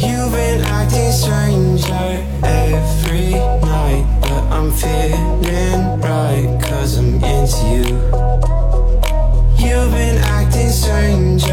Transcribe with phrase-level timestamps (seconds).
[0.00, 7.84] You've been acting stranger every night, but I'm feeling right, cause I'm into you.
[9.58, 11.52] You've been acting stranger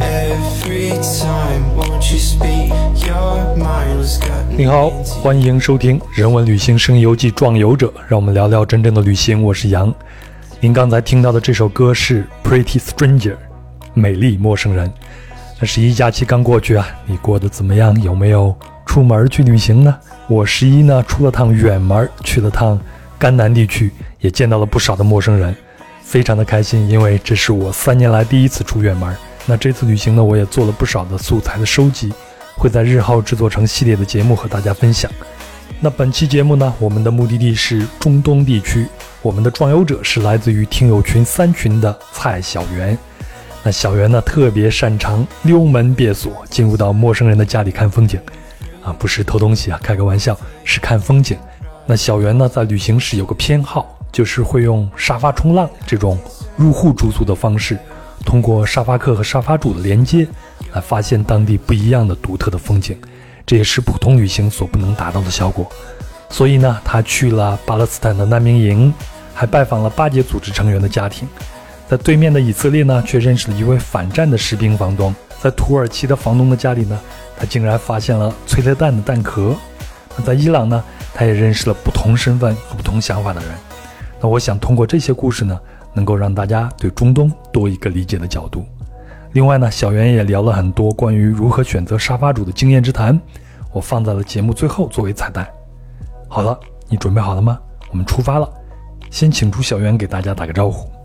[0.00, 2.70] every time, won't you speak
[3.04, 3.98] your mind?
[3.98, 4.90] What's got 你好，
[5.20, 9.42] 欢迎收听《人文旅行声游记·壮游者》，让我们聊聊真正的旅行。
[9.42, 9.92] 我是杨。
[10.60, 13.32] 您刚才听到的这首歌是《Pretty Stranger》，
[13.92, 14.88] 美丽陌生人。
[15.60, 18.00] 那十一假期刚过去啊，你过得怎么样？
[18.00, 18.54] 有没有
[18.86, 19.92] 出门去旅行呢？
[20.28, 22.80] 我十一呢出了趟远门，去了趟
[23.18, 23.90] 甘南地区，
[24.20, 25.52] 也见到了不少的陌生人，
[26.00, 29.12] 非常的开心，因为这是我三年来第一次出远门。
[29.46, 32.12] 那这次旅行呢，我也做了不少的素材的收集，
[32.56, 35.10] 会在日后制作成系列的节目和大家分享。
[35.80, 38.86] 那本期节目呢，我们的目的地是中东地区，
[39.22, 42.96] 我们的壮游者是来自于听友群三群的蔡小媛。
[43.70, 48.20] 小袁呢，特别擅长溜门别锁，进入到陌生人的家里看风景，
[48.82, 51.36] 啊，不是偷东西啊，开个玩笑，是看风景。
[51.86, 56.18] 那小袁呢，在旅行时有个偏好，就是会用沙发冲浪这种
[56.56, 57.78] 入户住宿的方式，
[58.24, 60.26] 通过沙发客和沙发主的连接，
[60.72, 62.98] 来发现当地不一样的独特的风景，
[63.46, 65.66] 这也是普通旅行所不能达到的效果。
[66.30, 68.92] 所以呢，他去了巴勒斯坦的难民营，
[69.32, 71.26] 还拜访了巴结组织成员的家庭。
[71.88, 75.14] 在对面的以色列呢，却认识了一位反战的士兵房东。
[75.40, 77.00] 在土耳其的房东的家里呢，
[77.38, 79.54] 他竟然发现了催泪弹的弹壳。
[80.16, 83.50] 那在伊朗呢，他也认识了不同身份和不同想法的人。
[84.20, 85.58] 那我想通过这些故事呢，
[85.94, 88.66] 能够让大家对中东多一个理解的角度。
[89.32, 93.18] 另外呢，小袁也聊了很多关于如何选择沙发主的经验之谈，
[93.72, 95.48] 我放在了节目最后作为彩蛋。
[96.28, 96.58] 好了，
[96.88, 97.58] 你准备好了吗？
[97.90, 98.50] 我们出发了。
[99.10, 100.97] 先请出小袁给大家打个招呼。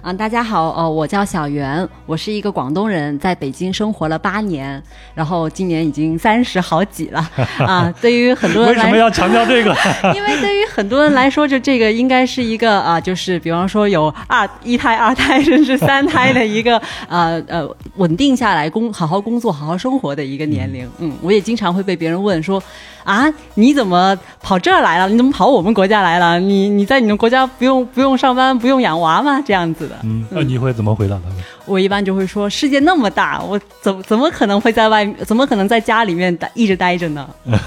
[0.00, 4.80] 啊，大家好，呃，我叫小袁，我是一个广东人，在北京生活了八年，
[5.12, 7.92] 然后今年已经三十好几了 啊。
[8.00, 9.76] 对于很多人为什么要强调这个？
[10.14, 20.88] 因为对于很多人来说，就这个应该是一个啊，就是比方说有二一胎、二胎甚至三胎的一个呃呃稳定下来工好好工作、好好生活的一个年龄。
[20.98, 22.62] 嗯，我也经常会被别人问说
[23.08, 23.24] 啊，
[23.54, 25.08] 你怎么跑这儿来了？
[25.08, 26.38] 你怎么跑我们国家来了？
[26.38, 29.42] 你你在你们国家不用不用上班、不用养娃吗？
[29.46, 29.96] 这样子的。
[30.02, 31.38] 嗯，那你会怎么回答他们？
[31.64, 37.26] 我一般就会说，世界那么大，我怎怎么可能会在外，怎么可能在家里面待一直待着呢？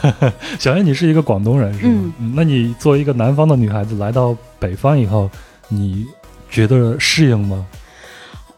[0.59, 2.13] 小燕，你是一个广东人是吗？
[2.19, 5.28] 嗯，那你作为一个南方的女孩子来到北方以后，
[5.69, 6.06] 你
[6.51, 7.66] 觉得适应吗？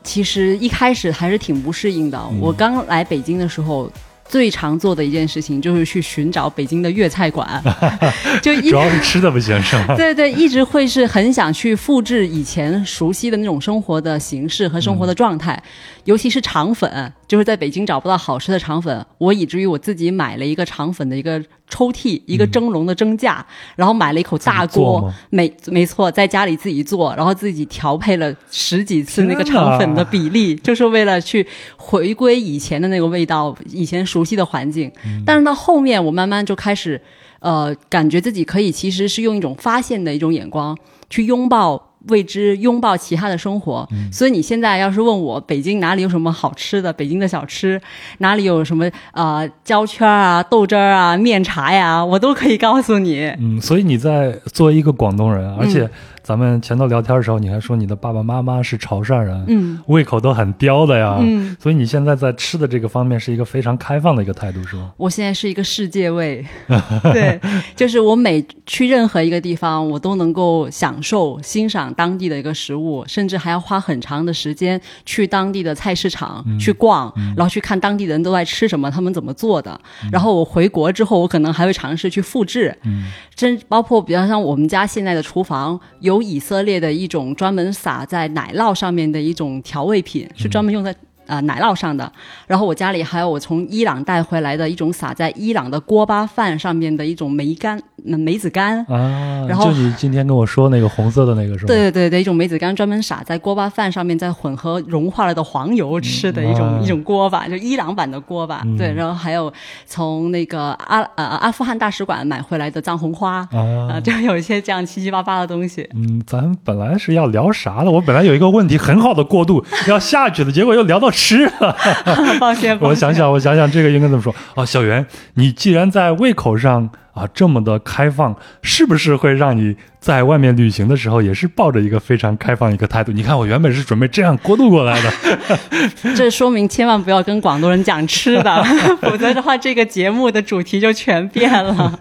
[0.03, 2.21] 其实一开始还是挺不适应的。
[2.41, 3.89] 我刚来北京的时候。
[4.27, 7.61] 最常做的一件事情就是去寻找北京的粤菜馆，
[8.41, 9.95] 就主要是吃的不行是吗？
[9.95, 15.61] 对对，一直会是很想去复制以前熟悉的那种生活的形式和生活的状态，
[16.05, 31.45] 尤其是肠粉，就是在北京找不到好吃的肠粉，我以至于我自己买了一个肠粉的一个抽屉，一个蒸笼的蒸架，然后买了一口大锅，没没错，在家里自己做，然后自己调配了十几次那个肠粉的比例，就是为了去
[31.77, 34.23] 回归以前的那个味道，以前熟。
[34.23, 34.89] 熟悉的环境，
[35.25, 37.01] 但是到后面我慢慢就开始，
[37.41, 40.73] 呃，感觉自己可以其实是用一种发现的一种眼光
[41.13, 43.87] 去拥抱未知，拥抱其他的生活。
[44.11, 47.79] 所以你现在要是问我北京哪里有什么好吃的，北京的小吃
[48.17, 53.31] 哪里有什么呃焦圈啊、豆汁儿啊、面茶呀，我都可以告诉你。
[53.39, 55.87] 嗯，所以你在作为一个广东人，而且。
[56.23, 64.93] 咱们前头聊天的时候，你还说你的爸爸妈妈是潮汕人，嗯，胃口都很刁的呀，嗯，所以你现在在吃的这个方面是一个非常开放的一个态度，是吗？
[64.95, 66.45] 我现在是一个世界胃，
[67.11, 67.37] 对，
[67.75, 79.77] 就是我每去任何一个地方，我都能够享受欣赏当地的一个食物，甚至还要花很长的时间去当地的菜市场去逛，然后去看当地人都在吃什么，他们怎么做的，
[80.09, 86.12] 然后我回国之后，我可能还会尝试去复制，嗯，真包括比方像我们家现在的厨房有。
[86.13, 90.95] 有以色列的一种专门撒在奶酪上面的一种调味品，是专门用在
[91.33, 92.11] 啊奶酪上的。
[92.47, 97.81] 然后我家里还有我从伊朗带回来的一种撒在伊朗的锅巴饭上面的一种梅干。
[98.05, 101.67] 梅子干啊，然后就你今天跟我说那个红色的那个是吧？
[101.67, 108.61] 对对对对，一种梅子干专门撒在锅巴饭上面，再混合融化了的黄油吃的一种一种锅巴，就伊朗版的锅巴。
[108.77, 109.53] 对，然后还有
[109.85, 115.87] 从那个阿呃阿富汗大使馆买回来的藏红花啊，就有一些这样七七八八的东西。
[115.95, 117.91] 嗯，咱本来是要聊啥的？
[117.91, 121.75] 我本来有一个问题很好的过渡要下去的，结果又聊到吃了。
[122.39, 124.65] 抱歉，抱歉我想想，我想想，这个应该怎么说啊？
[124.65, 125.05] 小袁，
[125.35, 133.11] 你既然在胃口上啊这么的开放，是不是会让你在外面旅行的时候也是抱着一个非常开放一个态度？
[133.11, 135.59] 你看，我原本是准备这样过渡过来的。
[136.15, 138.63] 这说明千万不要跟广东人讲吃的，
[139.01, 141.99] 否则的话，这个节目的主题就全变了。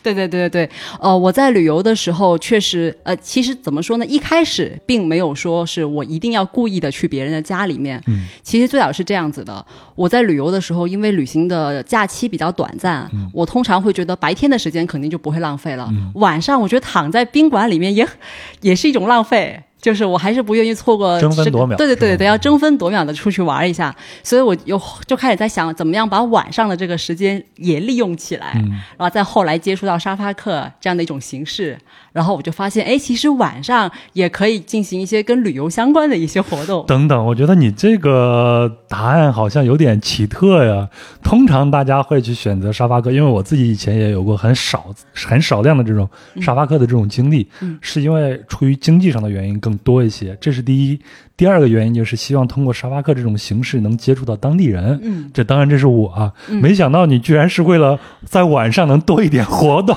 [0.02, 0.70] 对对对对对，
[1.00, 4.06] 呃，我在旅游的时候确实，呃，其实怎么说呢？
[4.06, 8.02] 一开始并没有说是我一定要故意的去别人的家里面。
[8.06, 9.64] 嗯，其实最早是这样子的，
[9.94, 18.06] 我在旅游的时候，因为旅行的假期比较短暂，我通常会觉得白天的时间肯定就不会浪费了，晚上我觉得躺在宾馆里面也
[18.62, 19.62] 也是一种浪费。
[19.80, 28.70] 就是我还是不愿意错过争分夺秒对对对对，要争分夺秒的出去玩一下，所以我又就开始在想，怎么样把晚上的这个时间也利用起来，嗯。
[28.96, 31.78] 然后再后来接触到沙发客这样的一种形式，
[32.12, 36.84] 然后我就发现，哎，其实晚上也可以进行一些跟旅游相关的一些活动。
[36.86, 40.88] 等等，我觉得你这个答案好像有点奇特呀。
[41.22, 46.08] 通常大家会去选择沙发客，因为我自己以前也有过很少、 很少量的这种
[46.40, 51.00] 沙发客的这种经历，嗯是因为出于经济上的原因更多一些，这是第一。
[51.40, 55.00] 第二个原因就是希望通过沙发客这种形式能接触到当地人。
[55.02, 59.96] 嗯，这当然这是我啊，没想到你居然是为了在晚上能多一点活动。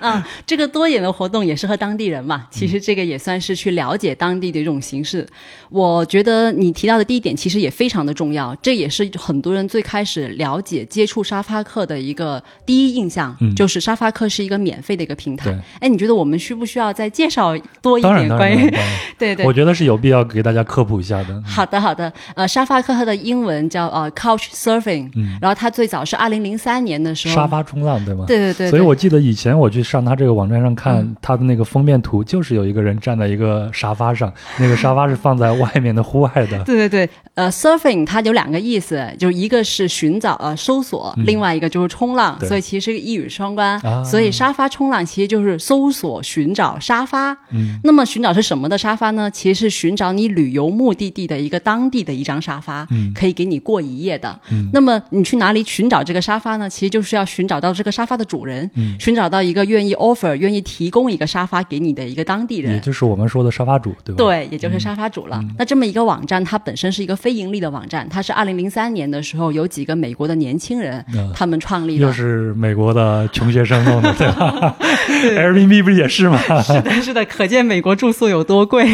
[0.00, 5.26] 啊， 这个多一点的活动也是和当地人嘛，其实这个也算是去了解当地的一种形式。
[5.70, 15.52] 我觉得你提到的第一点其实也非常的重要，这也是很多人最开始了解接触沙发客的一个第一印象，嗯就是沙发客是一个免费的一个平台。
[15.80, 18.72] 哎，你觉得我们需不需要再介绍多一，点，关于？
[19.18, 21.42] 对对我觉得是有必要给大家科普一下的。
[21.44, 22.12] 好的，好的。
[22.34, 28.24] 呃，沙发客它的英文叫呃 Couch Surfing，嗯、然后它最早是二零零三年的时候，沙发冲浪，对吗？
[28.26, 36.62] 对对对对，所以我记得以前我去上他这个网站上看嗯他的那个封面图，就是有一个人站在一个沙发上， 那个沙发是放在外面的户外的。
[36.64, 43.78] 对对对，呃，surfing 它有两个意思，就一个是寻找呃搜索，另外一个就是冲浪，对所以其实是一语双关。
[43.80, 47.32] 啊所以沙发冲浪其实就是搜索寻找沙发。
[47.50, 49.30] 嗯，那么寻找是什么的沙发呢？
[49.30, 54.38] 其实是寻找你旅游目的地的一个当地的一张沙发，嗯可以给你过一夜的。
[54.50, 56.68] 嗯那么你去哪里寻找这个沙发呢？
[56.68, 62.74] 其实就是要寻找到这个沙发的主人，嗯寻找到一个愿意 offer、愿意提供一个沙发给你的一个当地人。
[62.74, 65.42] 也就是我们说的沙发主，对吧？，对，也就是沙发主了。
[65.58, 72.12] 那这么一个网站，它本身是一个非盈利的网站，它是二零零三年的时候有几个美国的年轻人、嗯他们创立的又的。
[72.12, 74.76] 是美国的穷学生弄的，对吧？
[75.22, 76.38] Airbnb 不是也是吗？
[76.62, 78.86] 是的，是的，可见美国住宿有多贵。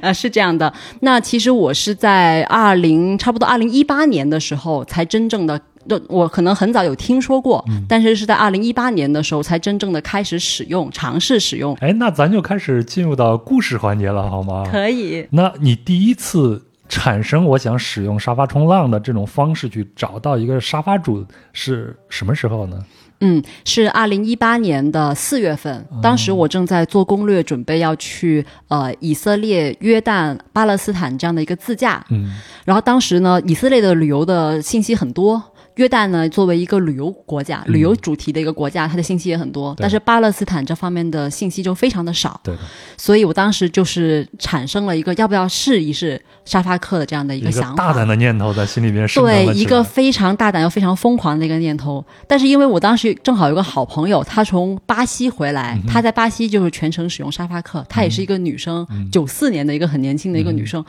[0.00, 0.72] 啊， 是这样的。
[1.00, 5.60] 那其实我是在二零差不多二零一八年的时候才真正的。
[5.86, 11.74] 就我可能很早有听说过，但是是在二零一八年的时候才真正的开始使用，尝试使用。
[11.74, 14.64] 哎，那咱就开始进入到故事环节了，好吗？
[14.66, 21.22] 可以，那你第一次产生我想使用沙发冲浪的这种方式去找到一个沙发主
[21.52, 22.82] 是什么时候呢？
[23.20, 32.04] 嗯，是二零一八年的四月份，当时我正在做攻略，准备要去呃以色列、约旦、巴勒斯坦这样的一个自驾。
[32.10, 32.34] 嗯，
[32.64, 35.42] 然后当时呢，以色列的旅游的信息很多。
[35.76, 42.60] 约旦呢，作为一个旅游国家、旅游主题的一个国家，它的信息也很多，但是巴勒斯坦这方面的信息就非常的少，对的，
[42.96, 47.88] 所以我当时就是产生了一个要不要试一试沙发客的这样的一一个个想法。
[47.88, 52.04] 大胆的念头在心里面升腾对一个非常大胆又非常疯狂的一个念头。
[52.28, 60.84] 但是因为我当时正好有个好朋友，他从巴西回嗯来，他在巴西就是全程使用沙发客，她也是一个女生，九四、年的一个很年轻的一个女生，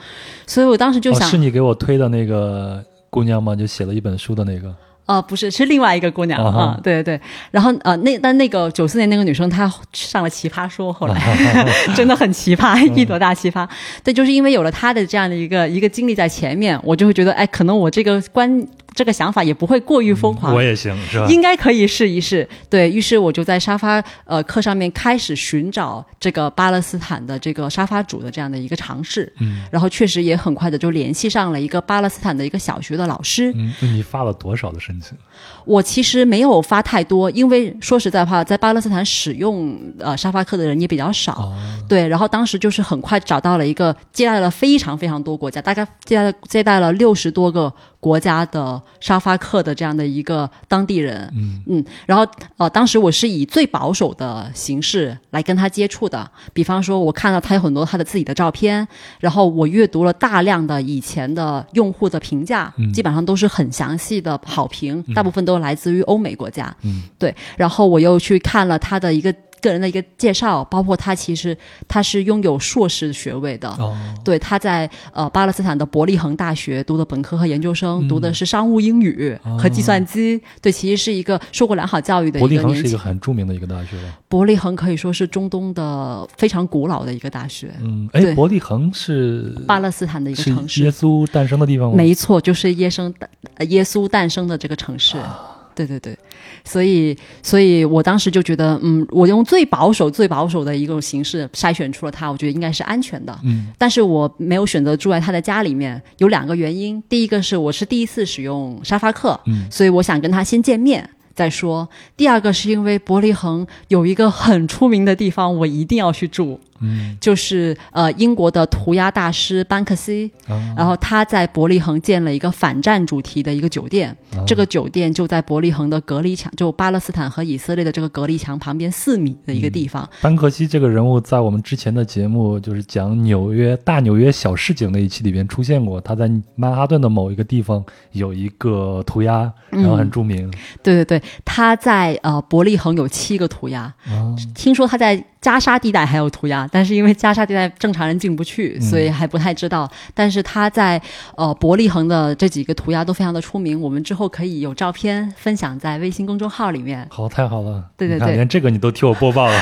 [0.46, 2.84] 所以我当时就想，是你给我推的那个
[3.16, 3.56] 姑娘吗？
[3.56, 4.76] 就写了一本书的那个。
[5.06, 7.22] 呃，不是，是另外一个姑娘啊对对对。
[7.52, 11.16] 然后呃，那但那个九四年那个女生，她上了奇葩说，后来、
[11.96, 13.66] 真的很奇葩，嗯一朵大奇葩。
[14.04, 20.56] 对，就是因为有了她的这样的一个一个经历在前面，我就会觉得，哎，可能我这个观这个想法也不会过于疯狂。
[20.56, 21.28] 我也行，是吧？
[21.28, 22.48] 应该可以试一试。
[22.70, 33.52] 对于是，我就在沙发呃课上面开始寻找这个巴勒斯坦的这个沙发主的这样的一个尝试，嗯然后确实也很快的就联系上了一个巴勒斯坦的一个小学的老师。
[33.56, 35.18] 嗯，你发了多少的申请？
[35.66, 41.34] 我其实没有发太多，因为说实在话，在巴勒斯坦使用呃沙发客的人也比较少。
[41.34, 41.56] 哦，
[41.90, 47.72] 对，然后当时就是很快找到了一个接待了非常非常多国家，大概接待了接待了六十多个
[48.06, 51.34] 国家的沙发客的这样的一个当地人。
[51.66, 51.84] 嗯。
[52.06, 52.24] 然后
[52.58, 58.88] 呃，当时我是以最保守的形式来跟他接触的，比方说我看到他有很多他的自己的照片，
[59.20, 62.94] 然后我阅读了大量的以前的用户的评价，嗯。
[62.94, 66.72] 基本上都是很详细的好评，大部分都来自于欧美国家。
[66.84, 69.34] 嗯，对，然后我又去看了他的一个
[69.66, 71.58] 个人的一个介绍，包括他其实
[71.88, 73.70] 他是拥有硕士学位的。
[73.70, 80.42] 哦，对，他在呃巴勒斯坦的伯利恒大学读的本科和研究生，读的是商务英语和计算机。
[80.62, 84.14] 对，其实是一个受过良好教育的一伯利恒是一个年轻个很著名的一个大学了？
[84.28, 90.92] 伯利恒可以说是中东的非常古老的一个大学，嗯，哎，伯利恒是巴勒斯坦的一个城市耶。
[90.92, 91.96] 稣诞生的地方吗？
[91.98, 95.18] 没错，就是耶生诞呃耶稣诞生的这个城市。
[95.18, 96.18] 啊对对对，
[96.64, 103.38] 所以所以我当时就觉得，嗯，我用最保守、最保守的一种形式筛选出了他，我觉得应该是安全的。
[103.44, 107.04] 嗯，但是我没有选择住在他的家里面，有两个原因。
[107.10, 111.88] 第一个是我是第一次使用沙发客，嗯所以我想跟他先见面再说。
[112.16, 120.32] 第二个是因为伯利恒有一个很出名的地方，我一定要去住，嗯就是呃英国的涂鸦大师班克西。
[120.48, 130.08] 啊然后他在伯利恒建了一个反战主题的一个酒店，啊这个酒店就在伯利恒的隔离墙，就巴勒斯坦和以色列的这个隔离墙旁边四米的一个地方。
[130.22, 136.00] 班克西这个人物在我们之前的节目，就是讲纽约大纽约小市井那一期里边出现过。
[136.02, 140.52] 他在曼哈顿的某一个地方有一个涂鸦，然后很著名。
[140.84, 149.88] 对对对，他在呃伯利恒有七个涂鸦，啊，听说他在加沙地带还有涂鸦，但是因为加沙地带正常人进不去，所以还不太知道。
[150.12, 151.00] 但是他在
[151.36, 157.08] 呃伯利恒的这几个涂鸦都非常的出名，我们之后可以有照片分享在微信公众号里面。
[157.12, 157.84] 好，太好了。
[157.96, 159.54] 对对对连这个你都替我播报了。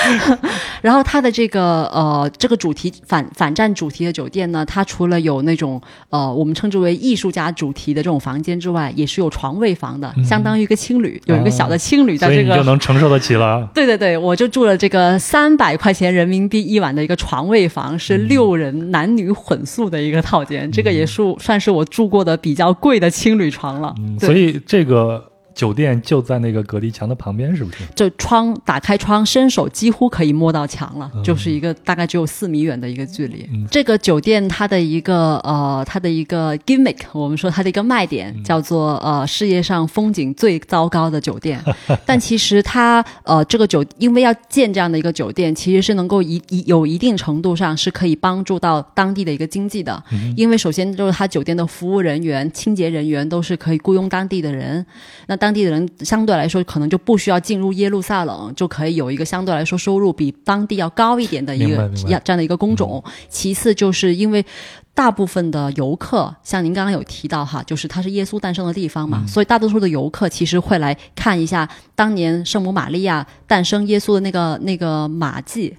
[0.82, 5.80] 然后它的这个呃这个主题反反战主题的酒店呢，它除了有那种
[6.10, 12.42] 呃我们称之为艺术家主题的这种房间之外，也是有床位房的，相当于一个青旅，有一个小的青旅在这个。
[12.42, 13.66] 所以你就能承受得起了。
[13.72, 23.94] 对对对，我就住了这个三百块钱人民币一晚的一个床位房，是六人男女混宿的一个套间，这个也是算是我住过的比较贵的青旅床了。
[23.98, 25.29] 嗯，所以这个
[25.60, 27.84] 酒店就在那个隔离墙的旁边，是不是？
[27.94, 33.46] 这窗打开窗，伸手几乎可以摸到墙了，就是一个大概只有四米远的一个距离。
[33.52, 41.62] 嗯这个酒店它的一个呃，它的一个 gimmick，我们说它的一个卖点、叫做呃世界上风景最糟糕的酒店。
[42.06, 50.02] 但其实它呃这个酒，因为要建这样的一个酒店，其实是能够一一有一定程度上是可以帮助到当地的一个经济的。
[50.38, 54.84] 因为首先就是它酒店的服务人员、清洁人员都是可以雇佣当地的人，
[55.26, 63.02] 那当地的人相对来说可能就不需要进入耶路撒冷，就可以有一个相对来说收入比当地要高一点的一个这样的一个工种。
[63.28, 64.44] 其次就是因为。
[64.92, 75.74] 大部分的游客，像您刚刚有提到哈，就是它是耶稣诞生的地方嘛，所以大多数的游客其实会来看一下当年圣母玛利亚诞生耶稣的那个那个马迹，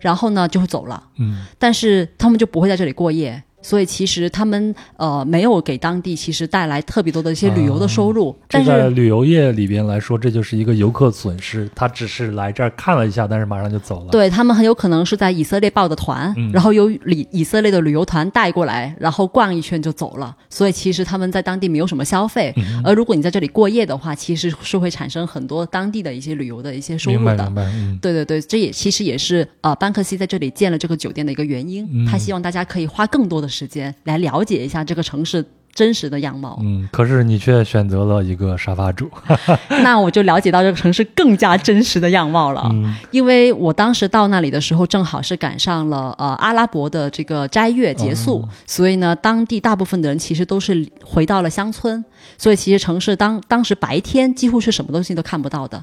[0.00, 1.00] 然后呢就会走了。
[1.18, 8.70] 嗯，但是他们就不会在这里过夜，所以其实他们呃没有给当地其实带来特别多的一些旅游的收入，这但是。
[8.70, 11.68] 在旅游业里边来说，这就是一个游客损失。
[11.74, 20.36] 他只是来这儿看了一下，但是马上就走了。，对他们很有可能是在以色列报的团，嗯然后由以以色列的旅游团带过来，然后逛一圈就走了。
[20.48, 22.54] 所以其实他们在当地没有什么消费。
[22.56, 27.54] 嗯而如果你在这里过夜的话，其实是会产生很多当地的一些旅游的一些收入的明白明。
[27.56, 27.62] 白。
[27.74, 31.84] 嗯，对对对，这也其实也是呃班克西在这里建了这个酒店的一个原因。
[31.90, 35.42] 嗯他希望大家可以花更多的时间来了解一下这个城市
[35.76, 36.58] 真实的样貌。
[36.62, 39.08] 嗯，可是你却选择了一个沙发主。
[39.84, 42.68] 那我就了解到这个城市更加真实的样貌了。
[42.72, 52.02] 嗯因为我当时到那里的时候，正好是赶上了呃阿拉伯的这个斋月结束，哦所以呢，当地大部分的人其实都是回到了乡村，
[52.38, 55.82] 所以其实城市当当时白天几乎是什么东西都看不到的。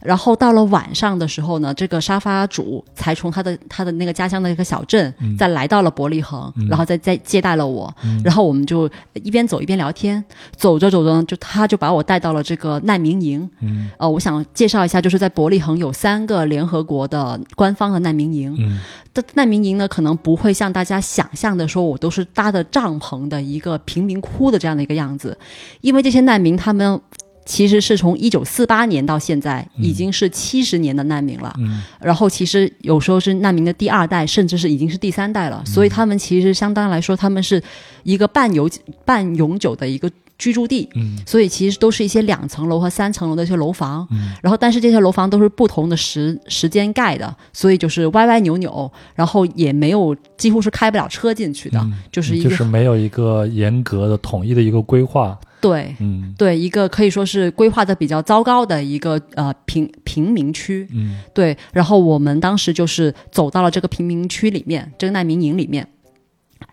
[0.00, 7.92] 然后到了晚上的时候呢，这个沙发主才从他的他的那个家乡的一个小镇，嗯再来到了伯利恒，然后再再接待了我，
[8.24, 10.22] 然后我们就一边走一边聊天，
[10.56, 18.54] 走着走着呢，就他就把我带到了这个难民营，嗯呃，我想介绍一下，就是在伯利恒有三个联合国的官方的难民营。
[18.58, 18.80] 嗯
[19.12, 25.36] 的难民营呢，可能不会像大家想象的说，我都是搭的帐篷的一个贫民窟的这样的一个样子，
[25.80, 27.00] 因为这些难民他们。
[27.50, 31.52] 其实是从一九四八年到现在，已经是七十年的难民了。
[31.58, 35.60] 嗯然后其实有时候是难民的第二代，甚至是已经是第三代了。
[35.66, 37.60] 所以他们其实相当来说，他们是
[38.04, 38.70] 一个半永
[39.04, 40.88] 半永久的一个居住地。
[40.94, 55.36] 嗯所以其实都是一些两层楼和三层楼的一些楼房，嗯然后但是这些楼房都是不同的时时间盖的，所以就是歪歪扭扭，然后也没有几乎是开不了车进去的，嗯就是一个、就是没有一个严格的统一的一个规划。
[55.60, 65.86] 对嗯对一个可以说是规划的比较糟糕的一个呃贫贫民区，嗯对，然后我们当时就是走到了这个贫民区里面，这个难民营里面。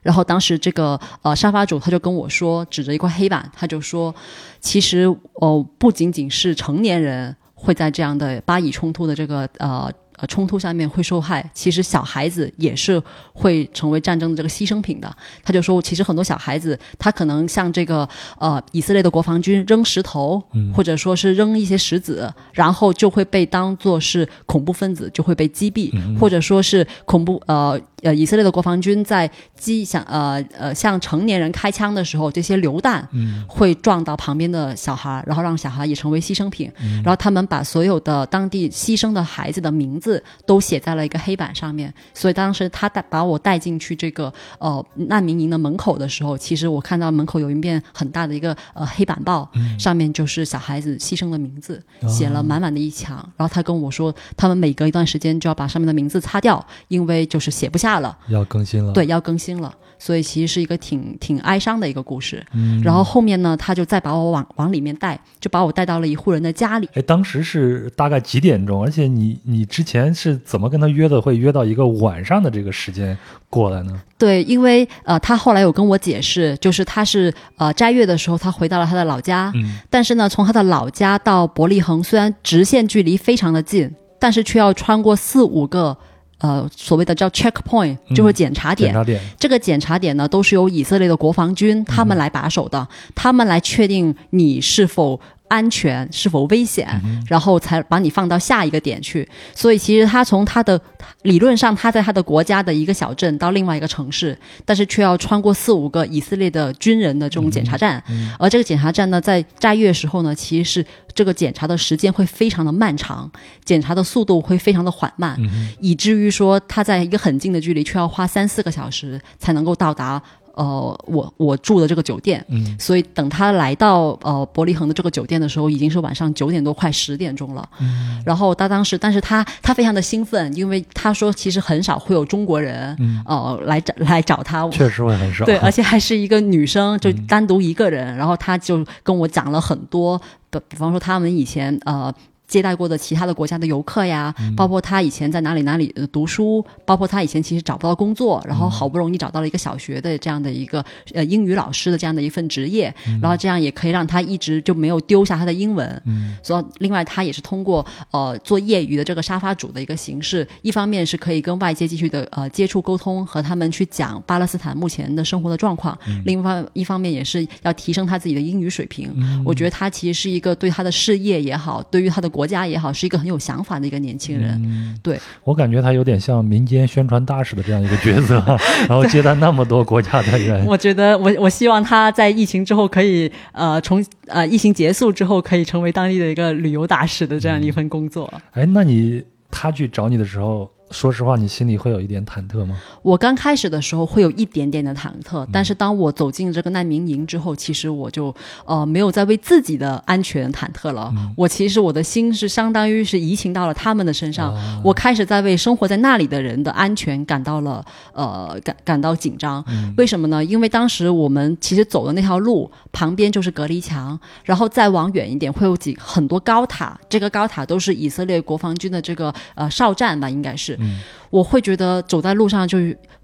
[0.01, 4.13] 然后当时这个呃沙发主他就跟我说，指着一块黑板，他就说，
[4.59, 9.91] 其实哦、不仅仅是成年人会在这样的巴以冲突的这个呃。
[10.17, 13.01] 呃，冲突下面会受害，其实小孩子也是
[13.33, 15.15] 会成为战争的这个牺牲品的。
[15.43, 18.07] 他就说，其实很多小孩子，他可能向这个
[18.39, 20.43] 呃以色列的国防军扔石头，
[20.73, 27.79] 或者说是扔一些石子，然后就会被当做是恐怖分子，就会被击毙，或者说是恐怖呃。
[28.03, 33.05] 呃，以色列的国防军在击向呃呃向成年人开枪的时候，这些榴弹
[33.47, 36.71] 会撞到旁边的小孩，然后让小孩也成为牺牲品。
[37.03, 40.06] 然后他们把所有的当地牺牲的孩子的名字
[40.45, 41.91] 都写在了一个黑板上面。
[42.13, 49.49] 所以当时他带把我带进去这个呃难民营的门口的时候，其实我看到门口有一面很大的一个呃黑板报，
[49.79, 53.17] 上面就是小孩子牺牲的名字，写了满满的一墙。
[53.35, 57.87] 然后他跟我说，他们每隔一段时间就要把上面的名字擦掉，因为就是写不下。
[57.87, 62.45] 下了，要更新了，对，要更新了，所以其实是一个挺挺哀伤的一个故事。
[62.51, 66.89] 嗯，然后后面呢，他就再把我往往里面带，就把我带到了一户人的家里。
[66.95, 68.83] 哎，当时是大概几点钟？
[68.83, 71.21] 而且你你之前是怎么跟他约的？
[71.21, 73.17] 会约到一个晚上的这个时间
[73.49, 74.01] 过来呢？
[74.17, 79.51] 对，因为呃，他后来有跟我解释，就是他是呃斋月的时候，他回到了他的老家。
[79.55, 85.97] 嗯，但是呢，从他的老家到伯利恒，虽然直线距离非常的近，但是却要穿过四五个。
[86.39, 88.89] 呃，所谓的叫 checkpoint，就是检查点。
[88.89, 89.19] 检查点。
[89.39, 95.19] 这个检查点呢，都是由以色列的国防军他们来把守的，他们来确定你是否。
[95.47, 96.87] 安全是否危险，
[97.27, 99.27] 然后才把你放到下一个点去。
[99.55, 100.79] 所以其实他从他的
[101.23, 108.01] 理论上，他在他的国家的一个小镇到另外一个城市，但是却要穿过四五个以色列的军人的这种检查站。
[108.37, 113.29] 而这个检查站呢，在斋月时候呢，其实是这个检查的时间会非常的漫长，
[113.63, 115.39] 检查的速度会非常的缓慢，
[115.79, 120.21] 以至于说他在一个很近的距离，却要花三四个小时才能够到达。
[120.57, 127.69] 呃，我我住的这个酒店，嗯，所以等他来到呃伯利恒的这个酒店的时候，已经是晚上九点多，快十点钟了。
[127.79, 142.11] 嗯，然后他当时，但是他他非常的兴奋，因为他说其实很少会有中国人，嗯，呃，来找来找他，确实会很少，对， 而且还是一个女生，就单独一个人，然后他就跟我讲了很多的，比方说他们以前呃。
[142.47, 156.01] 接待过的其他的国家的游客呀，包括他以前在哪里哪里读书，包括他以前其实找不到工作，然后好不容易找到了一个小学的这样的一个呃英语老师的这样的一份职业，然后这样也可以让他一直就没有丢下他的英文。
[156.41, 165.93] 所以另外他也是通过呃做业余的这个沙发主的一个形式，一方面是可以跟外界继续的呃接触沟通，和他们去讲巴勒斯坦目前的生活的状况；
[166.23, 169.13] 另一方一方面也是要提升他自己的英语水平。
[169.43, 172.31] 我觉得他其实是一个对他的事业也好，对于他的。
[172.37, 174.61] 国家也好，是一个很有想法的一个年轻人。
[174.63, 178.35] 嗯对我感觉他有点像民间宣传大使的这样一个角色，
[178.87, 180.63] 然后接待那么多国家的人。
[180.67, 188.31] 我觉得，我我希望他在疫情之后可以呃，从呃疫情结束之后可以成为当地的一个旅游大使的这样一份工作。
[188.51, 190.69] 哎，那你他去找你的时候？
[190.91, 192.77] 说实话，你心里会有一点忐忑吗？
[193.01, 198.33] 我刚开始的时候会有一点点的忐忑，但是当我走进这个难民营之后，其实我就
[198.65, 201.13] 呃没有再为自己的安全忐忑了。
[201.35, 209.63] 我其实我的心是相当于是移情到了他们的身上，我开始在为生活在那里的人的安全感到了呃感感到紧张。
[209.97, 210.43] 为什么呢？
[210.43, 220.76] 因为当时我们其实走的那条路旁边就是隔离墙，然后再往远一点会有几很多高塔，这个高塔都是以色列国防军的这个呃哨站吧，应该是。
[220.77, 222.77] 嗯，我会觉得走在路上就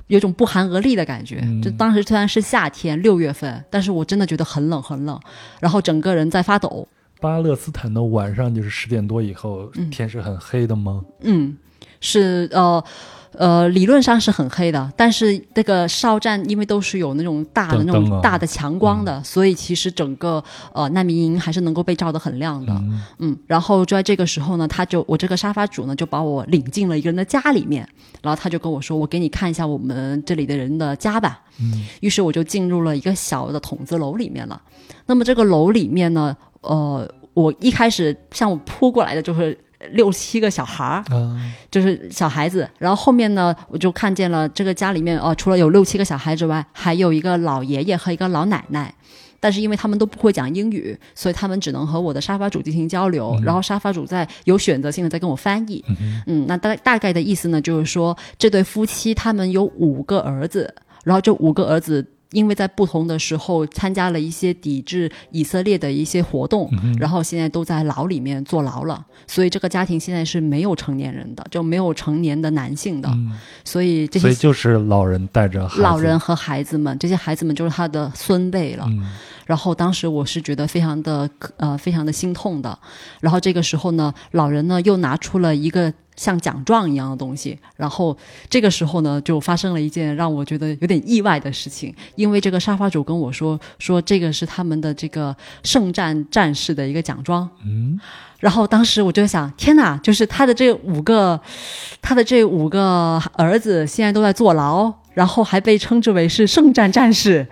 [0.07, 1.41] 有种不寒而栗的感觉。
[1.61, 5.19] 就当时虽然是夏天六月份，但是我真的觉得很冷很冷，
[5.59, 6.87] 然后整个人在发抖。
[7.19, 11.03] 巴勒斯坦的晚上就是十点多以后，天是很黑的吗？
[11.21, 11.57] 嗯，
[11.99, 12.83] 是呃。
[13.37, 22.73] 呃，理论上是很黑的，但是那个哨站因为都是有那种大的那种大的强光的，所以其实整个呃难民营还是能够被照得很亮的。
[23.19, 27.87] 嗯，然后就在这个时候呢，他就我这个沙发主呢就把我领进了一个人的家里面，
[28.21, 34.61] 然后他就跟我说：“我给你看一下我们这里的人的家吧。”嗯，于是我就进入了一个小的筒子楼里面了。
[35.05, 39.57] 那么这个楼里面呢，呃，我一开始向我扑过来的就是。
[39.91, 41.03] 六七个小孩儿，
[41.69, 42.67] 就是小孩子。
[42.77, 48.93] 然后后面呢，我就看见了这个家里面哦，除了有六七个小孩之外，还有一个老爷爷和一个老奶奶。
[49.39, 53.37] 但是因为他们都不会讲英语，所以他们只能和我的沙发主进行交流。
[53.43, 55.83] 然后沙发主在有选择性的在跟我翻译。
[56.27, 62.07] 嗯，那大大概的意思呢，就是说这对夫妻他们有五个儿子，然后这五个儿子。
[62.33, 66.69] 因为在不同的时候参加了一些抵制以色列的一些活动，
[66.99, 73.09] 然后现在都在牢里面坐牢了，所以这个家庭现在是没有成年人的，就没有成年的男性的，
[73.63, 78.85] 所以这些所以就是老人带着老人和孩子们，这些孩子们就是他的孙辈了。
[79.45, 82.79] 然后当时我是觉得非常的呃非常的心痛的。
[83.19, 88.15] 然后这个时候呢，老人呢又拿出了一个像奖状一样的东西，然后
[88.49, 97.49] 这个时候呢就发生了一件让我觉得有点意外的事情，因为这个沙发主跟我说说这个是他们的这个圣战战士的一个奖状。
[97.65, 97.99] 嗯，
[98.39, 101.39] 然后当时我就想，天哪，就是他的这五个，
[102.01, 107.47] 他的这五个儿子现在都在坐牢，然后还被称之为是圣战战士。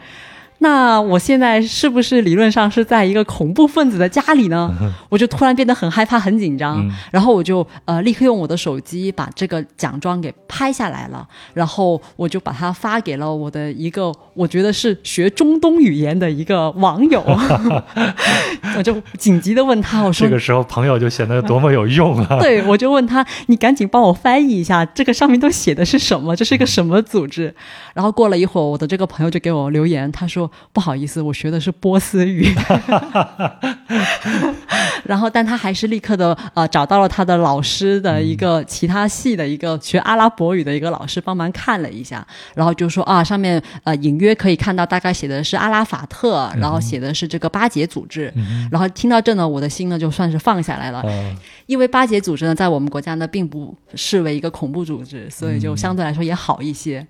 [0.63, 4.71] 那我现在是不是理论上是在一个恐怖分子的家里呢？
[5.09, 17.23] 我就突然变得很害怕、很紧张，然后我就呃立刻用我的手机把这个奖状给拍下来了，然后我就把它发给了我的一个我觉得是学中东语言的一个网友，
[18.77, 22.37] 我就紧急的问他，我说这个时候朋友就显得多么有用啊！
[22.39, 26.35] 对，我就问他，你赶紧帮我翻译一下，这个上面都写的是什么？
[26.35, 27.51] 这是一个什么组织？
[27.95, 30.50] 然后过了一会儿，我的这个朋友就给我留言，他说。
[30.73, 32.53] 不好意思，我学的是波斯语。
[35.03, 48.31] 然后，但他还是立刻的呃找到了他的老师的一个其他系的一个学阿拉伯语的一个老师帮忙看了一下，然后就说啊，上面呃隐约可以看到大概写的是阿拉法特，然后写的是这个巴结组织。
[48.71, 51.03] 然后听到这呢，我的心呢就算是放下来了，
[51.65, 56.99] 因为巴结组织呢在我们国家呢并不视为一个恐怖组织，所以就相对来说也好一些。
[56.99, 57.07] 嗯，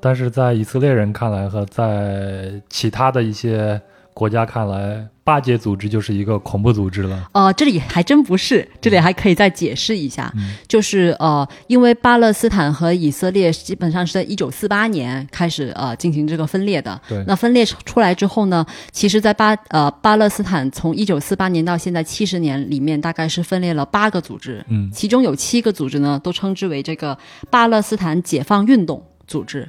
[0.00, 3.80] 但是在以色列人看来和在其他的一些
[4.14, 7.28] 国家看来，巴结组织就是一个恐怖组织了。
[7.32, 10.32] 呃，这里还真不是，这里还可以再解释一下，
[10.66, 16.98] 就是呃，因为巴勒斯坦和以色列基本上是在一九四八年开始呃进行这个分裂的。
[17.06, 17.22] 对。
[17.26, 24.64] 那分裂出来之后呢，其实，在巴呃巴勒斯坦从一九四八年到现在七十年里面，大概是分裂了八个组织。
[24.68, 24.90] 嗯。
[24.90, 27.18] 其中有七个组织呢，都称之为这个
[27.50, 29.04] 巴勒斯坦解放运动。
[29.26, 29.68] 组织，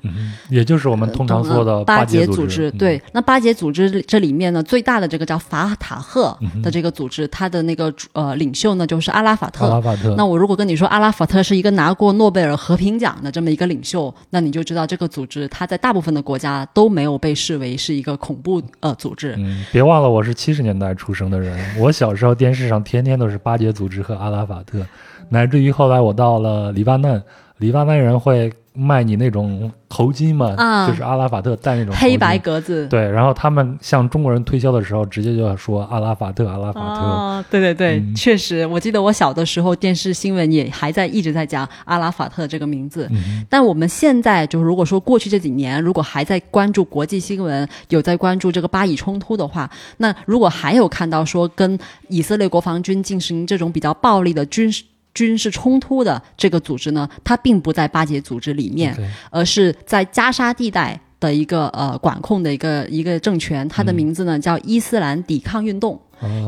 [0.49, 2.69] 也就是我们通常说的巴结组织。
[2.71, 9.65] 对，那巴结组织这里面呢，最大的这个叫法塔赫的这个组织，它的那个呃领袖呢就是阿拉法特。
[9.65, 10.13] 阿拉法特。
[10.15, 19.35] 那我如果跟你说阿拉法特是一个拿过诺贝尔和平奖的这么一个领袖，那你就知道这个组织它在大部分的国家都没有被视为是一个恐怖呃组织。
[19.37, 24.85] 嗯，别忘了我是七十年代出生的人，我小时候电视上天天都是巴结组织和阿拉法特，
[25.29, 27.21] 乃至于后来我到了黎巴嫩，
[27.57, 28.53] 黎巴嫩人会。
[28.77, 32.87] 卖你那种头巾嘛，就是阿拉法特戴那种黑白格子。
[32.87, 37.01] 对，然后他们向中国人推销的时候，直接就要说阿拉法特，阿拉法特。
[37.01, 43.09] 哦，对对对，确实，我记得我小的时候电视新闻也还在一直在讲阿拉法特这个名字。
[43.49, 54.83] 但我们现在就如果说过去这几年，如果还在关注国际新闻，有在关注这个巴以冲突的话，那如果还有看到说跟以色列国防军进行这种比较暴力的军事。
[55.25, 58.95] 军事冲突的这个组织呢，它并不在巴结组织里面，
[59.31, 65.99] 而是在加沙地带的一个呃管控的一个一个政权，它的名字呢叫伊斯兰抵抗运动。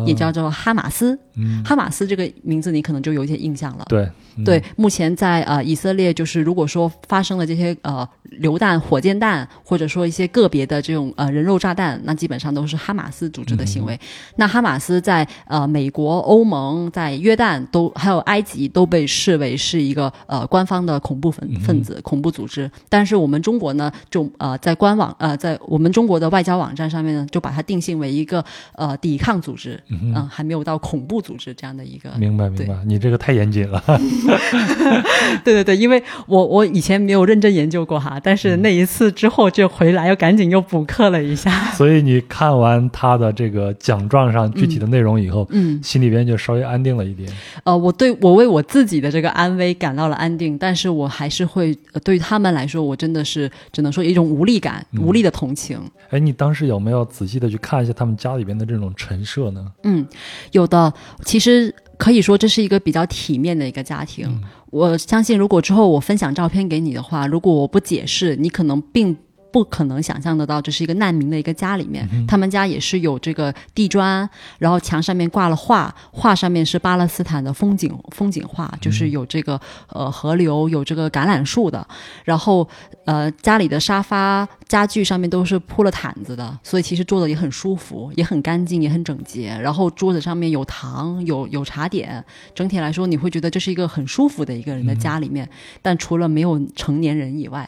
[0.06, 1.18] 也叫做哈马斯，
[1.64, 3.86] 哈马斯这个名字你可能就有一些印象了。
[3.90, 4.10] 对
[4.46, 14.00] 对，目前在呃以色列，就是如果说发生了这些呃榴弹、火箭弹，或者说一些个别的这种呃人肉炸弹，那基本上都是哈马斯组织的行为。
[14.38, 22.72] 那哈马斯在呃美国、欧盟、在约旦都还有埃及都被视为是一个呃官方的恐怖分分子、恐怖组织。
[22.88, 29.59] 但是我们中国呢，就呃在官网呃在我们中国的外交网站上面呢，就把它定性为一个呃抵抗组织。
[29.60, 32.10] 织，嗯，还没有到恐怖组织这样的一个。
[32.18, 33.84] 明白，明白，你这个太严谨了。
[35.44, 41.52] 对对对，因为我我以前没有认真研究过哈，但是那一次之后就回来又赶紧又补课了一下。
[41.72, 47.30] 所以你看完他的这个奖状上具体的内容以后，嗯，心里边就稍微安定了一点。
[47.66, 55.80] 呃，我对我为我自己的这个安危感到了安定，但是我还是会对于他们来说，我真的是只能说一种无力感，无力的同情。
[56.12, 59.49] 哎，你当时有没有仔细的去看一下他们家里边的这种陈设？
[59.84, 60.08] 嗯，
[60.52, 60.94] 有的，
[61.26, 64.42] 其实可以说这是一个比较体面的一个家庭。
[64.72, 69.18] 我相信，如果之后我分享照片给你的话，如果我不解释，你可能并。
[69.52, 81.86] 不可能想象得到，这是一个难民的一个家里面，他们家也是有这个地砖，然后墙上面挂了画，画上面是巴勒斯坦的风景风景画，就是有这个呃河流，有这个橄榄树的，
[82.24, 82.68] 然后
[83.06, 95.50] 呃家里的沙发家具上面都是铺了毯子的，所以其实坐的也很舒服，也很干净，也很整洁，然后桌子上面有糖，有有茶点，整体来说你会觉得这是一个很舒服的一个人的家里面，
[95.82, 97.68] 但除了没有成年人以外。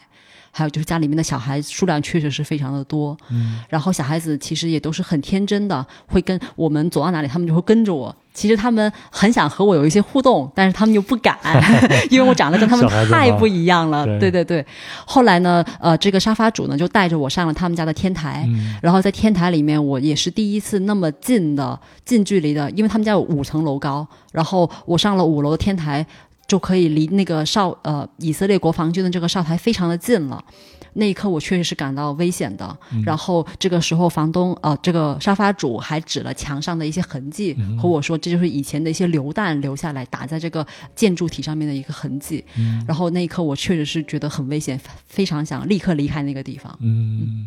[0.52, 3.16] 还有就是家里面的小孩数量确实是非常的多。
[3.30, 8.14] 嗯，然后小孩子其实也都是很天真的，会跟我们走到哪里，他们就会跟着我。
[8.34, 11.36] 其实他们很想和我有一些互动，但是他们又不敢，
[12.08, 14.06] 因为我长得跟他们太不一样了。
[14.06, 14.66] 对对对对。
[15.04, 26.06] 后来呢，呃，这个沙发主呢就带着我上了他们家的天台，嗯然后在天台里面，我也是第一次那么近的、近距离的，因为他们家有五层楼高，然后我上了五楼的天台，
[26.52, 30.44] 就可以离那个哨呃以色列国防军的这个哨台非常的近了。
[30.92, 32.78] 那一刻，我确实是感到危险的。
[33.06, 42.44] 然后这个时候，房东呃，这个沙发主还指了墙上的一些痕迹，和我说这就是以前的一些流弹留下来打在这个建筑体上面的一个痕迹。
[42.86, 46.78] 然后那一刻，我确实是觉得很危险，非常想立刻离开那个地方。
[46.82, 47.46] 嗯，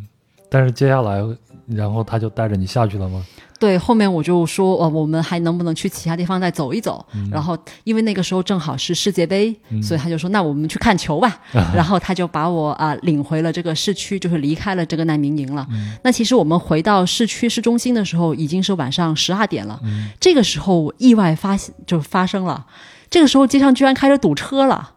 [0.50, 1.22] 但是接下来，
[1.68, 3.24] 然后他就带着你下去了吗？
[3.58, 7.04] 对，后面我就说，呃，我们还能不能去其他地方再走一走？
[7.32, 11.40] 然后因为那个时候正好是世界杯，所以他就说，那我们去看球吧。
[11.74, 15.66] 然后他就把我啊、领回了这个市区，就是离开了这个难民营了。
[16.04, 19.80] 那其实我们回到市区市中心的时候，已经是晚上十二点了。
[20.20, 22.66] 这个时候意外发现就发生了，
[23.10, 24.92] 这个时候街上居然开始堵车了。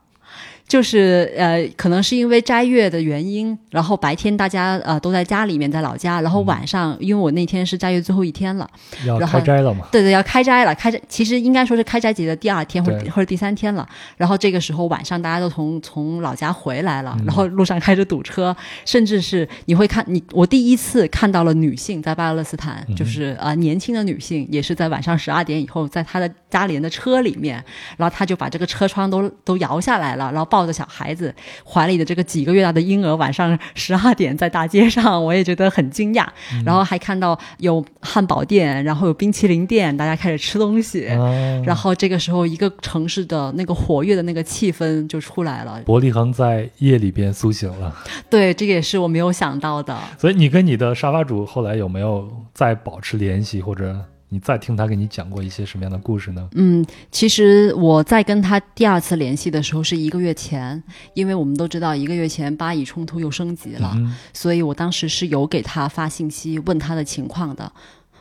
[0.69, 8.69] 就是呃，可能是因为斋月的原因，然后白天大家呃都在家里面，在老家，然后晚上，因为我那天是斋月最后一天了，
[9.07, 9.87] 要然后开斋了嘛？
[9.91, 13.89] 对对，要开斋了，开斋其实应该说是开斋节的第二天或者或者第三天了。
[14.19, 18.55] 然后这个时候晚上大家都从从老家回来了，然后路上开始堵车，
[18.85, 27.65] 甚至是你会看你我第一次看到了女性在巴勒斯坦，就是呃年轻的女性，也是在晚上十二点以后，在她的家里人的车里面，
[27.97, 36.27] 然后她就把这个车窗都都摇下来了，然后抱着小孩子怀里的这个几个月大的婴儿，晚上十二点在大街上，我也觉得很惊讶。
[36.65, 41.09] 然后还看到有汉堡店，然后有冰淇淋店，大家开始吃东西。
[41.09, 45.81] 啊，然后这个时候，一个城市的那个活跃的那个气氛就出来了。
[45.85, 47.95] 伯利恒在夜里边苏醒了。
[48.29, 49.97] 对，这个也是我没有想到的。
[50.19, 53.97] 所以你跟你的沙发主后来有没有再保持联系，或者
[54.31, 56.49] 你再听他给你讲过一些什么样的故事呢？
[56.53, 60.83] 嗯，其实我在跟他第二次联系的时候是一个月前，
[61.15, 67.73] 因为我们都知道一个月前巴以冲突又升级了，嗯所以我当时是有给他发信息问他的情况的。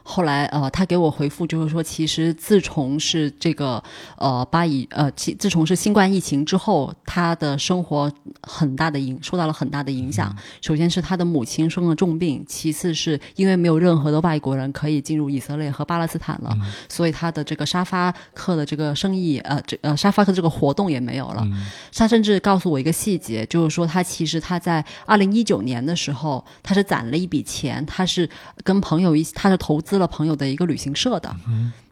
[0.10, 3.84] 后来，呃，他给我回复就是说，其实自从是这个，
[4.16, 8.10] 呃，巴以，呃，其自从是新冠疫情之后，他的生活
[8.42, 10.34] 很大的影受到了很大的影响。
[10.62, 16.56] 首先是他的母亲生了重病，其次是因为没有任何的外国人可以进入以色列和巴勒斯坦了，
[16.88, 21.46] 所以他的这个沙发客的这个生意，呃，这呃沙发客这个活动也没有了。
[21.94, 28.30] 他甚至告诉我一个细节，就是说他其实他在二零一九年的时候，他是攒了一笔钱，他是
[28.64, 31.36] 跟朋友一起，他是投资了朋友的一个旅行社的。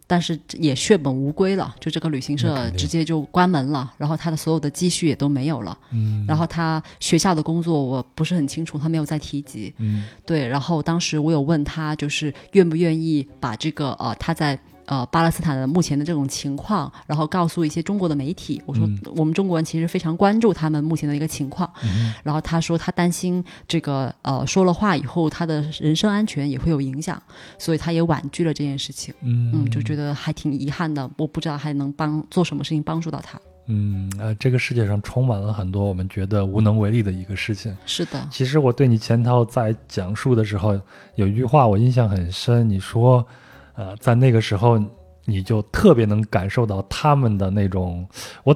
[0.08, 5.76] 但是也血本无归了，就这个旅行社直接就关门了，然后他的所有的积蓄也都没有了。
[5.90, 9.74] 嗯然后他学校的工作我不是很清楚，他没有再提及。
[9.80, 18.62] 嗯对，然后当时我有问他，就是愿不愿意把这个呃他在呃巴勒斯坦的目前的这种情况，然后告诉一些中国的媒体。
[18.66, 21.70] 我说、嗯我们中国人其实非常关注他们目前的一个情况。
[21.84, 27.22] 嗯然后他说他担心这个呃说了话以后他的人身安全也会有影响，
[27.58, 29.14] 所以他也婉拒了这件事情。
[29.22, 33.40] 嗯嗯，就觉得还挺遗憾的，我不知道还能帮做什么事情帮助到他。
[33.68, 37.76] 嗯呃，这个世界上充满了很多我们觉得无能为力的一个事情。
[37.86, 40.80] 是的，其实我对你前头在讲述的时候，
[41.16, 43.26] 有一句话我印象很深，你说，
[43.76, 44.82] 呃，在那个时候
[45.26, 48.08] 你就特别能感受到他们的那种，
[48.44, 48.56] 我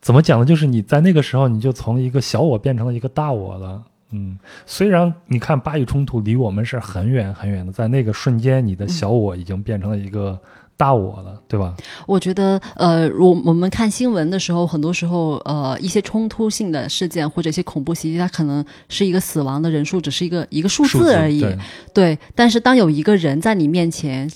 [0.00, 0.44] 怎么讲呢？
[0.44, 3.82] 就是你在那个时候你就从一个小我变成了一个大我了。
[4.10, 10.38] 嗯，虽然你看巴以冲突离我们是很远很远的，在那个瞬间，你的小我已经变成了一个
[10.76, 11.74] 大我了，对吧？
[12.06, 21.40] 我觉得，呃，我我们看新闻的时候，很多时候，呃，一些冲突性的事件或者一些恐怖袭击，它可能是一个死亡的人数，只是一个一个数数字而已。
[21.40, 21.58] 对
[21.94, 24.28] 对，但是当有一个人在你面前，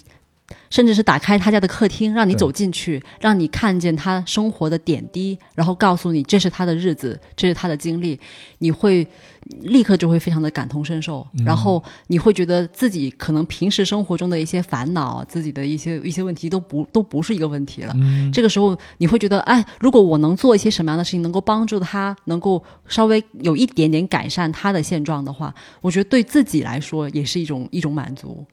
[0.71, 8.19] 甚至是打开他家的客厅，让你走进去，让你看见他生活的点滴，然后告诉你这是他的日子，这是他的经历，
[8.59, 9.07] 你会
[9.61, 17.93] 立刻就会非常的感同身受，然后你会觉得自己可能平时生活中的一些烦恼，自己的一些一些问题都不都不是一个问题了。
[17.97, 28.45] 嗯这个时候你会觉得，哎，如果我能做一些什么样的事情，能够帮助他，能够稍微有一点点改善他的现状的话，我觉得对自己来说也是一种一种满足。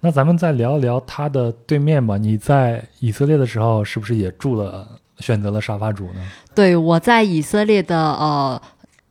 [0.00, 2.16] 那咱们再聊一聊他的对面吧。
[2.16, 6.20] 你在以色列的时候，是不是也住了，选择了沙发主呢？
[6.54, 8.60] 对我在以色列的呃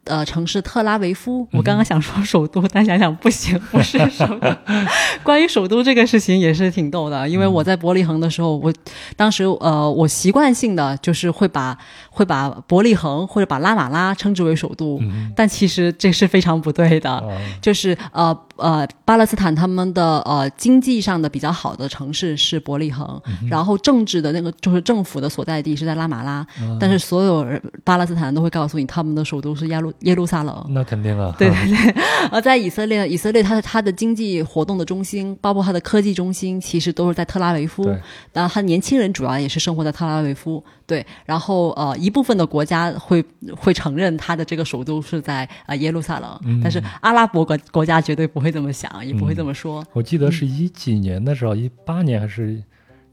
[0.06, 1.48] 呃城市特拉维夫。
[1.52, 4.48] 我刚刚想说首都，但想想不行，不是首都。
[5.24, 8.74] 关于首都这个事情也是挺逗的，因为我在伯利恒的时候，我
[9.16, 11.78] 当时呃我习惯性的就是会把
[12.10, 15.00] 会把伯利恒或者把拉马拉称之为首都，
[15.36, 17.24] 但其实这是非常不对的。
[17.62, 26.46] 就是呃呃，巴勒斯坦他们的呃经济上的比较好的城市是伯利恒，然后政治的那个就是政府的所在地是在拉马拉，
[26.80, 30.66] 但是所有人巴勒斯坦都会告诉你，他们的首都是耶路耶路撒冷。
[30.70, 37.84] 那肯定啊，对对 对，而在以色列，以色列它的它的经济活动的中心，包括它的科技中心，其实都是在特拉维夫。
[37.84, 38.00] 对，
[38.34, 40.64] 然后他年轻人主要也是生活在特拉维夫。
[40.86, 43.24] 对，然后呃一部分的国家会
[43.56, 49.86] 会承认它的这个首都是在呃耶路撒冷，但是阿拉伯国国家绝对不会这么想，也不会这么说。
[49.94, 52.62] 我记得是一几年的时候，一八年还是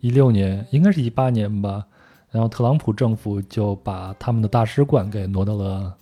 [0.00, 1.84] 一六年，应该是一八年吧。
[2.30, 5.94] 然后特朗普政府就把他们的大使馆给挪到了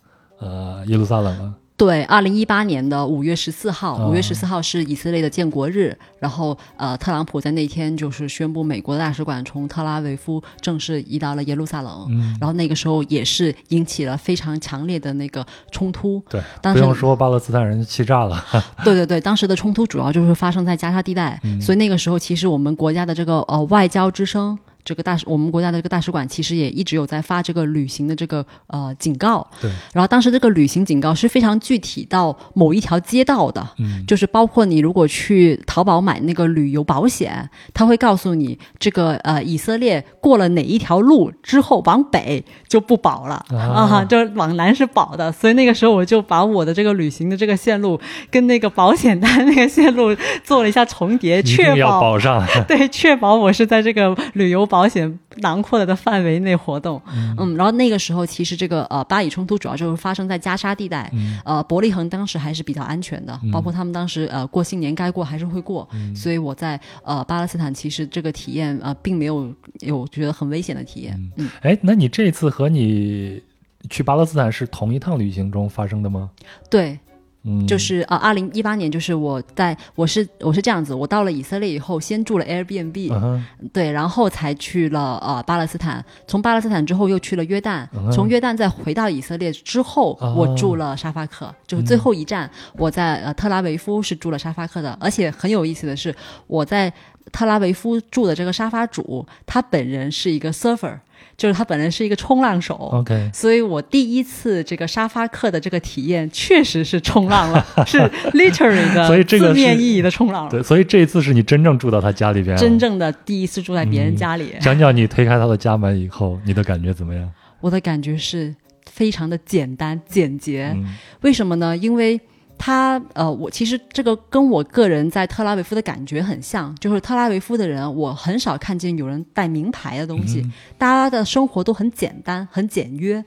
[0.44, 1.54] 呃耶路撒冷了。
[1.76, 16.22] 对，二零一八年的五月十四号，哦五月十四号是以色列的建国日，然后呃，特朗普在那天就是宣布美国大使馆从特拉维夫正式移到了耶路撒冷，嗯，然后那个时候也是引起了非常强烈的那个冲突。
[16.30, 18.42] 对，当时不用说巴勒斯坦人气炸了。
[18.84, 24.56] 对对对，当时的冲突主要就是发生在加沙地带，嗯所以那个时候其实我们国家的这个呃外交之声。
[24.84, 45.30] 这个大使，我们国家的这个大使馆其实也一直有在发这个旅行的这个呃警告，对，然后当时这个旅行警告是非常具体到某一条街道的，嗯，就是包括你如果去淘宝买那个旅游保险，它会告诉你这个呃以色列过了哪一条路之后往北就不保了啊啊，就往南是保的。
[45.30, 52.44] 所以那个时候我就把我的这个旅行的这个线路跟那个保险单那个线路做了一下重叠，确保保上。
[52.66, 57.00] 对，确保我是在这个旅游保险囊括的范围内活动。
[57.06, 71.32] 嗯然后那个时候其实这个呃巴以冲突主要就是发生在加沙地带，嗯呃伯利恒当时还是比较安全的，包括他们当时呃过新年该过还是会过，嗯所以我在呃巴勒斯坦其实这个体验呃并没有有觉得很危险的体验。
[71.36, 73.42] 嗯，哎，那你这次和你
[73.90, 76.30] 去巴勒斯坦是同一趟旅行中发生的吗？
[76.70, 76.98] 对，
[77.44, 90.34] 嗯，就是呃二零一八年就是我在我是我是这样子，我到了以色列以后先住了 Airbnb，、对，然后才去了呃巴勒斯坦，从巴勒斯坦之后又去了约旦，嗯从约旦再回到以色列之后，哦。
[90.34, 96.14] 我住了沙发客，就是最后一站，我在呃特拉维夫是住了沙发客的，而且很有意思的是，
[96.46, 96.92] 我在
[97.30, 100.98] 特拉维夫住的这个沙发主，他本人是一个 surfer，
[101.36, 102.74] 就是他本人是一个冲浪手。
[102.92, 107.98] OK，所以我第一次这个沙发客的这个体验确实是冲浪了， 是
[108.32, 110.50] literally 的，所以这个是字面意义的冲浪了。
[110.50, 117.30] 对，所以这一次是你真正住到他家里边，真正的第一次住在别人家里，讲讲你推开他的家门以后，你的感觉怎么样？
[117.60, 118.54] 我的感觉是
[118.90, 120.70] 非常的简单简洁。
[120.74, 120.84] 嗯
[121.22, 121.76] 为什么呢？
[121.76, 122.20] 因为
[122.56, 133.24] 他呃，我其实这个跟我个人在特拉维夫的感觉很像，就是特拉维夫的人，我很少看见有人带名牌的东西，嗯大家的生活都很简单、很简约。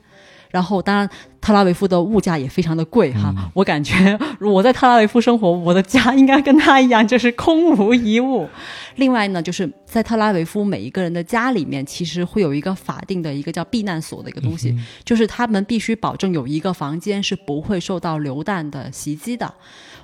[0.50, 1.08] 然后，当然，
[1.40, 3.34] 特拉维夫的物价也非常的贵哈。
[3.36, 8.48] 嗯我感觉我在特拉维夫生活，我的家应该跟他一样，就是空无一物。
[8.96, 19.52] 另外呢，就是在特拉维夫每一个人的家里面，其实会有一个法定的一个叫避难所的一个东西，就是他们必须保证有一个房间是不会受到流弹的袭击的，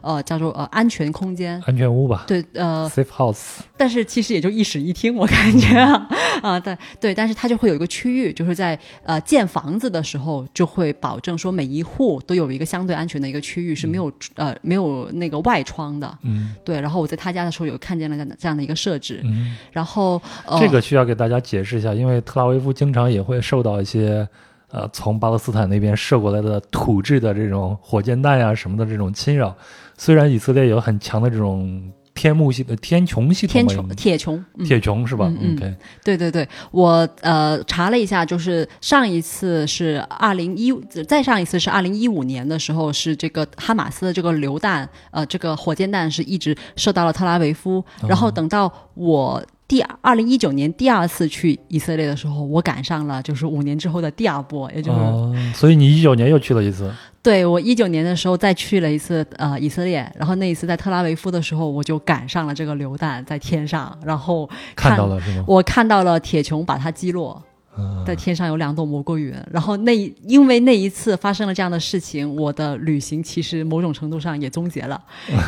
[0.04, 1.60] 呃，叫做呃安全空间。
[1.66, 3.58] 安全屋吧对，呃，，safe house。
[3.76, 6.08] 但是其实也就一室一厅，我感觉啊，
[6.42, 16.80] 啊，对对，但是它就会有一个区域，就是在呃建房子的时候，就会保证说每一户都有一个相对安全的一个区域是没有、呃没有那个外窗的，嗯对。
[16.80, 24.26] 然后我在他家的时候有看见了这样的这样的一个设置，嗯，然后呃这个需要给大家解释一下，因为特拉维夫经常也会受到一些
[24.70, 29.56] 呃从巴勒斯坦那边射过来的土制的这种火箭弹呀、什么的这种侵扰。
[29.96, 34.64] 虽然以色列有很强的这种天幕系的天穹系统天，穹铁穹，嗯。
[34.64, 35.56] 铁穹是吧、嗯
[36.04, 40.72] 对对对，我呃查了一下，就是上一次是二零一，
[41.08, 49.44] 再上一次是二零一五年的时候，是这个哈马斯的这个榴弹，呃，这个火箭弹是一直射到了特拉维夫，然后等到我。
[49.66, 56.92] 第二零一九年第二次去以色列的时候，我赶上了就是五年之后的第二波，也就是、哦，所以你一九年又去了一次，
[57.24, 65.44] 对我一九年的时候再去了一次呃以色列，然后那一次在特拉维夫的时候，我就赶上了这个榴弹在天上，然后看到了是吗？
[65.48, 67.42] 我看到了铁穹把它击落，
[67.78, 69.34] 嗯在天上有两朵蘑菇云。
[69.50, 75.02] 然后那因为那一次发生了这样的事情，我的旅行其实某种程度上也终结了，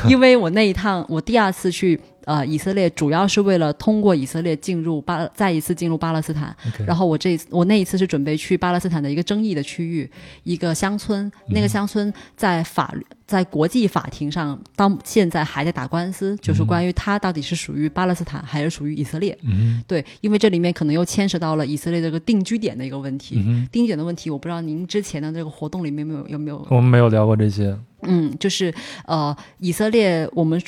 [0.09, 6.55] 因为我那一趟我第二次去呃以色列主要是为了通过以色列进入巴再一次进入巴勒斯坦。
[6.87, 10.11] 然后我这一次我那一次是准备去巴勒斯坦的一个争议的区域，
[10.43, 19.37] 一个乡村，那个乡村在法律在国际法庭上，到现在还在打官司，就是关于它到底是属于巴勒斯坦还是属于以色列。
[19.43, 23.37] 嗯对，因为这里面可能又牵涉到了以色列这个定居点的一个问题。
[23.47, 27.77] 嗯定居点的问题，我不知道您之前的这个活动里面有没有有没有，我们没有聊过这些。
[28.03, 28.73] 嗯，就是
[29.07, 30.61] 呃，以色列，我们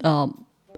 [0.00, 0.28] 呃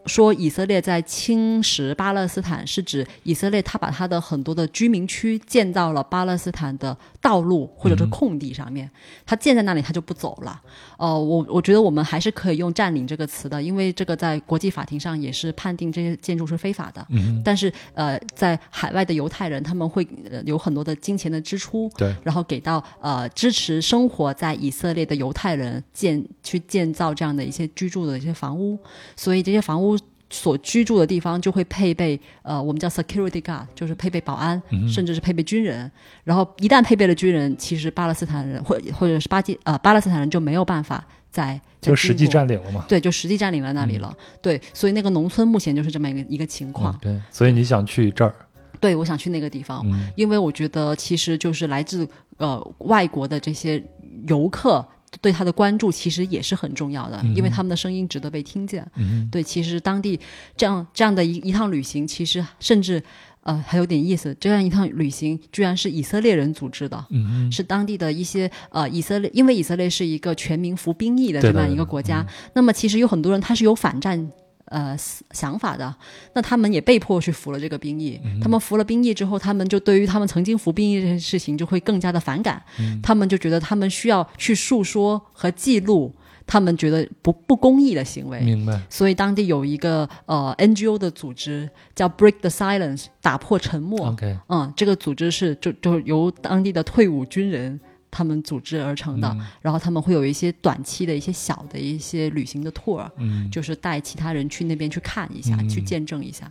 [0.06, 8.90] 说以色列在侵蚀巴勒斯坦，是指以色列他把他的很多的居民区建造了巴勒斯坦的道路或者是空地上面，
[9.24, 10.60] 他建在那里他就不走了。
[10.98, 17.04] 呃，我我觉得我们还是可以用“占领”这个词的，因为这个在国际法庭上也是判定这些建筑是非法的。
[17.10, 28.78] 嗯但是呃，在海外的犹太人他们会呃有很多的金钱的支出，对，然后给到呃支持生活在以色列的犹太人建去建造这样的一些居住的一些房屋，
[29.16, 29.93] 所以这些房屋
[30.34, 35.88] 所居住的地方就会配备呃我们叫 security guard，就是配备保安，甚至是配备军人。
[36.24, 42.26] 然后一旦配备了军人，其实巴勒斯坦人或或者是巴基呃巴勒斯坦人就没有办法在就实际。
[42.26, 42.84] 占领了嘛。
[42.88, 44.12] 对，就实际占领了那里了。
[44.42, 46.92] 对，所以那个农村目前就是这么一个一个情况。
[46.94, 48.34] 嗯，对，所以你想去这儿，
[48.80, 52.08] 对，我想去那个地方，嗯因为我觉得其实就是来自
[52.38, 53.80] 呃外国的这些
[54.26, 54.84] 游客
[55.24, 58.86] 对他的关注其实也是很重要的，因为他们的声音值得被听见。
[58.96, 60.20] 嗯对，其实当地
[60.54, 63.02] 这样这样的一一趟旅行，其实甚至
[63.40, 67.02] 呃还有点意思，这样一趟旅行居然是以色列人组织的。
[67.08, 74.30] 嗯是当地的一些呃以色列，因为以色列是一个全民服兵役的这么样一个国家，那么其实有很多人他是有反战。
[74.66, 74.96] 呃，
[75.30, 75.94] 想法的，
[76.34, 78.20] 那他们也被迫去服了这个兵役。
[78.42, 82.62] 他们服了兵役之后，他们就对于他们曾经服兵役这件事情就会更加的反感。
[83.02, 86.14] 他们就觉得他们需要去诉说和记录
[86.46, 88.40] 他们觉得不不公义的行为。
[88.40, 88.80] 明白。
[88.90, 94.08] 所以当地有一个呃 NGO 的组织叫 Break the Silence，打破沉默。
[94.08, 97.78] OK，嗯，这个组织是就就由当地的退伍军人
[98.14, 106.48] 他们组织而成的，然后他们会有一些短期的一些小的一些旅行的 tour，嗯就是带其他人去那边去看一下，去见证一下。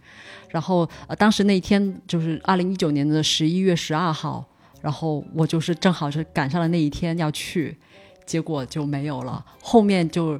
[0.49, 4.45] 然后呃，当时那一天就是二零一九年的十一月十二号，
[4.81, 7.77] 然后我就是正好是赶上了那一天要去，
[8.25, 9.43] 结果就没有了。
[9.61, 10.37] 后面就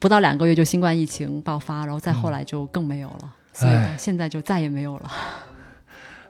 [0.00, 3.34] 不到两个月就新冠疫情爆发，然后再后来就更没有了。
[3.52, 5.12] 所以呢现在就再也没有了。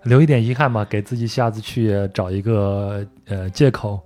[0.04, 4.00] 留一点遗憾吧，给自己下次去找一个呃借口。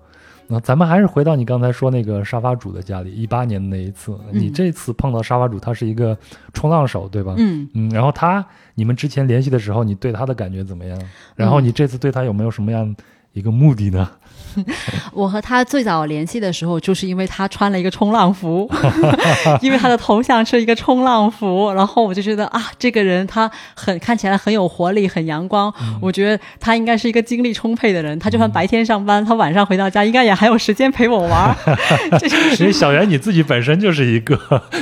[0.50, 6.16] 那咱们还是回到你刚才说那个沙发主的家里，一八年的那一次，你这次碰到沙发主，他是一个
[6.54, 7.34] 冲浪手，对吧？
[7.36, 7.68] 嗯。
[7.74, 8.42] 嗯，然后他，
[8.74, 10.98] 你们之前联系的时候，你对他的感觉怎么样？
[11.36, 12.96] 然后你这次对他有没有什么样
[13.32, 14.10] 一个目的呢？
[15.12, 18.70] 我和他最早联系的时候，就是因为他穿了一个冲浪服，
[19.60, 28.18] 因为他的头像是一个冲浪服，然后我就觉得啊，这个人他很看起来很有活力，很阳光，我觉得他应该是一个精力充沛的人。
[28.18, 31.56] 他就算白天上班，他晚上回到家应该也还有时间陪我玩儿。
[32.18, 34.38] 这就是小袁你自己本身就是一个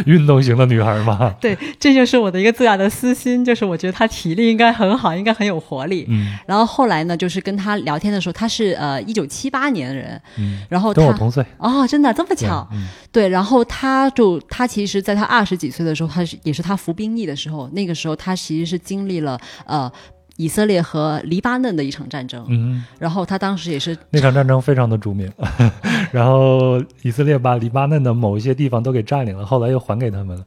[0.06, 1.34] 运动型的女孩嘛。
[1.40, 6.06] 对，这就是我的一个最大的私心，就是我觉得他体力应该很好，应该很有活力。
[6.08, 11.44] 嗯然后后来呢，就是跟他聊天的时候，他是呃一九七八年人，嗯，然后他跟我同岁。
[11.58, 12.66] 哦，真的这么巧？
[12.72, 19.90] 嗯对，然后他就他其实在他二十几岁的时候，他是也是他服兵役的时候，那个时候他其实是经历了呃
[20.36, 25.32] 以色列和黎巴嫩的一场战争，嗯，然后他当时也是那场战争非常的著名，
[26.12, 30.44] 然后以色列把黎巴嫩的某一些地方都给占领了，后来又还给他们了。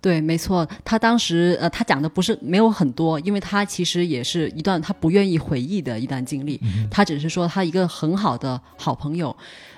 [0.00, 9.36] 对，没错，他当时呃他讲的不是没有很多，因为他其实也是一段他不愿意回忆的一段经历，他只是说他一个很好的好朋友。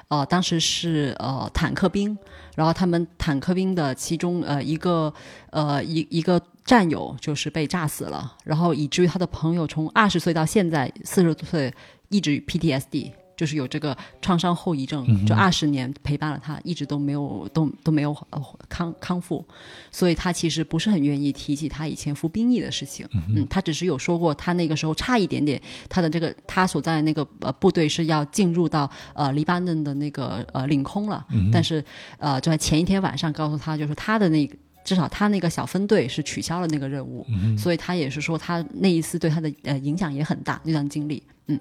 [0.09, 2.19] 呃，当时是呃坦克兵，
[2.57, 5.13] 然后他们坦克兵的其中呃一个
[5.51, 11.73] 呃一一个战友就是被炸死了，然后以至于他的朋友从二十岁到现在四十岁
[12.09, 19.43] 一直 PTSD，就是有这个创伤后遗症，就二十年陪伴了他，一直都没有都都没有呃康康复，
[19.91, 23.09] 所以他其实不是很愿意提起他以前服兵役的事情。
[23.35, 31.83] 嗯，他只是有说过他那个时候差一点点，他的这个他所在的那个呃部队是要进入到呃黎巴嫩的那个呃领空了，但是
[32.19, 34.55] 呃就在前一天晚上告诉他，就是他的那个。
[34.83, 37.25] 至少他那个小分队是取消了那个任务，
[37.57, 41.61] 所以他也是说他那一次对他的呃影响也很大那段经历，嗯，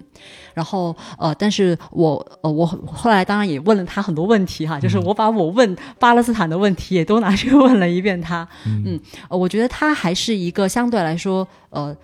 [0.54, 11.96] 然后呃，但是我呃我后来当然也问了他很多问题哈，就是我把我问巴勒斯坦的问题也都拿去问了一遍他，嗯，呃，我觉得他还是一个相对来说呃，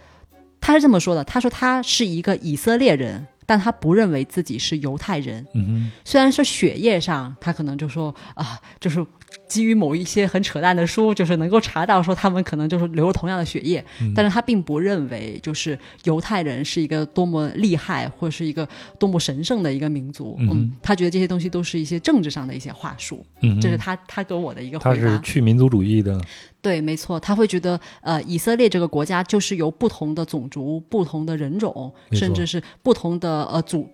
[0.61, 3.27] 他是这么说的，他说他是一个以色列人。
[3.49, 8.99] 但他不认为自己是犹太人，嗯虽然说血液上他可能就说啊，就是
[9.49, 18.69] 基于某一些很扯淡的书，就是能够查到说他们可能就是流了同样的血液，但是他并不认为就是犹太人是一个多么厉害或者是一个
[18.99, 20.37] 多么神圣的一个民族。
[20.41, 23.25] 嗯，他觉得这些东西都是一些政治上的一些话术。
[23.43, 25.21] 嗯，这是他他给我的一个回答他是。
[25.21, 26.21] 去民族主义的，
[26.61, 33.89] 对，没错，他会觉得呃，以色列这个国家就是由不同的种族、不同的人种，甚至是不同的呃祖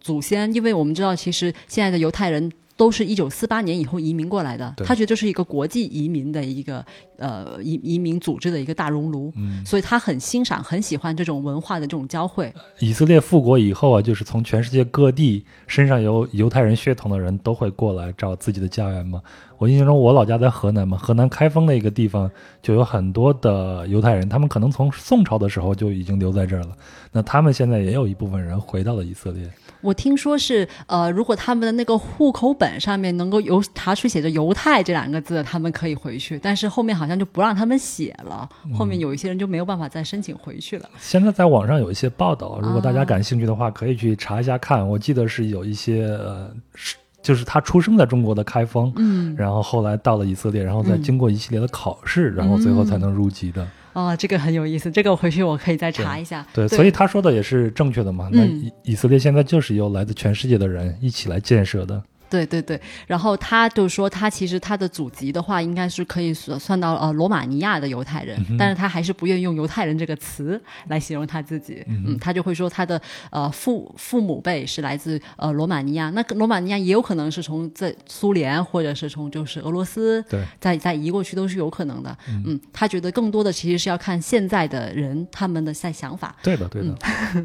[0.00, 2.52] 祖先，因为我们知道，其实现在的犹太人。
[2.76, 6.84] 都是一九四八年以后移民过来的，他觉得这是一个国际移民的一个
[7.16, 12.52] 呃移移民组织的一个大熔炉，嗯所以他很欣赏、很喜欢这种文化的这种交汇。
[12.80, 19.20] 以色列复国以后啊，就是从全世界各地身上有犹太人血统的人都会过来找自己的家园嘛。
[19.58, 22.28] 我印象中，我老家在河南嘛，河南开封的一个地方
[22.60, 26.76] 就有很多的犹太人，他们可能从宋朝的时候就已经留在这儿了。
[27.12, 29.48] 那他们现在也有一部分人回到了以色列。
[29.82, 40.88] 我听说是呃，如果他们的那个户口本上面能够有查出写着“犹太”这两个字，他们可以回去，但是后面好像就不让他们写了，后面有一些人就没有办法再申请回去了。
[40.98, 44.88] 现在在网上有一些报道，如果大家啊感兴趣的话，可以去查一下看。
[44.88, 53.66] 我记得是有一些呃，是就是他出生在中国的开封，嗯，然后后来到了以色列，然后再经过一系列的考试，然后最后才能入籍的。
[53.92, 56.46] 哦，这个很有意思，这个回去我可以再查一下。
[56.52, 58.28] 对，所以他说的也是正确的嘛。
[58.32, 62.02] 那嗯以以色列现在就是由来自全世界的人一起来建设的。
[62.32, 70.58] 对对对，然后他就说，他其实他的祖籍的话，应该是可以算算到呃罗马尼亚的犹太人，但是他还是不愿意用犹太人这个词
[70.88, 71.84] 来形容他自己。
[71.88, 72.98] 嗯他就会说他的
[73.30, 82.16] 呃父父母辈是来自呃罗马尼亚，那罗马尼亚也有可能是从在苏联或者是从就是俄罗斯对，再再移过去都是有可能的。
[82.28, 86.34] 嗯他觉得更多的其实是要看现在的人他们的在想法。
[86.42, 86.96] 对的，对的。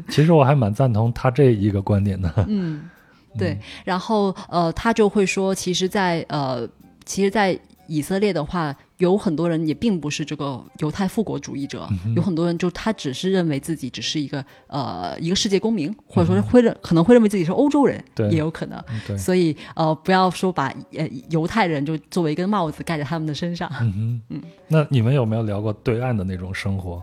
[0.08, 2.32] 其实我还蛮赞同他这一个观点的。
[2.46, 2.88] 嗯，
[3.36, 6.68] 对，然后呃，他就会说，其实在，呃，
[7.04, 18.78] 其实，在以色列的话，有很多人也并不是这个犹太复国主义者，有很多人就他只是认为自己只是一个呃一个世界公民，或者说是会认、可能会认为自己是欧洲人，对也有可能。
[19.06, 23.70] 对，所以呃，不要说把呃犹太人就作为一根帽子盖在他们的身上。
[23.80, 27.02] 嗯哼，那你们有没有聊过对岸的那种生活？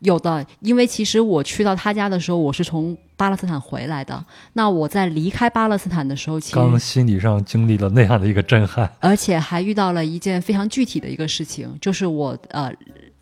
[0.00, 4.24] 有的，因为其实我去到他家的时候，我是从巴勒斯坦回来的。
[4.54, 8.90] 那我在离开巴勒斯坦的时候，其实刚心理上经历了那样的一个震撼。
[9.00, 12.72] 而且还遇到了一件非常具体的一个事情，就是我呃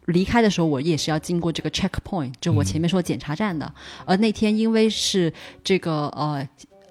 [0.07, 3.73] 离开的时候，我也是要经过这个 checkpoint，就我前面说检查站的。
[4.05, 5.33] 而那天因为是
[5.63, 6.47] 这个呃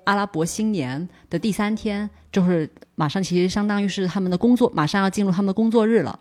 [0.06, 6.20] 阿拉伯新年的第三天，就是马上其实相当于是他们的工作，马上要进入他们的工作日了。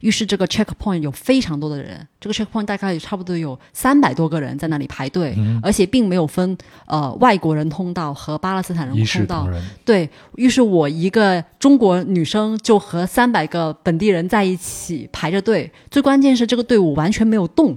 [0.00, 6.56] 于是这个 checkpoint 有非常多的人，这个 checkpoint 大概差不多有三百多个人在那里排队，而且并没有分
[6.86, 9.48] 呃外国人通道和巴勒斯坦人通道
[9.84, 15.70] 对于是，我一个中国女生就和三百个本地人在一起排着队。
[15.90, 17.76] 最关键是这个队伍完全没有动，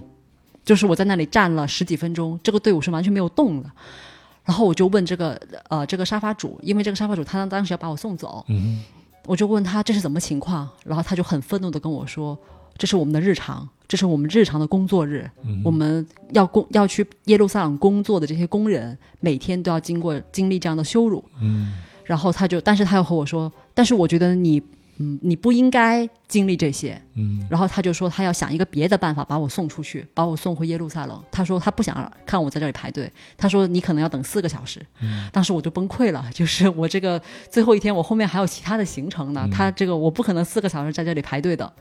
[0.64, 3.70] 就是我在那里站了十几分钟，这个队伍是完全没有动的。
[4.44, 8.82] 然后我就问这个呃这个沙发主，因为这个沙发主他当时要把我送走，嗯
[9.26, 12.38] 我就问他这是怎么情况，然后他就很愤怒的跟我说，
[12.78, 21.24] 这是我们的日常，这是我们日常的工作日，嗯我们要工要去耶路撒冷工作的这些工人，每天都要经过经历这样的羞辱。
[21.40, 24.62] 嗯然后他就，但是他又和我说，但是我觉得你，
[25.02, 27.02] 嗯，你不应该经历这些。
[27.16, 31.22] 嗯然后他就说他要想一个别的办法把我送出去，把我送回耶路撒冷。
[31.32, 34.86] 他说他不想看我在这里排队，他说你可能要等四个小时。
[35.02, 41.74] 嗯当时我就崩溃了， 就是我这个最后一天，我后面还有其他的行程呢，他这个我不可能四个小时在这里排队的。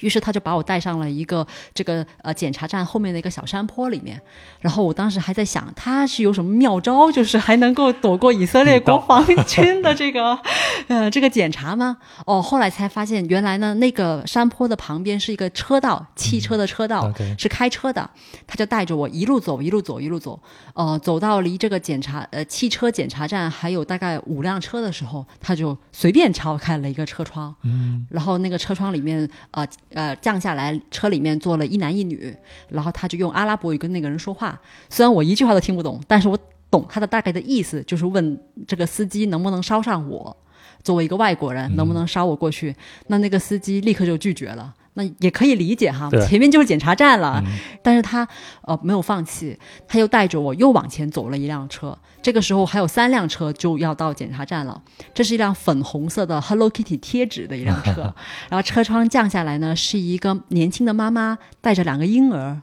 [0.00, 4.20] 于是他就把我带上了一个这个呃检查站后面的一个小山坡里面，
[4.60, 10.38] 然后我当时还在想他是有什么妙招，就是还能够躲过以色列国防军的这个
[10.88, 11.98] 呃这个检查吗？
[12.26, 18.08] 哦，后来才发现原来呢那个山坡的旁边是一个车道，汽车的车道是开车的，
[18.46, 20.40] 他就带着我一路走一路走一路走，
[20.74, 28.06] 呃，走到离这个检查呃汽车检查站还有大概五辆车的时候，他就随便敲开了一个车窗，嗯。
[28.10, 32.36] 然后那个车窗里面，呃呃降下来，车里面坐了一男一女，
[32.68, 36.38] 然后他就用阿拉伯语跟那个人说话，虽然我一句话都听不懂，但是我
[36.70, 40.36] 懂他的大概的意思，就是问这个司机能不能捎上我，
[40.82, 42.74] 作为一个外国人，能不能捎我过去？
[43.06, 44.74] 那那个司机立刻就拒绝了。
[44.94, 47.42] 那也可以理解哈，前面就是检查站了，
[47.82, 48.28] 但是他
[48.62, 51.96] 呃没有放弃，他又带着我又往前走了一辆车。
[52.20, 54.80] 这个时候还有三辆车就要到检查站了，
[55.14, 58.14] 这是一辆粉红色的 Hello Kitty 贴纸的一辆车，
[58.50, 62.60] 然后车窗降下来呢，是一个年轻的妈妈带着两个婴儿，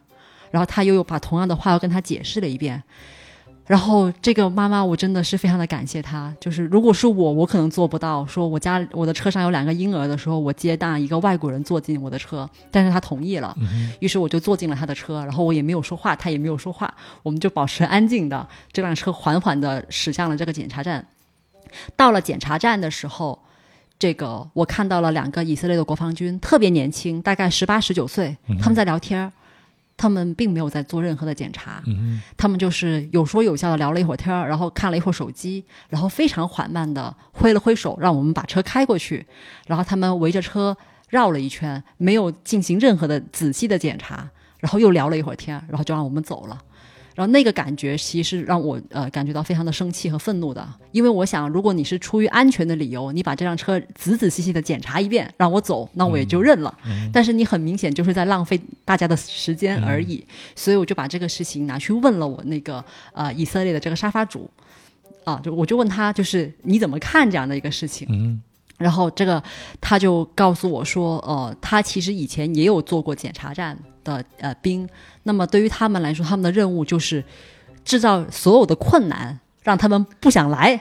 [0.52, 2.84] 然后他又又把同样的话又跟他解释了一遍。
[3.70, 6.36] 然后这个妈妈，我真的是非常的感谢她。
[6.40, 8.26] 就是如果是我，我可能做不到。
[8.26, 13.56] 说我家我的车上有两个婴儿的时候，我接纳一个外国人坐进我的车，但是他同意了，
[14.00, 16.92] 于是我就坐进了他的车，然后我也没有说话，他也没有说话，
[17.22, 21.06] 我们就保持安静的，这辆车缓缓的驶向了这个检查站。
[21.96, 23.38] 到了检查站的时候，
[24.00, 29.32] 这个我看到了两个以色列的国防军，特别年轻，大概十八十九岁，他们在聊天儿。
[30.00, 31.84] 他们并没有在做任何的检查，
[32.38, 39.28] 他们就是有说有笑的聊了一会儿天儿，然后看了一会儿手机，然后非常缓慢的挥了挥手，让我们把车开过去。
[39.68, 40.78] 然后他们围着车
[41.10, 44.30] 绕了一圈，没有进行任何的仔细的检查，
[44.60, 46.58] 然后又聊了一会儿天，然后就让我们走了。
[47.20, 56.74] 然后那个感觉其实让我呃感觉到非常的生气和愤怒的，因为我想，如果你是出于安全的理由，你把这辆车仔仔细细的检查一遍，让我走，那我也就认了。
[57.12, 64.50] 但是你很明显就是在浪费大家的时间而已，所以我就把这个事情拿去问了我那个呃以色列的这个沙发主，
[65.26, 68.08] 啊，就我就问他，就是你怎么看这样的一个事情？
[68.10, 68.42] 嗯
[68.80, 69.44] 然后这个
[69.80, 74.90] 他就告诉我说，呃，他其实以前也有做过检查站的呃兵，
[75.24, 77.24] 那么对于他们来说，他们的任务就是
[77.84, 80.80] 制造所有的困难，让他们不想来，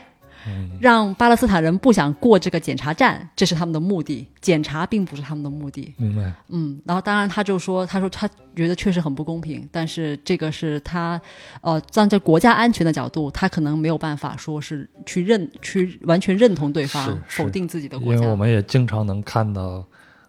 [0.80, 4.26] 让巴勒斯坦人不想过这个检查站，这是他们的目的。
[4.40, 5.92] 检查并不是他们的目的。
[5.96, 6.32] 明白。
[6.48, 11.20] 嗯，然后当然他就说，他说他觉得确实很不公平，但是这个是他，
[11.60, 18.20] 呃，站在国家安全的角度，他可能没有办法说是去认去完全认同对方，否定自己的国家。
[18.20, 19.84] 因为我们也经常能看到，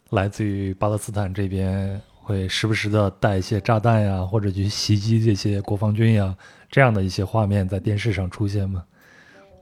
[0.09, 6.35] 来自于巴勒斯坦这边会时不时的带一些炸弹呀，或者去袭击这些国防军呀，
[6.69, 8.83] 这样的一些画面在电视上出现嘛。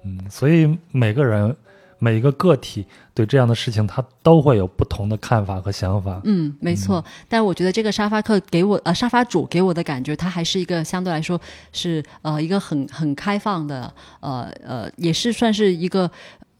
[0.04, 1.56] 嗯，所以每个人
[2.00, 6.22] 每一个个体对这样的事情，他都会有不同的看法和想法。
[6.24, 7.04] 嗯，没错。
[7.28, 11.40] 但我觉得这个沙发客给我呃沙发主给我的感觉，他还是一个相对来说
[11.72, 16.10] 是呃一个很很开放的呃呃，也是算是一个。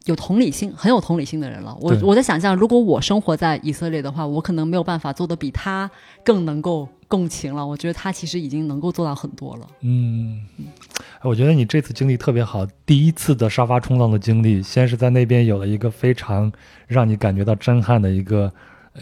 [0.06, 1.78] 有同理心，很有同理心的人了。
[1.82, 5.92] 我我在想象，如果我生活在以色列的话，我可能没有办法做的比他
[6.24, 7.66] 更能够共情了。
[7.66, 9.68] 我觉得他其实已经能够做到很多了。
[9.82, 10.46] 嗯，
[11.24, 12.66] 我觉得你这次经历特别好。
[12.86, 16.52] 第一次的沙发冲浪的经历，先是在那边有了一个非常
[16.88, 18.52] 让你感觉到震撼的一个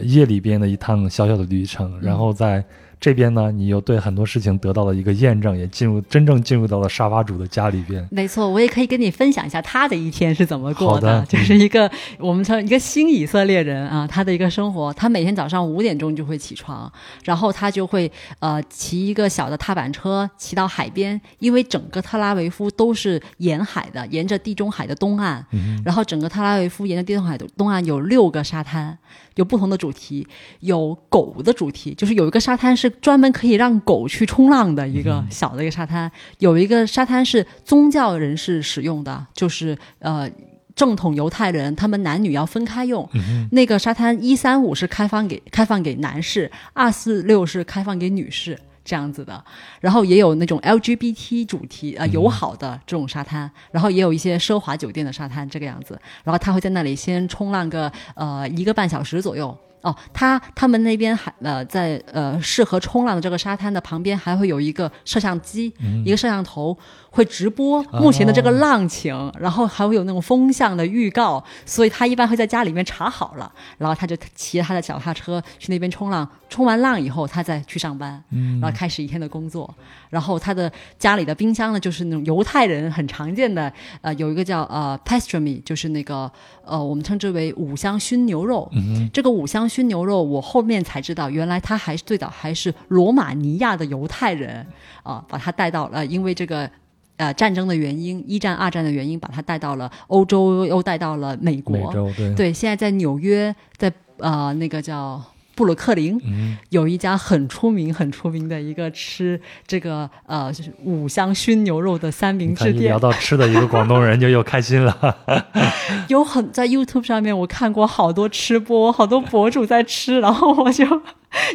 [0.00, 2.64] 夜里边的一趟小小的旅程，然后在
[2.98, 8.06] 这边呢，你又对很多事情得到了一个验证，也进入真正进入到了沙发主的家里边。
[8.10, 16.90] 没错，我也可以跟你分享一下他的一天是怎么过好的就是一个、我们称一个新以色列人啊，他的一个生活，他每天早上五点钟就会起床，
[17.22, 25.44] 然后他就会呃骑一个小的踏板车骑到海边，因为整个特拉维夫都是沿海的，沿着地中海的东岸，
[25.84, 28.98] 然后整个特拉维夫沿着地中海的东岸有六个沙滩，
[29.36, 30.26] 有不同的主题，
[30.60, 36.10] 有狗的主题，就是有一个沙滩是专门可以让狗去冲浪的一个小的一个沙滩，
[36.40, 40.30] 有一个沙滩是宗教人士使用的，就是呃。
[40.76, 43.08] 正统犹太人，他们男女要分开用。
[43.52, 49.44] 那个沙滩一三五是开放给开放给男士，二四六是开放给女士这样子的。
[49.80, 56.00] 然后也有那种 LGBT 主题呃友好的这种沙滩，然后也有一些奢华酒店的沙滩这个样子。
[56.24, 59.54] 然后他会在那里先冲浪个呃一个半小时左右。
[59.82, 65.72] 哦，他他们那边还呃在呃适合冲浪的这个沙滩的旁边还会有一个摄像机，
[66.04, 66.76] 一个摄像头
[67.16, 78.22] 会直播目前的这个浪情，然后还会有那种风向的预告，所以他一般会在家里面查好了，然后他就骑着他的脚踏车去那边冲浪，冲完浪以后他再去上班，
[78.60, 79.74] 然后开始一天的工作。
[80.10, 86.30] 然后他的家里的冰箱呢，就是那种犹太人很常见的，呃，有一个叫呃 pastrami，就是那个
[86.64, 88.70] 呃我们称之为五香熏牛肉。
[89.12, 94.66] 这个五香熏牛肉，我后面才知道，原来他还是最早还是罗马尼亚的犹太人
[95.02, 96.70] 啊、把他带到了，因为这个。
[97.16, 101.76] 呃，战争的原因，一战、二战的原因，把他带到了欧洲，又带到了美国。
[101.76, 105.22] 美洲对对，现在在纽约，在呃那个叫
[105.56, 115.16] 布鲁克林，嗯有一家很出名、很出名的一个吃这个呃就是五香熏牛肉的三明治店聊，到吃的，一个广东人就又开心了。
[116.08, 120.84] 有很在 YouTube 上面我看过好多吃播，好多博主在吃，然后我就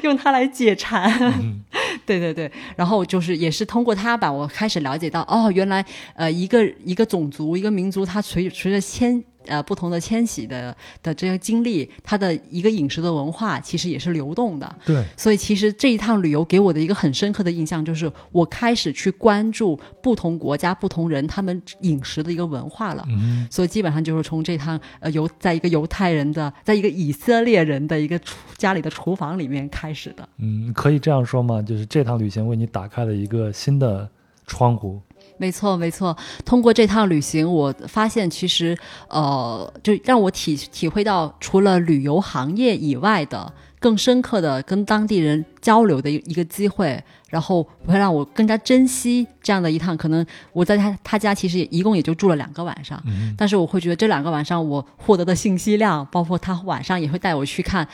[0.01, 1.09] 用它来解馋。
[2.05, 5.85] 对对对，然后就是也是通过它吧，我开始了解到哦，原来
[6.15, 14.75] 呃一个一个种族一个民族，它随随着迁呃不同的迁徙的的这些经历，它的一个饮食的文化其实也是流动的。
[14.85, 23.03] 对，所以其实这一趟旅游给我的一个很深刻的印象，就是我开始去关注不同国家、不同人他们饮食的一个文化了。
[23.07, 30.27] 嗯所以基本上就是从这趟呃犹在一个犹太人的，在一个以色列人的一个厨家里的厨房里面开始的。
[30.37, 31.61] 嗯，可以这样说吗？
[31.61, 34.09] 就是这趟旅行为你打开了一个新的
[34.45, 35.01] 窗户，
[35.41, 36.15] 没错，没错。
[36.45, 38.77] 通过这趟旅行，我发现其实，
[39.09, 49.97] 呃，就让我体体会到，除了旅游行业以外的更深刻的跟当地人交流的一一个机会，然后会让我更加珍惜这样的一趟。
[49.97, 50.23] 可能
[50.53, 53.01] 我在他他家其实也一共也就住了两个晚上，
[53.35, 57.87] 但是我会觉得这两个晚上我获得的信息量，包括他晚上也会带我去看。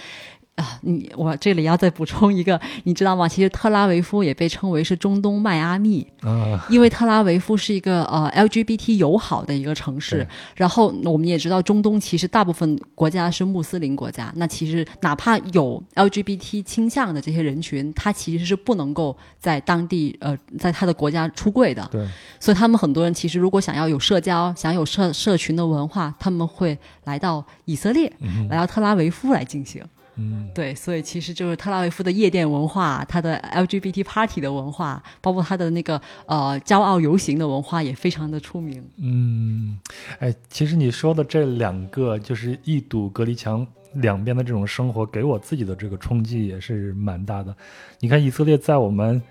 [0.57, 3.27] 啊，你我这里要再补充一个，你知道吗？
[3.27, 10.27] 其实特拉维夫也被称为是中东迈阿密，啊，因为特拉维夫是一个呃 LGBT 友好的一个城市。
[10.55, 21.87] 然后我们也知道，中东其实大部分国家是穆斯林国家，那其实哪怕有 LGBT 倾向的这些人群，他其实是不能够在当地呃在他的国家出柜的。
[21.91, 22.03] 对，
[22.39, 28.11] 所以他们很多人其实如果想要有社交，想有社社群的文化，他们会来到以色列，
[28.49, 29.83] 来到特拉维夫来进行。
[30.17, 38.83] 嗯，对，所以其实就是特拉维夫的夜店文化，它的 LGBT party 的文化，包括它的那个呃骄傲游行的文化也非常的出名。
[38.97, 39.79] 嗯，
[40.19, 47.55] 哎，其实你说的这两个，就是一堵隔离墙两边的这种生活，给我自己的这个冲击也是蛮大的。
[47.99, 49.21] 你看，以色列在我们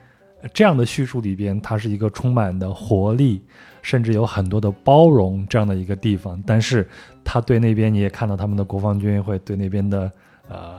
[0.55, 3.43] 这样的叙述里边，它是一个充满的活力，
[3.83, 6.89] 甚至有很多的包容这样的一个地方，但是
[7.25, 10.11] 他对那边你也看到他们的国防军会对那边的
[10.49, 10.76] 呃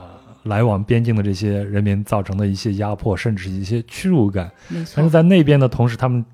[0.48, 4.50] 来往边境的这些人民造成的一些压迫，甚至是一些屈辱感。
[4.68, 6.24] 没错但是，在那边的同时，他们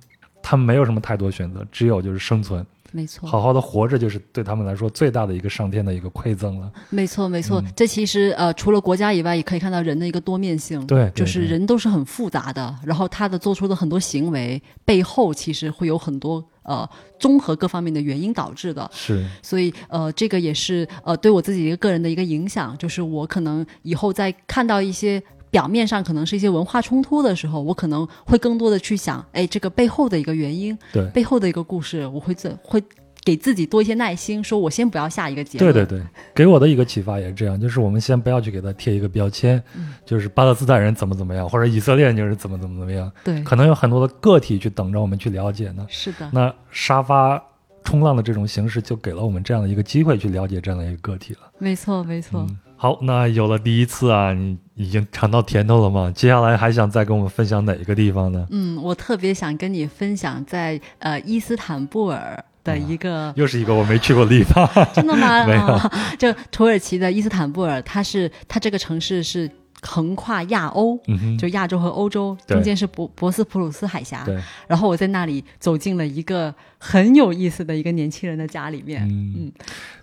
[0.43, 2.65] 他们没有什么太多选择，只有就是生存。
[2.93, 6.71] 没错，好好的活着，就是对他们来说最大的一个上天的一个馈赠了。
[6.91, 7.61] 没错，没错。
[7.61, 10.87] 嗯这其实呃，除了国家以外，也可以看到人的一个多面性。
[10.87, 16.89] 对，就是人都是很复杂的，然后他的做出的很多行为背后，其实会有很多呃
[17.19, 18.91] 综合各方面的原因导致的。
[18.93, 32.83] 是所以呃，这个也是呃对我自己一个个人的一个影响，就是我可能以后在看到一些表面上可能是一些文化冲突的时候，我可能会更多的去想，哎，这个背后的一个原因，对背后的一个故事，我会怎会
[33.25, 35.73] 给自己多一些耐心，说我先不要下一个结论。
[35.73, 39.63] 对对对，给我的一个启发也是这样，就是我们先不要去给他贴一个标签，
[40.05, 45.87] 就是巴勒斯坦人怎么怎么样，或者以色列人就是怎么怎么怎么样，对可能有很多的个体去等着我们去了解呢。
[45.89, 47.43] 是的，那沙发
[47.83, 51.41] 冲浪的这种形式，就给了我们这样的一个机会去了解这样的一个个体了。
[51.59, 52.47] 没错没错。
[52.47, 56.13] 嗯，好，那有了第一次啊，你已经尝到甜头了吗？
[56.15, 58.47] 接下来还想再跟我们分享哪一个地方呢？
[58.51, 64.69] 嗯，我特别想跟你分享在呃伊斯坦布尔的一个 又是一个我没去过的地方。
[64.93, 65.45] 真的吗？
[65.47, 69.51] 没有啊就土耳其的伊斯坦布尔，它是它这个城市是
[69.83, 74.25] 横跨亚欧，嗯，就亚洲和欧洲对中间是博博斯普鲁斯海峡。
[74.25, 79.07] 对，然后我在那里走进了一个很有意思的一个年轻人的家里面。
[79.07, 79.53] 嗯，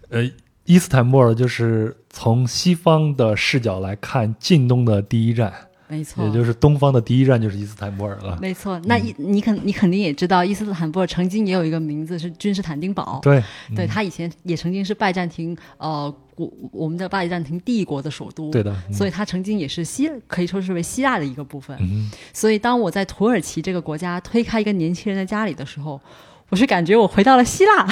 [0.09, 0.29] 呃，
[0.65, 5.51] 伊斯坦布尔就是从西方的视角来看近东的第一站，
[5.91, 8.37] 没错，也就是东方的第一站就是伊斯坦布尔了。
[8.41, 8.79] 没错。
[8.85, 13.19] 那伊你肯你肯定也知道，伊斯坦布尔曾经也有一个名字是君士坦丁堡。
[13.21, 13.43] 对，
[13.75, 18.49] 对，他以前也曾经是拜占庭呃国我们的拜占庭帝国的首都。
[18.51, 21.77] 对的，嗯所以它曾经也是希，可以说是为希腊的一个部分。
[21.81, 25.99] 嗯所以当我在土耳其这个国家推开一个年轻人的家里的时候，
[26.47, 27.85] 我是感觉我回到了希腊，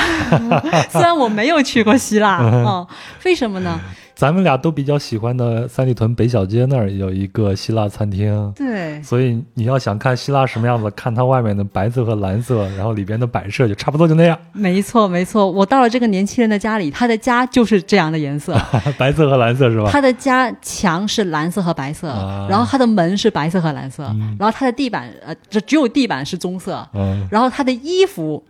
[0.89, 2.87] 虽然我没有去过希腊啊、
[3.25, 3.79] 为什么呢？
[4.19, 8.51] 咱们俩都比较喜欢的三里屯北小街那儿有一个希腊餐厅。
[8.53, 18.61] 对，所以你要想看希腊什么样子，看它外面的白色和蓝色，然后里边的摆设就差不多就那样，没错没错，我到了这个年轻人的家里，他的家就是这样的颜色，
[18.97, 19.89] 白色和蓝色是吧？
[19.89, 22.45] 他的家墙是蓝色和白色，啊。
[22.49, 24.03] 然后他的门是白色和蓝色，
[24.37, 28.43] 然后他的地板呃，这只有地板是棕色，嗯，然后他的衣服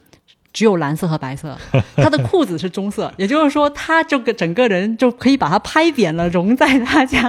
[0.52, 1.58] 只有蓝色和白色，
[1.96, 7.20] 他的裤子是棕色，也就是说，他这个整个人就可以把它拍扁了，融在他家。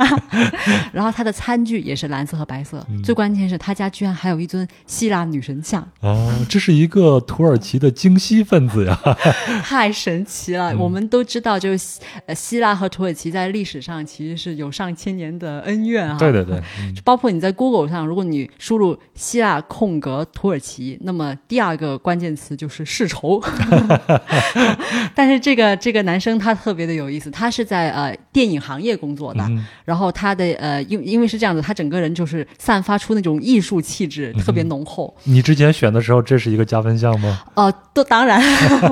[0.93, 8.99] 然后他的餐具也是蓝色和白色，最关键是他家居然还有一尊希腊女神像，哦，这是一个土耳其的精西分子呀。
[9.63, 10.75] 太神奇了。
[10.79, 16.17] 我们都知道，就是希呃希腊和土耳其在历史上其实是有上千年的恩怨啊。
[16.19, 23.43] 对对对，嗯包括你在 Google 上，如果你输入希腊空格土耳其，那么第二个关键词就是世仇。
[25.15, 35.13] 但是这个这个男生他特别的有意思，他是在呃电影行业工作的，嗯然后他的呃因因为是这样子，他整个人就是散发出那种艺术气质，特别浓厚。
[35.25, 37.43] 你之前选的时候，这是一个加分项吗？
[37.55, 38.41] 呃，都当然，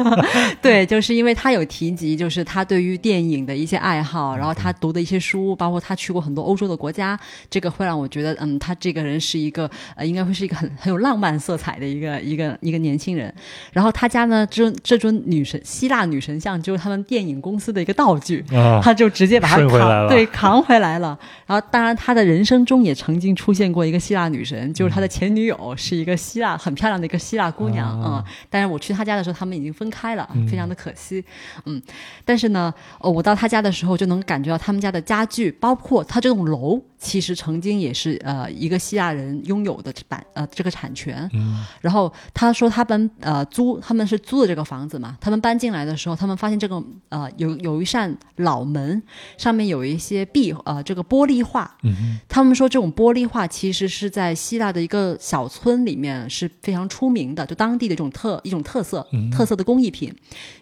[0.60, 13.32] 对，就是因为他有提及，就是他对于电影的一些爱好，然后他读的一些书，包括他去过很多欧洲的国家，这个会让我觉得，嗯，他这个人是一个呃，应该会是一个很很有浪漫色彩的一个一个一个年轻人。
[13.72, 21.18] 然后他他家呢，这这尊女神希腊女神像就是他们电影公司的一个道具，啊，他就直接把它扛对扛回来了。
[21.46, 28.24] 然后，当然他的人生中也曾经出现过一个希腊女神，就是他的前女友是一个希腊很漂亮的一个希腊姑娘啊。
[28.48, 31.22] 但是我去他家的时候，他们已经分开了，非常的可惜。
[31.66, 31.82] 嗯，
[32.24, 41.28] 但是呢，呃，我到他家的时候就能感觉到他们家的家具，包括他这栋楼，其实曾经也是呃一个希腊人拥有的版呃这个产权。
[41.32, 49.00] 嗯然后他说他们呃租他们是租的这个房子嘛，他们搬进来的时候，他们发现这个呃有有一扇老门，
[49.36, 60.12] 上面有一些壁呃这个玻璃画，嗯他们说这种玻璃画其实是在希腊的一个小村里面是非常出名的，就当地的这种特一种特色、嗯特色的工艺品。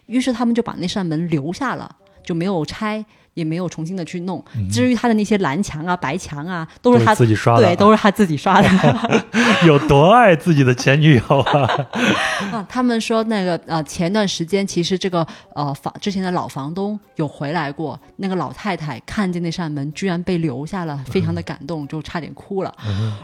[0.05, 3.03] 于是他们就把那扇门留下了，就没有拆。
[3.37, 4.43] 也没有重新的去弄。
[4.71, 8.67] 至于他的那些蓝墙啊、白墙啊，都是他自己刷的对，都是他自己刷的。
[9.67, 11.87] 有多爱自己的前女友啊？
[12.51, 22.73] 啊，他们说那个呃，前段时间其实这个呃房之前的老房东有回来过，那个老太太看见那扇门居然被留下了，非常的感动，就差点哭了。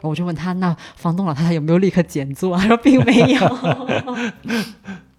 [0.01, 2.61] 我就问他，那房东老太太有没有立刻减租啊？
[2.61, 3.57] 他说并没有。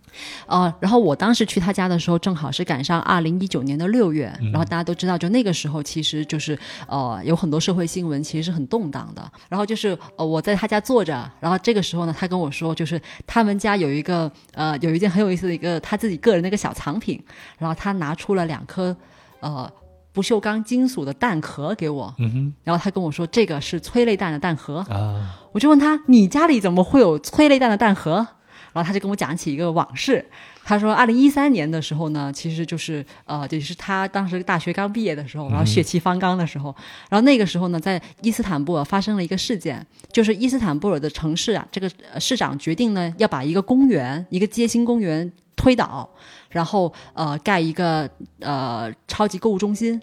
[0.46, 9.22] 呃，然后我当时去他家的时候，正好是赶上二零一九年的六月，然后大家都知道，就那个时候其实就是呃有很多社会新闻，其实是很动荡的。
[9.48, 17.22] 然后就是呃我在他家坐着，然后这个时候呢，他跟我说，就是他们家有一个呃有一件很有意思的一个他自己个人的一个小藏品，
[17.58, 18.96] 然后他拿出了两颗
[19.40, 19.70] 呃
[20.12, 28.26] 不锈钢金属的蛋壳给我，嗯然后他跟我说这个是催泪弹的弹壳，啊，我就问他：“你家里怎么会有催泪弹的弹盒？”
[28.74, 30.22] 然后他就跟我讲起一个往事。
[30.62, 36.74] 他说，二零一三年的时候呢，其实就是呃，也是他当时大学刚毕业的时候，然后血气方刚的时候，
[37.08, 46.08] 然后那个时候呢，在伊斯坦布尔发生了一个事件，就是伊斯坦布尔的城市啊，这个呃市长决定呢要把一个公园，一个街心公园推倒，
[46.50, 48.08] 然后呃盖一个
[48.40, 50.00] 呃超级购物中心。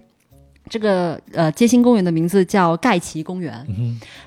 [0.69, 3.65] 这个呃街心公园的名字叫盖奇公园，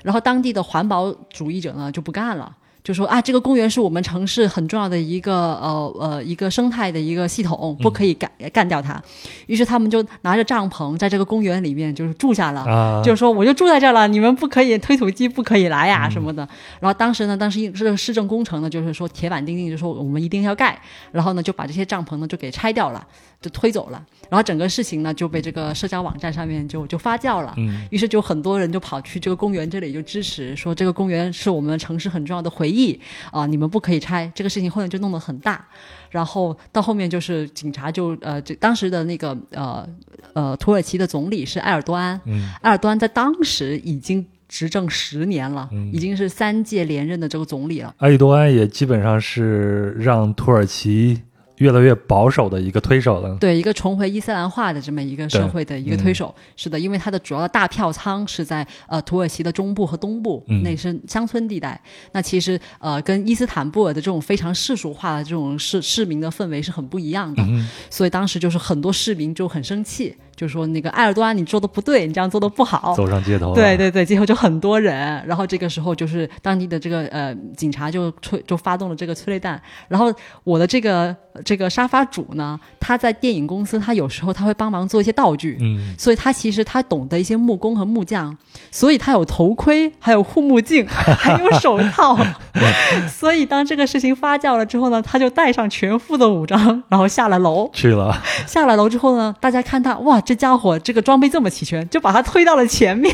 [0.03, 2.55] 然后当地的环保主义者呢就不干了。
[2.85, 9.01] 就说啊，这个公园是我们城市很重要的一个呃呃一个生态的一个系统，不可以干干掉它。
[9.47, 12.61] 于是他们就拿着帐篷在这个公园里面就是住下了。
[12.61, 16.47] 啊，就是说我就住在这儿了，你们不可以推土机不可以来呀、什么的。
[16.79, 20.79] 然后当时呢，当时这个市政工程呢，就是说铁板钉钉，就说我们一定要盖，
[21.11, 23.03] 然后呢就把这些帐篷呢就给拆掉了，
[23.45, 24.03] 就推走了。
[24.27, 27.53] 然后整个事情呢就被这个社交网站上面就就发酵了。
[27.57, 34.31] 嗯于是就很多人就跑去这个公园这里就支持，说这个公园是我们城市很重要的回忆啊、你们不可以拆。
[34.33, 35.63] 这个事情后面就弄得很大，
[36.09, 39.87] 然后到后面就是警察就呃，这当时的那个呃
[40.33, 47.93] 呃土耳其的总理是埃尔多安，嗯埃尔多安在当时已经执政十年了，嗯已经是三届连任的这个总理了。
[47.99, 51.21] 埃尔多安也基本上是让土耳其
[51.57, 53.35] 越来越保守的一个推手了。
[53.39, 56.41] 对一个重回伊斯兰化的这么一个社会的一个推手，嗯。
[56.55, 60.61] 是的，因为它的主要的大票仓是在呃土耳其的中部和东部，嗯。
[60.63, 61.79] 那是乡村地带。
[62.11, 72.93] 那其实呃跟伊斯坦布尔的这种非常世俗化的这种市市民的氛围是很不一样的，嗯所以当时就是很多市民就很生气，就说那个埃尔多安你做的不对，你这样做的不好。
[72.95, 80.13] 走上街头了，对对对，街头就很多人，然后这个时候就是当地的这个呃警察就催就发动了这个催泪弹，然后
[80.43, 88.35] 我的这个这个沙发主呢，他在电影公司，他有时候他会帮忙做一些道具，嗯，所以他其实他懂得一些木工和木匠，
[88.71, 92.17] 所以他有头盔，还有护目镜， 还有手套。
[93.09, 97.69] 所以当这个事情发酵了之后呢，他就带上全副的武装，然后下了楼。
[97.73, 98.15] 去了，
[98.47, 103.13] 下了楼之后呢，大家看他，哇，这家伙这个装备这么齐全，就把他推到了前面，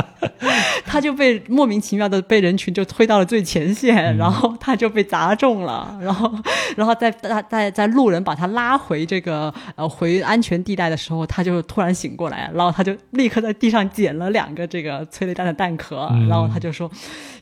[0.86, 6.32] 他就被莫名其妙的被人群就推到了最前线，然后他就被砸中了，然后，
[6.76, 16.28] 然后在在在在路人把他拉回这个呃回安全地带的时候，他就突然醒过来，然后他就立刻在地上捡了两个这个催泪弹的弹壳，嗯。
[16.28, 16.90] 然后他就说，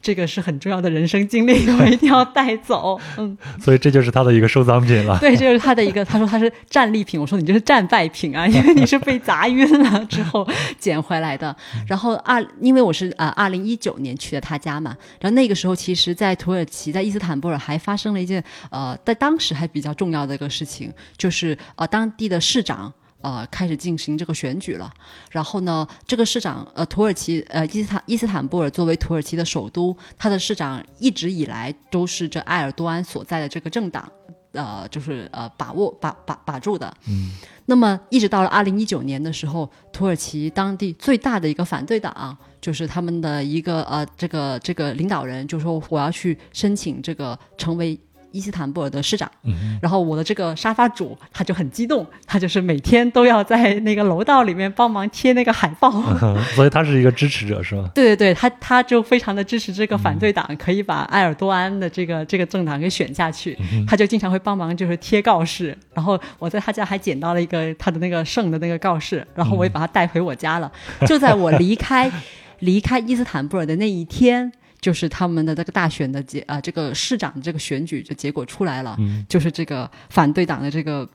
[0.00, 3.36] 这个是很重要的人生经历，我一定要带走，嗯。
[3.60, 5.18] 所以这就是他的一个收藏品了。
[5.20, 11.54] 对，这是他的一个，他说他是战利品，我说你这是战败品啊，因为你是被砸晕了之后捡回来的。
[11.86, 22.92] 然后二，因为我是呃二零一九年去的他家嘛，然后那个时候其实，在土耳其，在伊斯坦布尔还发生了一件呃，在当时还比较重要的一个事情，就是呃当地的市长。
[23.20, 24.88] 呃，开始进行这个选举了。
[25.32, 34.08] 然后呢，这个市长，呃，土耳其，呃，伊斯坦伊斯坦布尔作为土耳其的首都，他的市长一直以来都是这埃尔多安所在的这个政党，
[34.52, 36.96] 呃，就是呃把握把把把住的。
[37.08, 37.32] 嗯。
[37.70, 47.98] 那么一直到了二零一九年的时候，土耳其当地最大的一个反对党，就是他们的一个呃这个这个领导人就说我要去申请这个成为
[48.32, 49.30] 伊斯坦布尔的市长。
[49.44, 55.90] 嗯然后我的这个沙发主他就很激动，他就是每天都要在那个楼道里面帮忙贴那个海报。
[55.90, 57.88] 哼，所以他是一个支持者是吗？
[57.94, 63.56] 对对对，他他就非常的支持这个反对党，可以把埃尔多安的这个这个政党给选下去。
[63.86, 70.70] 他就经常会帮忙就是贴告示，然后我在他家还捡到了一个他的那个圣的那个告示，然后我也把它带回我家了。
[71.06, 72.10] 就在我离开
[72.60, 74.52] 离开伊斯坦布尔的那一天。
[74.80, 78.96] 就是他们的这个大选的结啊、这个市长这个选举的结果出来了，
[79.28, 81.08] 就是这个反对党的这个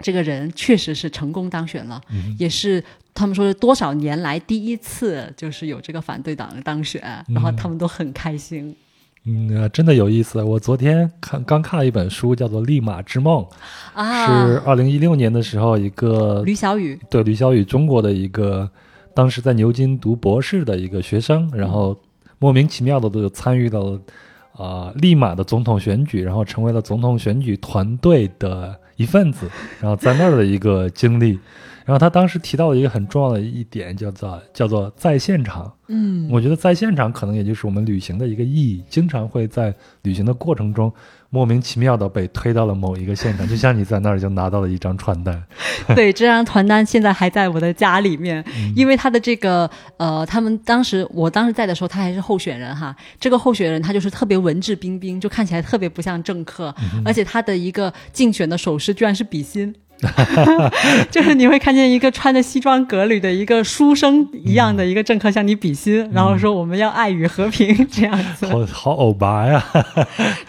[0.00, 2.00] 这个人确实是成功当选了，
[2.38, 2.82] 也是
[3.14, 8.74] 他们说是多少年来第一次，就是有这个反对党的当选，然后他们都很开心。
[9.24, 10.42] 嗯，呃真的有意思。
[10.42, 13.44] 我昨天看刚看了一本书，叫做《利马之梦》，
[13.94, 18.68] 啊，是二零一六年的时候一个吕小雨，对吕小雨中国的一个
[19.14, 21.96] 当时在牛津读博士的一个学生，然后
[22.42, 23.92] 莫名其妙的就参与到了
[24.54, 29.48] 啊、呃利马的总统选举，然后成为了总统选举团队的一份子，
[29.80, 31.38] 然后在那儿的一个经历。
[31.84, 35.72] 然后他当时提到了一个很重要的一点，叫做叫做在现场。
[35.88, 40.92] 嗯，我觉得在现场可能也就是我们旅行的一个意义，经常会在旅行的过程中
[41.34, 45.42] 莫名其妙的被推到了某一个现场， 就像你在那儿就拿到了一张传单。
[45.96, 48.44] 对，这张传单现在还在我的家里面，
[48.76, 52.94] 因为他的这个呃，他们当时我当时在的时候，他还是候选人哈。
[53.18, 59.74] 这个候选人他就是特别文质彬彬，就看起来特别不像政客，而且他的一个竞选的手势居然是比心。
[61.10, 68.46] 就是你会看见一个穿着西装革履的一个书生一样的一个政客向你比心，然后说我们要爱与和平这样子。
[68.46, 69.64] 好好欧巴呀！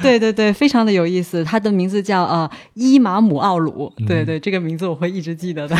[0.01, 1.43] 对对对，非常的有意思。
[1.43, 5.75] 他的名字叫呃伊马姆奥鲁，对对，这个名字我会一直记得的。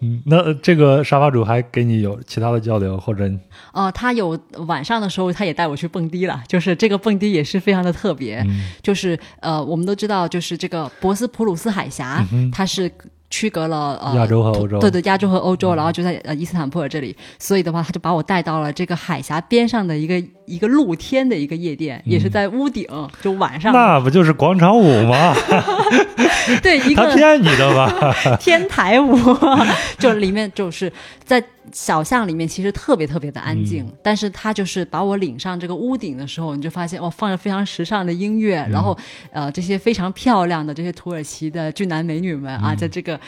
[0.00, 3.28] 嗯，那呃这个沙发主还给你有其他的交流，或者
[3.72, 8.44] 呃，他有晚上的时候，他也带我去蹦迪了，就是这个蹦迪也是非常的特别，
[8.82, 12.90] 就是呃，我们都知道，就是这个博斯普鲁斯海峡，它是。
[13.30, 20.14] 区隔了呃亚洲和欧洲对对，亚洲和欧洲，然后就在呃伊斯坦布尔这里，所以的话，他就把我带到了这个海峡边上的一个
[20.46, 22.86] 一个露天的一个夜店，也是在屋顶，
[23.20, 25.34] 就晚上那不就是广场舞吗？
[26.62, 28.14] 对一个他骗你的吧？
[28.40, 29.14] 天台舞，
[30.00, 30.90] 就里面就是
[31.22, 33.86] 在小巷里面，其实特别特别的安静。
[34.02, 38.96] 但是他就是把我领上这个屋顶的时候，你就发现哦，放着非常时尚的音乐，然后
[39.30, 43.18] 呃这些非常漂亮的这些土耳其的俊男美女们啊，在这个。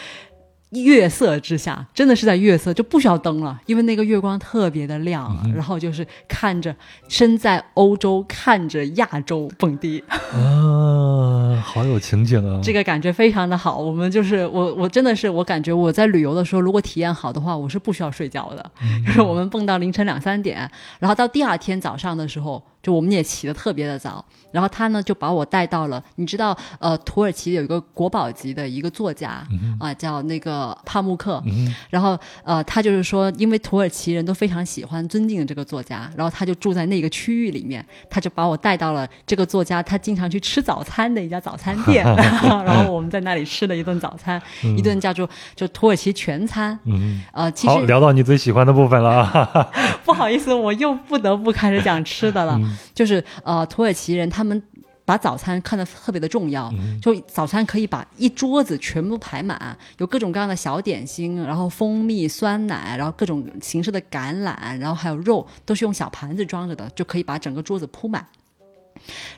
[0.71, 6.75] 月色之下，真的是在月色，就不需要灯了，因为那个月光特别的亮，啊然后就是看着
[7.09, 12.61] 身在欧洲，看着亚洲蹦迪，啊，好有情景啊！
[12.63, 13.79] 这个感觉非常的好。
[13.79, 18.71] 我们就是我，我真的是我感觉我在旅游的时候，如果体验好的话，我是不需要睡觉的。
[19.05, 24.25] 就是我们蹦到凌晨两三点，然后到第二天早上的时候，就我们也起得特别的早。
[24.53, 29.47] 然后他呢就把我带到了，你知道，呃，土耳其有一个国宝级的一个作家
[29.79, 31.41] 啊、叫那个帕慕克。
[31.89, 42.05] 然后呃，他就是说，因为土耳其人都非常喜欢尊敬这个作家，然后他就住在那个区域里面，他就把我带到了这个作家他经常去吃早餐的一家早餐店，
[42.65, 44.41] 然后我们在那里吃了一顿早餐，
[44.77, 46.77] 一顿叫做就土耳其全餐。
[46.87, 49.71] 嗯，呃，其好，实聊到你最喜欢的部分了啊！
[50.05, 52.61] 不好意思，我又不得不开始讲吃的了。
[52.95, 54.63] 就是呃，土耳其人他们
[55.05, 68.25] 把早餐看得特别的重要，就早餐可以把一桌子全部排满，有各种各样的小点心，然后蜂蜜、酸奶，然后各种形式的橄榄，然后还有肉，都是用小盘子装着的，就可以把整个桌子铺满。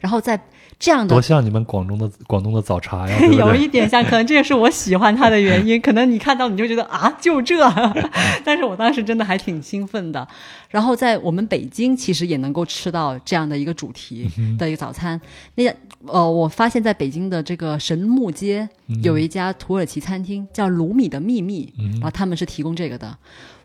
[0.00, 0.38] 然后在
[0.82, 3.54] 这样的多像你们广东的广东的早茶呀， 有？
[3.54, 5.78] 一点像，可能这也是我喜欢它的原因。
[5.80, 7.56] 可能你看到你就觉得啊，就这，
[8.44, 10.26] 但是我当时真的还挺兴奋的。
[10.70, 14.28] 然后在我们北京，其实也能够吃到这样的一个主题
[14.58, 15.20] 的一个早餐。
[15.54, 15.72] 那
[16.08, 18.68] 呃，我发现在北京的这个神木街
[19.04, 23.16] 有一家土耳其餐厅，叫鲁米的秘密，然后他们是提供这个的。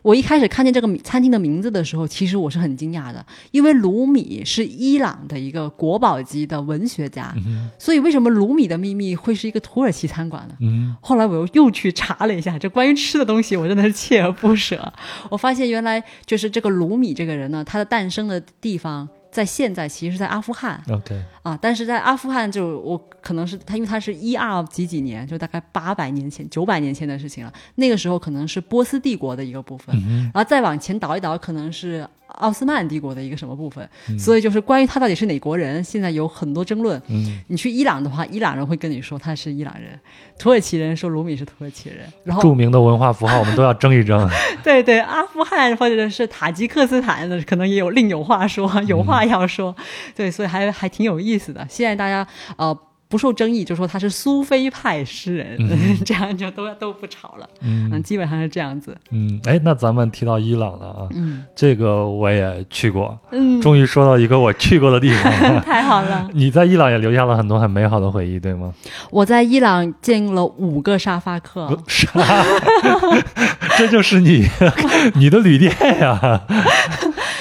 [0.08, 7.34] 我一开始看见这个餐厅的名字的时候，其实我是很惊讶的，因为鲁米是伊朗的一个国宝级的文学家，
[7.78, 10.54] 所以为什么鲁米的秘密会是一个土耳其餐馆呢？
[10.60, 14.90] 嗯，后来我又又去查了一下，这关于吃的东西，我真的是锲而不舍。
[15.28, 19.06] 我发现原来就是这个鲁米这个人呢，他的诞生的地方
[19.38, 20.82] 在现在其实是在阿富汗。
[20.90, 27.52] OK，啊，但是在阿富汗就我可能是他，因为他是一二几几年，就大概八百年前、九百年前的事情了。
[27.76, 29.94] 那个时候可能是波斯帝国的一个部分，
[30.34, 32.04] 然后再往前倒一倒，可能是
[32.38, 37.00] 奥斯曼帝国的一个什么部分，所以就是关于他到底是哪国人，现在有很多争论。
[37.08, 39.98] 嗯，你去伊朗的话，伊朗人会跟你说他是伊朗人，
[40.38, 44.28] 土耳其人说鲁米是土耳其人，然后著名的文化符号我们都要争一争。
[44.64, 49.74] 对对，阿富汗或者是塔吉克斯坦的，可能也有另有话说，有话要说。
[50.14, 51.66] 对，所以还还挺有意思的。
[51.68, 52.26] 现在大家
[52.56, 52.76] 呃
[53.08, 55.56] 不受争议，就说他是苏菲派诗人，
[56.04, 57.48] 这样就都都不吵了。
[57.62, 58.96] 嗯，基本上是这样子。
[59.10, 65.32] 嗯，哎，那咱们提到伊朗了啊，嗯这个我也去过，嗯，终于说到一个我去过的地方。
[65.64, 66.28] 太好了。
[66.34, 68.74] 你在伊朗也留下了很多很美好的回忆，对吗？
[69.10, 72.44] 我在伊朗见了五个沙发客，沙啊，
[73.78, 74.46] 这就是你
[75.14, 76.42] 你的旅店呀。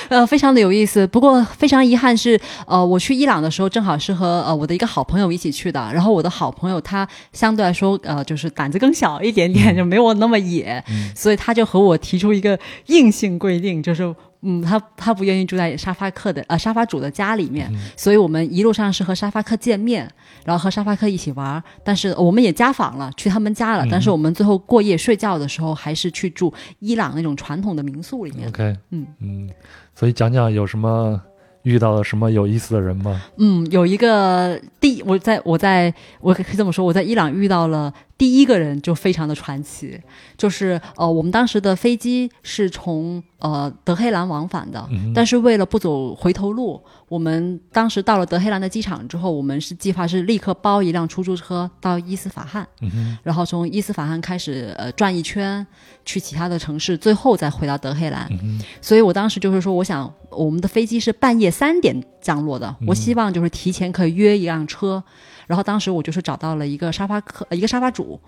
[0.09, 1.05] 呃，非常的有意思。
[1.07, 5.79] 不过非常遗憾是，呃，我去伊朗的时候正好是和呃我的一个好朋友一起去的。
[5.93, 10.83] 然后我的好朋友他相对来说呃就是胆子更小一点点，就没我那么野，
[11.15, 14.13] 所以他就和我提出一个硬性规定，就是。
[14.41, 20.09] 嗯，他他不愿意住在沙发客的呃沙发主的家里面，所以我们一路上是和沙发客见面，
[20.45, 21.63] 然后和沙发客一起玩儿。
[21.83, 23.85] 但是我们也家访了，去他们家了。
[23.89, 28.47] 但是我们最后过夜睡觉的时候，还是去住伊朗那种传统的民宿里面。
[28.49, 29.49] OK，嗯嗯，
[29.95, 31.19] 所以讲讲有什么
[31.63, 33.21] 遇到了什么有意思的人吗？
[33.37, 39.99] 嗯，有一个第我在我在我可以这么说，我在伊朗遇到了第一个人就非常的传奇，
[40.35, 52.67] 就是呃，我们当时的飞机是从呃德黑兰往返的，但是为了不走回头路，我们当时到了德黑兰的机场之后，我们是计划是立刻包一辆出租车到伊斯法罕，
[53.21, 55.65] 然后从伊斯法罕开始呃转一圈
[56.03, 58.27] 去其他的城市，最后再回到德黑兰。
[58.81, 65.03] 所以我当时就是说，我想我们的飞机是半夜三点降落的，我希望就是提前可以约一辆车。
[65.47, 68.19] 然后当时我就是找到了一个沙发客，一个沙发主。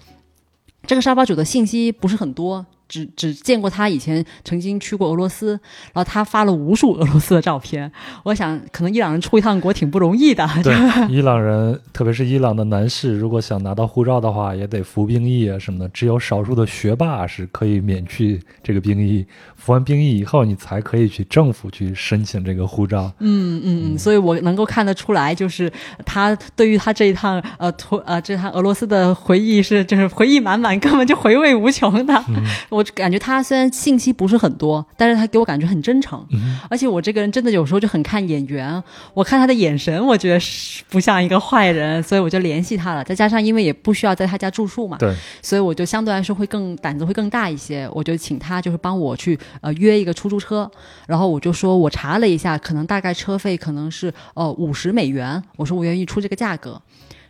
[0.87, 5.51] 这个沙发主的信息不是很多，只只见过他以前曾经去过俄罗斯，
[5.93, 7.89] 然后他发了无数俄罗斯的照片。
[8.23, 10.45] 我想，可能伊朗人出一趟国挺不容易的。
[10.63, 10.73] 对，
[11.07, 15.87] 伊朗人，特别是伊朗的男士，如果想拿到护照的话，也得服兵役啊什么的。
[15.89, 19.25] 只有少数的学霸是可以免去这个兵役，
[19.55, 23.11] 服完兵役以后，你才可以去政府去申请这个护照。
[23.19, 25.71] 嗯嗯嗯，所以我能够看得出来，就是
[26.05, 32.25] 他对于他这一趟呃土呃这趟俄罗斯的回忆是就是回忆满满，根本就回味无穷的。
[32.69, 36.25] 我 感觉他虽然信息不是很多，但是他给我感觉很真诚。
[36.69, 38.81] 而且我这个人真的有时候就很看眼缘，
[39.13, 43.03] 我看他的眼神，我觉得是不像一个坏人，所以我就联系他了。
[43.03, 50.69] 再加上因为也不需要在他家住宿嘛，对，所以我就相对来说会更胆子会更大一些，我就请他就是帮我去呃约一个出租车，
[51.07, 56.81] 然后我就说我查了一下，可能大概车费可能是呃五十美元，我说我愿意出这个价格，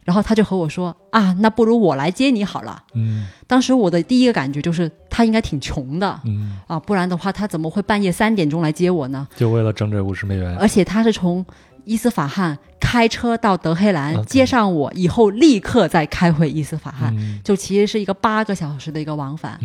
[0.10, 2.82] 然后他就和我说啊，那不如我来接你好了。
[2.96, 9.28] 嗯当时我的第一个感觉就是他应该挺穷的嗯，啊，不然的话他怎么会半夜三点钟来接我呢？
[9.36, 10.56] 就为了挣这五十美元。
[10.58, 11.46] 而且他是从
[11.86, 19.60] 伊斯法罕开车到德黑兰接上我，以后立刻再开回伊斯法罕，嗯就其实是一个八个小时的一个往返。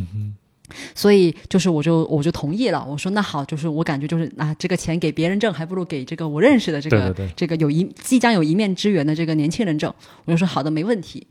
[0.95, 9.93] 所以就是我就我就同意了，我说那好，就是我感觉就是啊，这个钱给别人挣，还不如给这个我认识的这个这个有一即将有一面之缘的这个年轻人挣。
[10.25, 11.27] 我就说好的，没问题。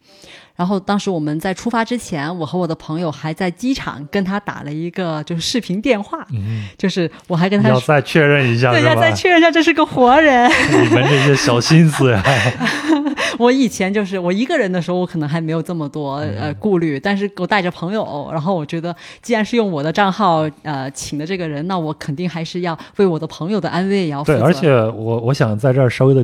[0.56, 7.70] 然后当时我们在出发之前，我和我的朋友还在机场跟他打了一个就是视频电话，嗯就是我还跟，他。
[7.70, 10.50] 要再确认一下对，要再确认一下这是个活人。
[10.72, 12.24] 你们这些小心思呀，
[13.40, 24.46] 我以前就是我一个人的时候，我可能还没有这么多嗯呃顾虑，但是我带着朋友，然后我觉得既然是用我的账号呃请的这个人，那我肯定还是要为我的朋友的安危也要负对，责。
[24.46, 26.24] 而且我我想在这儿稍微的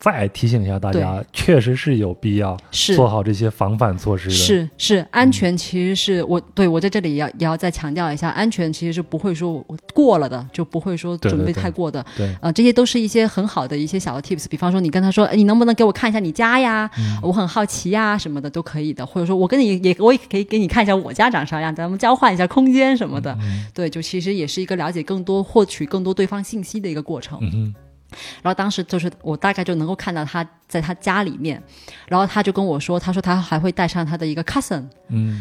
[0.00, 2.56] 再提醒一下大家，确实是有必要
[2.96, 4.34] 做好这些防范措施的。
[4.34, 12.02] 是是，安全其实是我对我在这里也要也要再强调一下，安全其实是不会说我过了的，就不会说准备太过的。
[12.16, 16.90] 对，呃，这些都是一些很好的一些小的 tips，比方说你跟他说，哎，你能不能给我看一下你家呀？
[17.22, 19.04] 我很好奇呀，什么的都可以的。
[19.04, 23.36] 或者说我跟你也我也可以给你看一下我家长啥样，咱们交换一下空间什么的。
[23.74, 27.38] 对，就其实也是一个了解更多、获取更多对方信息的一个过程。
[27.42, 27.74] 嗯哼，
[28.42, 31.62] 然后当时就是我大概就能够看到他在他家里面，
[32.08, 35.40] 然后他就跟我说，他说他还会带上他的一个 cousin，嗯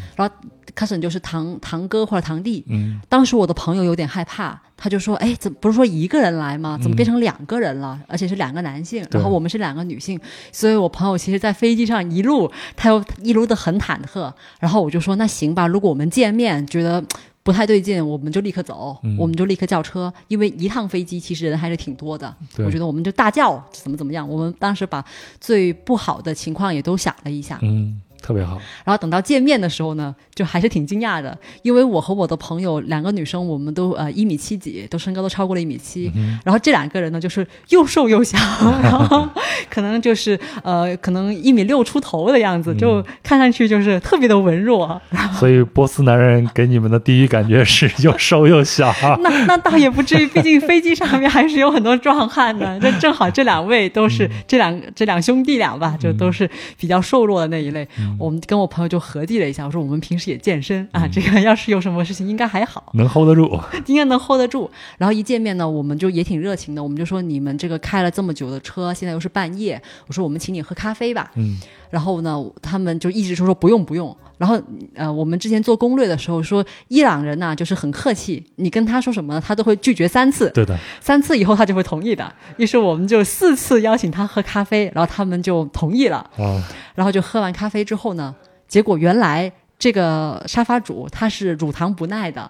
[0.75, 2.63] cousin 就是堂堂哥或者堂弟。
[2.67, 6.77] 嗯当时我的朋友有点害怕，他就说：“哎，怎么不是说一个人来吗？
[6.81, 7.99] 怎么变成两个人了？
[8.07, 10.19] 而且是两个男性，然后我们是两个女性。”
[10.53, 14.31] 所以，我朋友其实，在飞机上一路，他又一路的很忐忑。
[14.59, 17.03] 然后我就说：“那行吧，如果我们见面觉得。”
[17.49, 22.31] 不太对劲，我们就立刻走，嗯我们就立刻叫车，因为一趟飞机其实人还是挺多的。
[22.55, 24.29] 对我觉得我们就大叫怎么怎么样。
[24.29, 25.03] 我们当时把
[25.41, 28.59] 最不好的情况也都想了一下，嗯特别好。
[28.83, 36.11] 然后等到见面的时候呢，就还是挺惊讶的，因为我和我的朋友两个女生，我们都呃一米七几，都身高都超过了一米七。
[36.43, 38.37] 然后这两个人呢，就是又瘦又小，
[38.81, 39.27] 然后
[39.69, 45.01] 可能就是呃可能一米六出头的样子，就看上去就是特别的文弱。
[45.33, 48.93] 所以波斯男人给你们的第一感觉是 又瘦又小。
[49.21, 52.77] 那那倒也不至于，毕竟飞机上面还是有很多壮汉的。
[52.81, 57.87] 那正好这两位都是这两这两兄弟俩吧，就都是比较瘦弱的那一类。
[58.17, 64.69] 我们跟我朋友就合计了一下，我说我们平时也健身啊，这个要是有什么事情应该还好，能 hold 得住， 应该能 hold 得住。
[64.97, 71.31] 然后一见面呢，我们就也挺热情的，我们就说你们这个开了这么久的车，现在又是半夜，我说我们请你喝咖啡吧。
[71.35, 71.57] 嗯，
[71.89, 74.15] 然后呢，他们就一直说说不用不用。
[74.37, 74.57] 然后
[74.95, 80.49] 呃，我们之前做攻略的时候说，伊朗人呐就是很客气，你跟他说什么呢，他都会拒绝三次。
[80.51, 82.33] 对的，三次以后他就会同意的。
[82.55, 86.17] 于是我们就四次邀请他喝咖啡，然后他们就同意了。
[86.37, 86.63] 啊，
[86.95, 88.33] 然后就喝完咖啡之后呢，
[88.65, 92.49] 结果原来这个沙发主他是乳糖不耐的，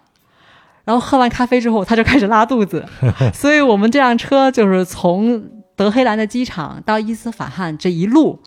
[0.85, 2.85] 然后喝完咖啡之后他就开始拉肚子，
[3.33, 5.43] 所以我们这辆车就是从
[5.75, 8.39] 德黑兰的机场到伊斯法罕这一路。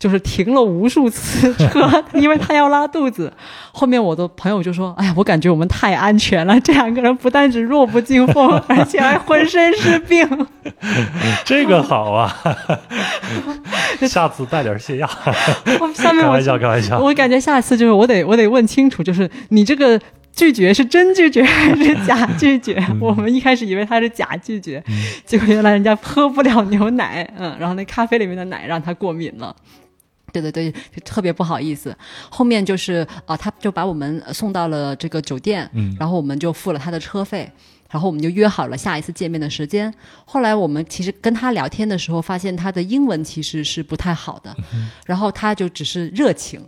[0.00, 3.30] 就是停了无数次车， 因为他要拉肚子。
[3.70, 10.26] 后面我的朋友就说：“哎呀，我感觉我们太安全了，这两个人不但只弱不禁风，而且还浑身是病。
[11.44, 12.34] 这个好啊，
[14.08, 15.08] 下次带点泻药。
[15.78, 16.98] 我下面我开玩笑，开玩笑。
[16.98, 20.00] 我感觉下次就是我得我得问清楚，就是你这个
[20.34, 22.82] 拒绝是真拒绝还是假拒绝？
[22.98, 24.82] 我们一开始以为他是假拒绝，
[25.26, 29.54] 结果原来人家喝不了牛奶，嗯，然后那咖啡里面的奶让他过敏了。
[30.32, 31.96] 对对对，就特别不好意思。
[32.28, 37.50] 后面就是啊、他就把我们送到了这个酒店，嗯然后我们就付了他的车费，
[37.90, 39.92] 然后我们就约好了下一次见面的时间。
[40.24, 44.54] 后来我们其实跟他聊天的时候，发现他的英文其实是不太好的，
[45.06, 46.60] 然后他就只是热情。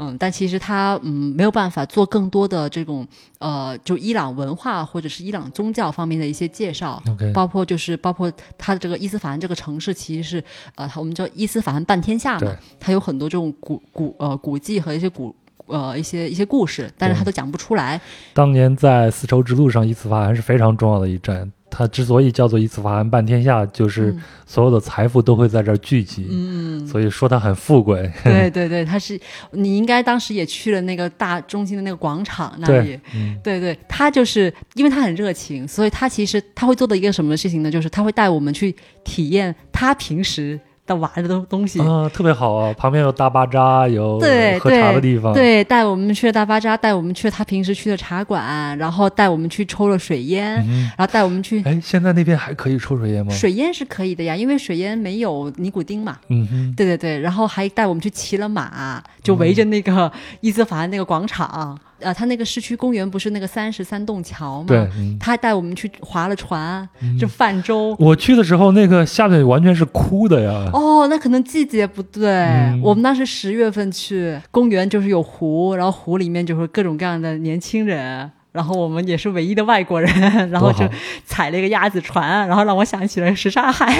[0.00, 3.06] 嗯，但其实他嗯没有办法做更多的这种
[3.38, 7.02] 呃，就伊朗文化或者是伊朗宗教方面的一些介绍
[7.34, 10.44] 包括就是包括他的这个伊斯法罕这个城市其实是
[10.76, 15.34] 呃我们叫伊斯法罕半天下嘛对，它有很多这种古古呃古迹和一些古
[15.66, 18.00] 呃一些一些故事，但是他都讲不出来。
[18.32, 21.52] 当年在丝绸之路上，伊斯法罕是非常重要的一站。
[21.78, 24.22] 它之所以叫做一次法案办天下，就是嗯。
[24.48, 28.10] 所有的财富都会在这儿聚集，嗯，所以说它很富贵。
[28.24, 32.86] 对对对，他是你应该当时也去了那个大中心的那个广场那里。
[32.86, 37.70] 对，，嗯，对对，他就是因为他很热情，所以他其实他会做的一个什么事情呢？
[37.70, 38.74] 就是他会带我们去
[39.04, 40.58] 体验他平时
[40.88, 41.78] 的玩的东东西。
[41.80, 42.72] 啊，特别好啊！
[42.76, 53.32] 旁边有大巴扎，有对喝茶的地方，对，带我们去了大巴扎，带我们去了他平时去的茶馆，然后带我们去抽了水烟，嗯然后带我们去哎，现在那边还可以抽水烟吗？
[53.32, 56.16] 水烟是可以的呀，因为水烟没有尼古丁嘛。
[56.28, 60.10] 嗯哼，对对对，然后还带我们去骑了马，就围着那个
[60.40, 64.66] 伊兹法罕那个广场，呃，他那个市区公园不是那个三十三栋桥吗？
[64.68, 65.16] 对，嗯。
[65.18, 66.88] 他还带我们去划了船，
[67.18, 67.96] 就泛舟。
[67.98, 70.70] 我去的时候，那个下面完全是枯的呀。
[70.72, 72.28] 哦，那可能季节不对。
[72.30, 78.30] 嗯我们当时十月份去公园，就是有湖，然后湖里面就是各种各样的年轻人。
[78.58, 80.12] 然后我们也是唯一的外国人，
[80.50, 80.84] 然后就
[81.24, 83.94] 踩了一个鸭子船，然后让我想起了什刹海。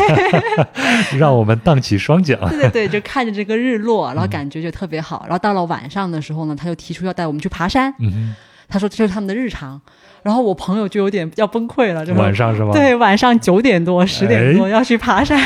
[1.16, 2.36] 让我们荡起双桨。
[2.48, 5.22] 对对对，就 看着这个日落，然后感觉就特别好。
[5.28, 8.34] 然后到了晚上的时候呢，他就提出要带我们去爬山，嗯
[8.68, 9.80] 他说这是他们的日常。
[10.24, 15.38] 然后我朋友就有点要崩溃了，就哼，说晚上是吗？，对，晚上九点多、十点多要去爬山。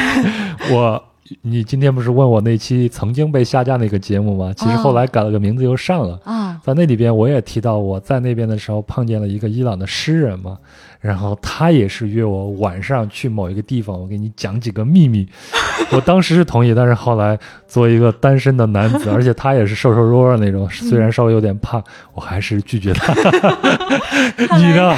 [0.71, 1.05] 我，
[1.41, 4.53] 你今天不是问我那期曾经被下架那个节目吗？
[4.57, 6.21] 其实后来改了个名字又上了。
[6.25, 10.59] 啊，在那里边，我也提到我在那边的时候碰见了一个伊朗的诗人嘛，
[11.03, 15.29] 然后他也是约我晚上去某一个地方，我给你讲几个秘密。
[15.91, 21.83] 我当时是同意，但是后来作为一个单身的男子， 而且他也是瘦瘦弱弱那种，虽然稍微有点胖，
[22.15, 23.13] 我还是拒绝他。
[24.57, 24.97] 你呢？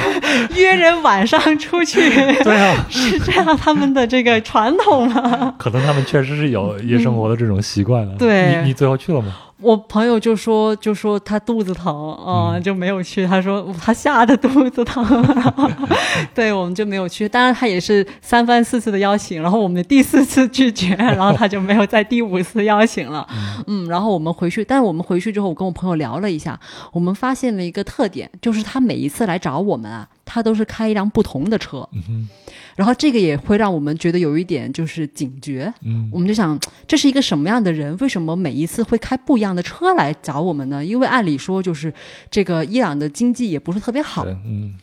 [0.55, 1.99] 约人晚上出去，
[2.43, 5.55] 对啊，是这样他们的这个传统吗？
[5.57, 8.13] 可能他们确实是有夜生活的这种习惯了。
[8.13, 9.33] 嗯对你你最后去了吗？
[9.61, 13.25] 我朋友就说就说他肚子疼啊、嗯就没有去。
[13.25, 15.03] 他说他吓得肚子疼，
[16.35, 17.27] 对我们就没有去。
[17.27, 23.25] 当然他也是三番四次的邀请，然后我们的第四次拒绝，然后他就没有在第五次邀请了。
[23.67, 26.59] 嗯，然后我们回去，但是我们回去之后，我跟我朋友聊了一下，
[26.91, 31.87] 我们发现了一个特点，就是他每一次来找我们啊，他都是开一辆不同的车。
[31.93, 32.27] 嗯，
[32.75, 37.95] 然后这个也会让我们觉得有一点就是警觉，嗯我们就想这是一个什么样的人？
[37.97, 40.83] 为什么每一次会开不一样的车来找我们呢？
[40.83, 41.93] 因为按理说就是
[42.29, 44.75] 这个伊朗的经济也不是特别好，，嗯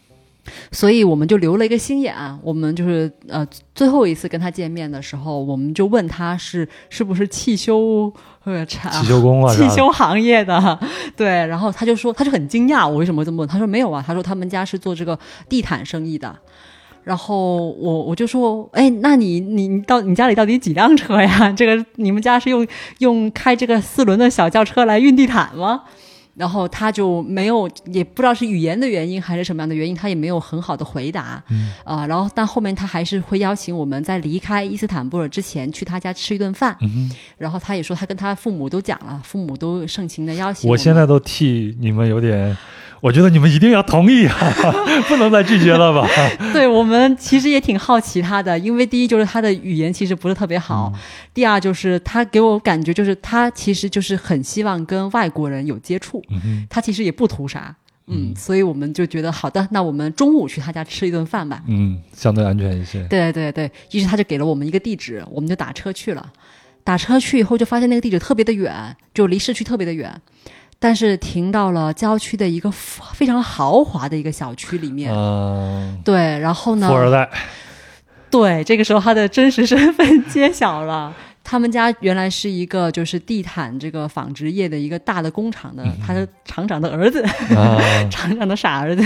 [0.72, 3.46] 所以我们就留了一个心眼，我们就是呃
[3.76, 8.12] 最后一次跟他见面的时候，我们就问他是是不是汽修
[8.44, 10.78] 呃产汽修工啊， 汽修行业的，
[11.16, 13.48] 对，然后他就说，他就很惊讶，我为什么会这么问？
[13.48, 16.34] 他说没有啊，他说他们家是做这个地毯生意的。
[17.04, 21.50] 然后我我就说，哎，那你你你到你家里到底几辆车呀？
[21.56, 22.64] 这个你们家是用
[22.98, 25.82] 用开这个四轮的小轿车来运地毯吗？
[26.34, 31.42] 然后他就没有，也不知道是语言的原因还是什么样的原因，他也没有很好的回答。
[31.50, 36.76] 嗯啊、然后但后面他还是会邀请我们在离开伊斯坦布尔之前去他家吃一顿饭。
[36.80, 42.56] 嗯然后他也说他跟他父母都讲了，父母都盛情的邀请们我现在都替你们有点，
[43.02, 44.34] 我觉得你们一定要同意啊，
[45.08, 46.08] 不能再拒绝了吧？
[46.54, 50.92] 对我们其实也挺好奇他的，因为第一就是他的语言其实不是特别好，
[51.34, 57.74] 第二就是他给我感觉就是他其实就是很希望跟外国人有接触，嗯他其实也不图啥。
[58.06, 61.62] 嗯，所以我们就觉得好的，那我们中午去他家吃一顿饭吧。
[61.68, 63.02] 嗯，相对安全一些。
[63.04, 66.32] 对对对，于是他就给了我们一个地址，我们就打车去了。
[66.84, 68.74] 打车去以后就发现那个地址特别的远，
[69.14, 70.12] 就离市区特别的远，
[70.82, 75.14] 但是停到了郊区的一个非常豪华的一个小区里面。
[75.14, 76.88] 嗯，对，然后呢？
[76.88, 77.30] 富二代，
[78.28, 81.14] 对，这个时候他的真实身份揭晓了。
[81.44, 87.22] 他们家原来是一个就是地毯这个纺织业的一个大的工厂的，他的厂长的儿子，
[87.54, 87.78] 啊，
[88.10, 89.02] 厂长的傻儿子，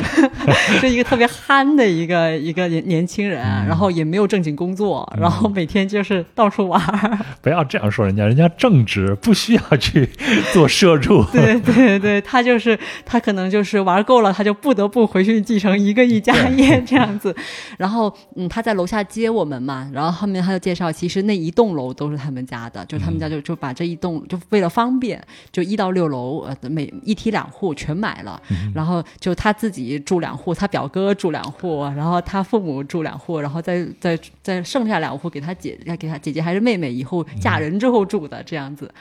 [0.80, 7.18] 是一个特别憨的一个一个年年轻人，然后也没有正经工作，然后每天就是到处玩儿。
[7.40, 10.08] 不要这样说人家，人家正直，不需要去
[10.52, 11.24] 做社畜。
[11.32, 17.34] 对对对，他就是他可能就是玩够了，他就不得不回去继承一个亿家业这样子。
[17.78, 28.40] 然后嗯，他在楼下接我们嘛，然后后面他就介绍，其实那一栋楼都是他们家的，就他们家就就把这一栋就为了方便，就一到六楼呃每一梯两户全买了，
[28.74, 38.92] 然后就他自己住两户，他表哥住两户，然后他父母住两户，然后再再再剩下两户给他姐给他姐姐还是妹妹以后嫁人之后住的这样子。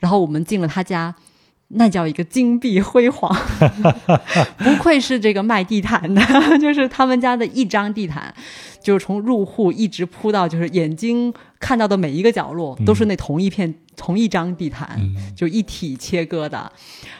[0.00, 1.14] 然后我们进了他家。
[1.70, 3.36] 那叫一个金碧辉煌，
[4.58, 6.22] 不愧是这个卖地毯的，
[6.62, 8.32] 就是他们家的一张地毯，
[8.86, 14.96] 就是从入户一直铺到就是眼睛看到的每一个角落，都是那同一片、同一张地毯，
[15.34, 16.70] 就一体切割的。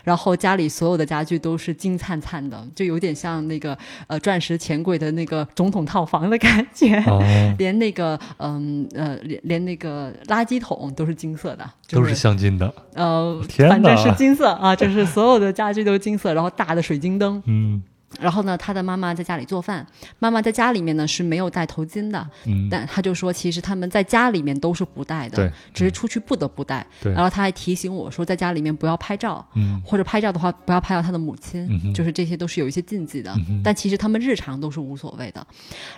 [0.05, 3.77] 然后家里所有的家具都是金灿灿的，就有点像那个
[4.07, 6.95] 呃钻石钱柜的那个总统套房的感觉。
[6.99, 7.19] 啊，
[7.59, 12.73] 连那个嗯呃连连那个垃圾桶都是金色的，就都是镶金的。
[12.95, 17.43] 呃，反正是金色啊，就是所有的家具都是金色，然后大的水晶灯。
[17.47, 17.83] 嗯
[18.21, 19.87] 然后呢，他的妈妈在家里做饭，
[20.19, 26.87] 妈妈在家里面呢是没有戴头巾的，嗯，但他就说，其实他们在家里面都是不戴的对，只是出去不得不戴。
[27.03, 33.33] 对然后他还提醒我说，在家里面不要拍照，嗯或者拍照的话不要拍到他的母亲，嗯就是这些都是有一些禁忌的。
[33.49, 35.47] 嗯但其实他们日常都是无所谓的。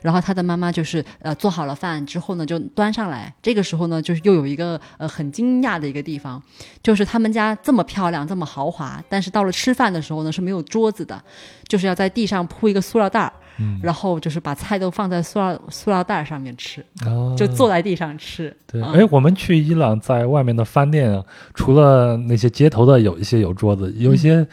[0.03, 3.33] 然后他的妈妈就是呃做好了饭之后呢，就端上来。
[3.43, 6.43] 这个时候呢，就是又有一个呃很惊讶的一个地方，
[6.83, 11.23] 就是他们家这么漂亮这么豪华，但是到了吃饭的时候呢是没有桌子的，
[11.67, 13.33] 就是要在地上铺一个塑料袋儿。
[13.61, 18.57] 嗯然后就是把菜都放在塑料塑料袋儿上面吃，啊，就坐在地上吃。
[18.71, 21.25] 对，嗯哎，我们去伊朗，在外面的饭店啊，
[21.55, 24.47] 除了那些街头的有一些有桌子，有一些、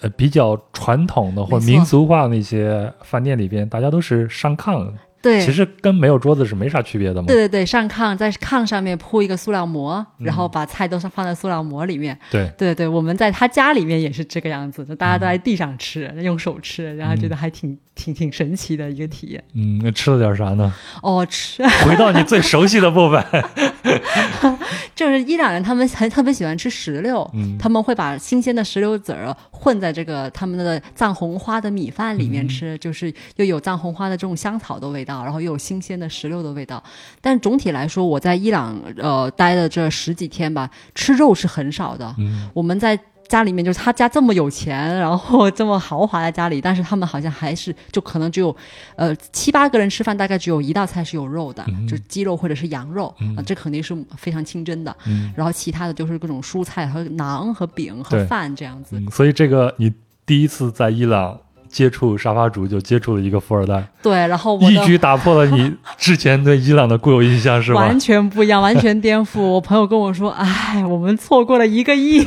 [0.00, 4.90] 呃比较传统的或民俗化的那些饭店里边，大家都是上炕，
[5.26, 7.26] 对，其实跟没有桌子是没啥区别的嘛。
[7.26, 12.16] 对对对，上炕在炕上面铺一个塑料膜，嗯然后把菜都是放在塑料膜里面。
[12.30, 19.42] 对对对，我们在他家里面也是这个样子的，大家都在地上吃，用手吃，然后觉得还挺、挺挺神奇的一个体验。
[19.54, 20.72] 嗯，那吃了点啥呢？
[21.02, 23.24] 哦，吃回到你最熟悉的部分。
[24.94, 36.82] 就是伊朗人，他们很特别喜欢吃石榴，嗯他们会把新鲜的石榴籽儿混在这个他们的藏红花的米饭里面吃，就是又有藏红花的这种香草的味道，然后又有新鲜的石榴的味道。
[37.20, 42.14] 但总体来说，我在伊朗呃待的这十几天吧，吃肉是很少的。
[42.18, 48.54] 嗯我们在家里面，就是他家这么有钱，然后这么豪华的家里，但是他们好像还是就可能只有，
[48.96, 54.96] 呃七八个人吃饭，大概只有一道菜是有肉的，嗯就是鸡肉或者是羊肉啊、这肯定是非常清真的。
[55.06, 58.96] 嗯然后其他的就是各种蔬菜和馕和饼和饭这样子。
[58.98, 59.92] 嗯，所以这个你
[60.24, 61.38] 第一次在伊朗
[61.68, 67.98] 接触沙发主，就接触了一个富二代，对，然后我一举打破了你 之前对伊朗的固有印象，是吧完？
[67.98, 69.40] 全不一样，完全颠覆。
[69.56, 72.24] 我朋友跟我说：“哎，我们错过了一个亿，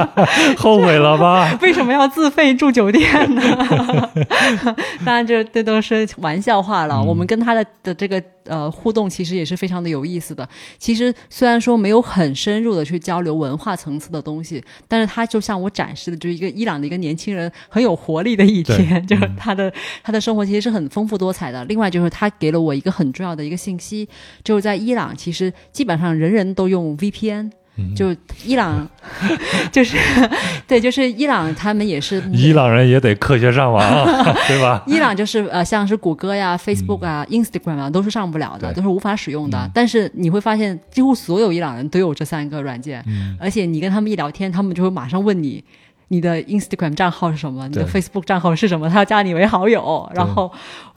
[0.58, 1.56] 后悔了吧？
[1.62, 3.42] 为什么要自费住酒店呢？”
[5.04, 7.02] 当然这，这都是玩笑话了。
[7.02, 10.48] 我们跟他的的这个呃互动，其实也是非常的有意思的。
[10.78, 19.72] 其实虽然说没有很深入的去交流文化层次的东西，但是他就向我展示的就是一个伊朗的一个年轻人很有活力的一天， 就是他的
[20.02, 21.64] 他的生活其实是很丰富多彩的。
[21.66, 24.08] 另外就是他给了我一个很重要的一个信息，
[24.42, 27.50] 就是在伊朗，其实基本上人人都用 VPN。
[27.96, 28.14] 就
[28.44, 28.88] 伊朗，
[29.72, 29.96] 就是
[30.64, 33.82] 对，就是伊朗，他们也是伊朗人也得科学上网，
[34.46, 34.80] 对吧？
[34.86, 39.68] 伊朗就是呃，像是谷歌呀、Facebook 啊、Instagram 啊，都是上不了的，都是无法使用的。
[39.74, 43.04] 但是你会发现，几乎所有伊朗人都有这三个软件，
[43.40, 45.64] 而且你跟他们一聊天，他们就会马上问你
[46.14, 50.08] 你的 Instagram 账号是什么，你的 Facebook 账号是什么，他要加你为好友。
[50.14, 50.52] 然后，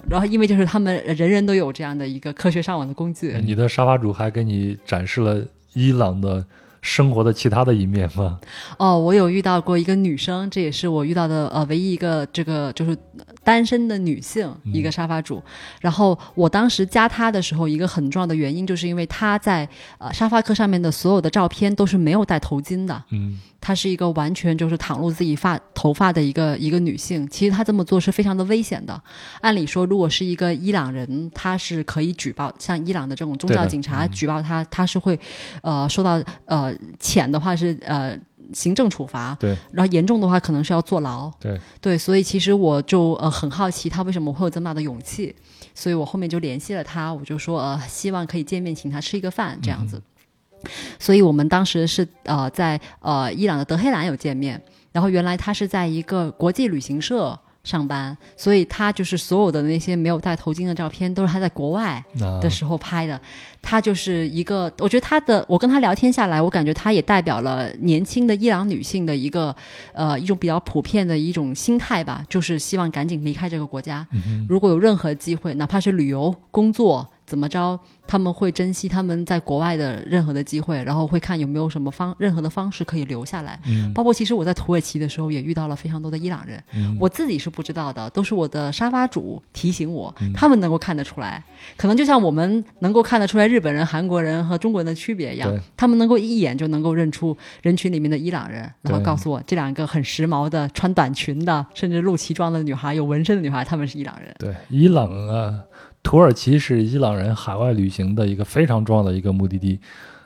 [0.08, 3.36] 然后因为就是他们人人都有这样的一个科学上网的工具。
[3.44, 6.46] 你的沙发主还给你展示了伊朗的。
[6.80, 8.40] 生活的其他的一面吗？
[8.78, 12.96] 哦，我有遇到过一个女生，这也是我遇到的呃唯一一个这个就是
[13.44, 15.44] 单身的女性一个沙发主。
[15.82, 19.68] 然后我当时加她的时候，一个很重要的原因就是因为她在
[19.98, 23.04] 呃沙发客上面的所有的照片都是没有戴头巾的。
[23.10, 23.40] 嗯。
[23.68, 29.04] 她是一个完全就是袒露自己发头发的一个一个女性，其实她这么做是非常的危险的。
[29.42, 35.20] 按理说，如果是一个伊朗人，他是可以举报，像伊朗的这种宗教警察举报他，他是会，
[35.62, 38.18] 呃，受到呃浅的话是呃
[38.54, 41.60] 行政处罚，对，然后严重的话可能是要坐牢，对。
[41.82, 45.36] 对，所以其实我就呃很好奇他为什么会有这么大的勇气，
[45.76, 50.02] 所以我后面就联系了他，我就说呃希望可以见面，请他吃一个饭这样子。
[51.00, 54.62] 所以我们当时是呃在呃伊朗的德黑兰有见面，
[54.92, 62.04] 然后原来他是在一个国际旅行社上班，所以他就是所有的那些没有戴头巾的照片都是他在国外
[62.42, 63.20] 的时候拍的。
[63.62, 69.54] 他就是一个，我觉得他的我跟他聊天下来，我感觉他也代表了年轻的伊朗女性的一个
[69.92, 74.08] 呃一种比较普遍的一种心态吧，就是希望赶紧离开这个国家。
[74.48, 77.06] 如果有任何机会，哪怕是旅游、工作。
[77.28, 77.80] 怎么着？
[78.08, 83.60] 他们会珍惜他们在国外的任何的机会，然后会看有没有什么方任何的方式可以留下来。
[83.68, 86.64] 嗯，包括其实我在土耳其的时候也遇到了非常多的伊朗人，
[86.98, 91.44] 我自己是不知道的，都是我的沙发主提醒我，他们能够看得出来。
[91.76, 104.34] 可能就像我们能够看得出来日本人、韩国人和中国人的区别一样，他们能够一眼就能够认出人群里面的伊朗人，然后告诉我这两个很时髦的穿短裙的，甚至露脐装的女孩，有纹身的女孩，他们是伊朗人。
[104.40, 105.60] 对，伊朗啊。
[106.08, 109.78] 土耳其是伊朗人海外旅行的一个非常重要的一个目的地，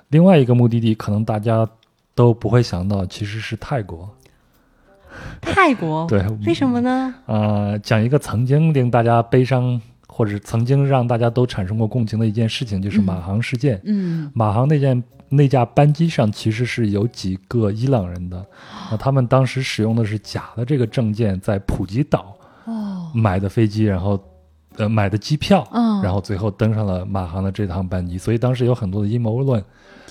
[0.10, 1.68] 另外一个目的地可能大家
[2.14, 4.08] 都不会想到，其实是泰国。
[5.42, 7.16] 泰国 对，为什么呢？
[7.26, 13.82] 呃，讲一个曾经令大家悲伤，或者曾经让大家都产生过共情的一件事情，就是马航事件。
[13.84, 18.46] 嗯，马航那件那架班机上其实是有几个伊朗人的，
[18.92, 24.24] 那他们当时使用的是假的这个证件，在普吉岛哦买的飞机，然后。
[24.78, 29.64] 呃，买的机票，嗯，然后最后登上了马航的这趟班机，所以当时有很多的阴谋论。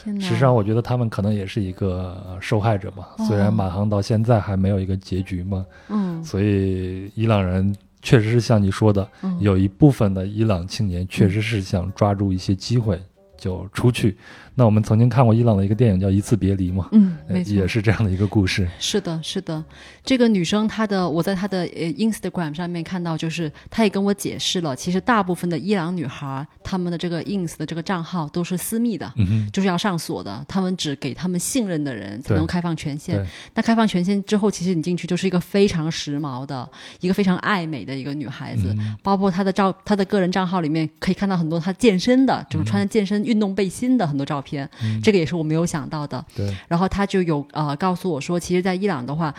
[0.03, 3.11] 实际上，我觉得他们可能也是一个受害者吧。
[3.29, 9.07] 虽然马航到现在还没有一个结局嘛，嗯，所以伊朗人确实是像你说的，
[9.41, 12.99] 有一部分的伊朗青年确实是想抓住一些机会
[13.37, 14.17] 就出去。
[14.61, 17.17] 那我们曾经看过伊朗的一个电影叫《一次别离》嘛，嗯，
[17.47, 18.69] 也是这样的一个故事。
[18.79, 19.65] 是的，是的，
[20.05, 33.27] 这个女生她的，我在她的呃 Instagram 上面看到，就是她也跟我解释了，其实大部分的伊朗女孩，她们的这个 ins 的这个账号都是私密的，嗯就是要上锁的，她们只给她们信任的人才能开放权限。
[33.55, 36.69] 那开放权限之后，其实你进去就是一个非常时髦的，
[37.01, 44.50] 一个非常爱美的一个女孩子，包括她的照，她的个人账号里面可以看到很多她健身的，就是穿着健身运动背心的很多照片。
[44.51, 44.69] 片，
[45.03, 46.25] 这个也是我没有想到的。
[46.35, 49.33] 对，然后他就有呃告诉我说，其实，在伊朗的话，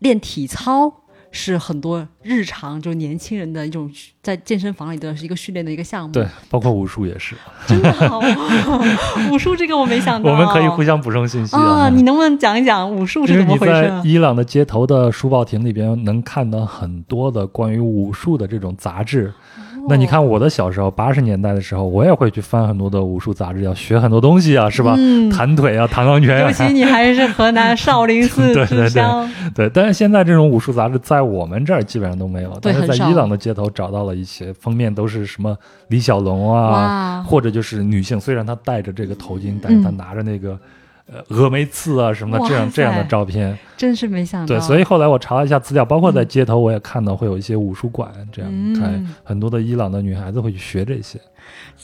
[0.00, 0.92] 练体操
[1.30, 3.90] 是很多日常就年轻人的一种
[4.22, 6.12] 在健身房里的是一个训练的一个项目。
[6.12, 7.34] 对，包括武术也是。
[7.66, 8.20] 真的好，
[9.32, 10.30] 武术这个我没想到。
[10.30, 11.88] 我们可以互相补充信息啊！
[11.88, 13.72] 你能不能讲一讲武术是怎么回事？
[13.72, 19.32] 在伊朗的街头的书报亭里边，能看到很多的关于武术的这种杂志。
[19.88, 24.96] 那你看，我的小时候，八十年代的时候，我也会去翻很多的武术杂志，要学很多东西啊，是吧？
[25.32, 26.44] 弹腿啊，弹钢拳。
[26.44, 29.28] 啊 尤其你还是河南少林寺之乡。
[29.54, 35.56] 对，但是现在这种武术杂志在我们这儿基本上都没有，但是在伊朗的街头找到了一些，封面都是什么
[35.88, 40.50] 李小龙啊，或者就是女性，虽然她戴着这个头巾，但是她拿着那个。
[40.50, 40.58] 呃，
[41.30, 44.46] 峨眉刺啊什么的，这样这样的照片，真是没想到。
[44.46, 51.18] 对，所以后来我查了一下资料，包括在街头，我也看到会有一些武术馆，这样看很多的伊朗的女孩子会去学这些，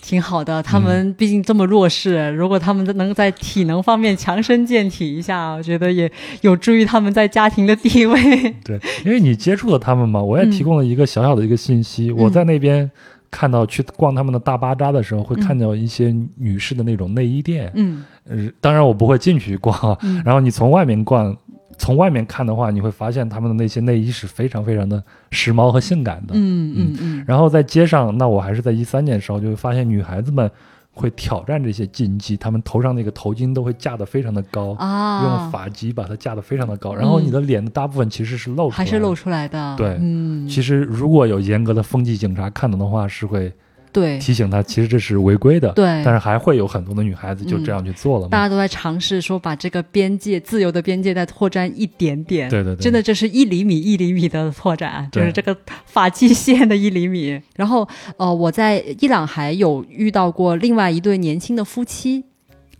[0.03, 0.63] 挺好的。
[0.63, 6.11] 他们毕竟这么弱势，如果他们能在体能方面强身健体一下，我觉得也
[6.43, 8.55] 有助于他们在家庭的地位。
[8.63, 12.91] 对，因为你接触了他们嘛，我也提供了一个小小的一个信息，我在那边。
[13.35, 17.69] 看到去逛他们的大巴扎的时候，会看到一些女士的那种内衣店。
[17.75, 19.99] 嗯，呃，当然我不会进去逛。
[20.25, 21.37] 然后你从外面逛，
[21.77, 25.03] 从外面看的话，你会发现他们的那些内衣是非常非常的
[25.33, 26.35] 时髦和性感的。
[26.35, 30.49] 嗯嗯嗯，然后在街上，那我还是在一三年的时候，就会发现女孩子们
[30.95, 43.53] 会挑战这些禁忌，他们头上那个头巾都会架得非常的高，啊，用发髻把它架得非常的高，然后你的脸的大部分其实是露出来的，还是露出来的，对嗯，其实如果有严格的风纪警察看到的话，是会
[43.95, 45.73] 对，提醒他，其实这是违规的。
[45.73, 48.29] 对但是还会有很多的女孩子就这样去做了嘛。
[48.31, 55.57] 大家都在尝试说把这个边界自由的边界再拓展一点点，对对对真的这是一厘米一厘米的拓展，就是这个
[55.87, 57.41] 发际线的一厘米。
[57.55, 62.25] 然后呃，我在伊朗还有遇到过另外一对年轻的夫妻。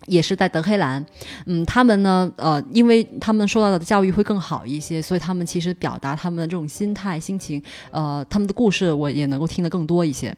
[0.07, 1.03] 也是在德黑兰，
[1.47, 7.59] 嗯，他们呢，呃，因为他们受到的教育会更好一些，所以他们其实表达他们的这种心态、心情，
[7.89, 10.31] 呃，他们的故事我也能够听得更多一些。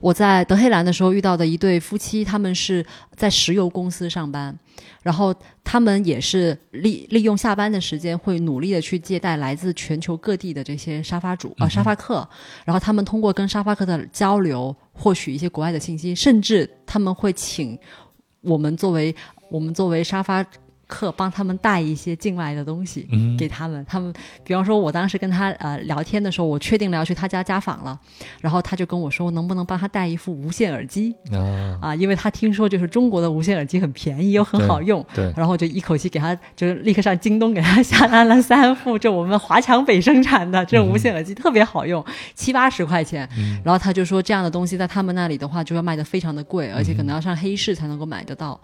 [0.00, 2.84] 我在德黑兰的时候遇到的一对夫妻，他们是
[3.16, 4.56] 在石油公司上班，
[5.02, 12.28] 然后他们也是利利用下班的时间，会努力的去接待来自全球各地的这些沙发主啊、沙发客，
[12.64, 17.78] 然后他们通过跟沙发客的交流，获取一些国外的信息，甚至他们会请
[18.40, 19.14] 我们作为
[19.50, 20.44] 我们作为沙发
[20.86, 23.06] 客帮他们带一些境外的东西。
[23.12, 24.12] 嗯，给他们，他们
[24.42, 27.98] 比方说，我当时跟他呃聊天的时候，我确定了要去他家家访了，
[28.40, 31.94] 然后他就跟我说，能不能帮他带一副无线耳机啊，啊？
[31.94, 42.04] 因为他听说就是中国的无线耳机很便宜又很好用，对，然后就一口气给他，就是立刻上京东给他下单了三副，就我们华强北生产的这种无线耳机，特别好用，
[42.34, 43.28] 七八十块钱。
[43.64, 48.60] 然后他就说这样的东西在他们那里的话，就要卖的非常的贵，而且可能要上黑市才能够买得到。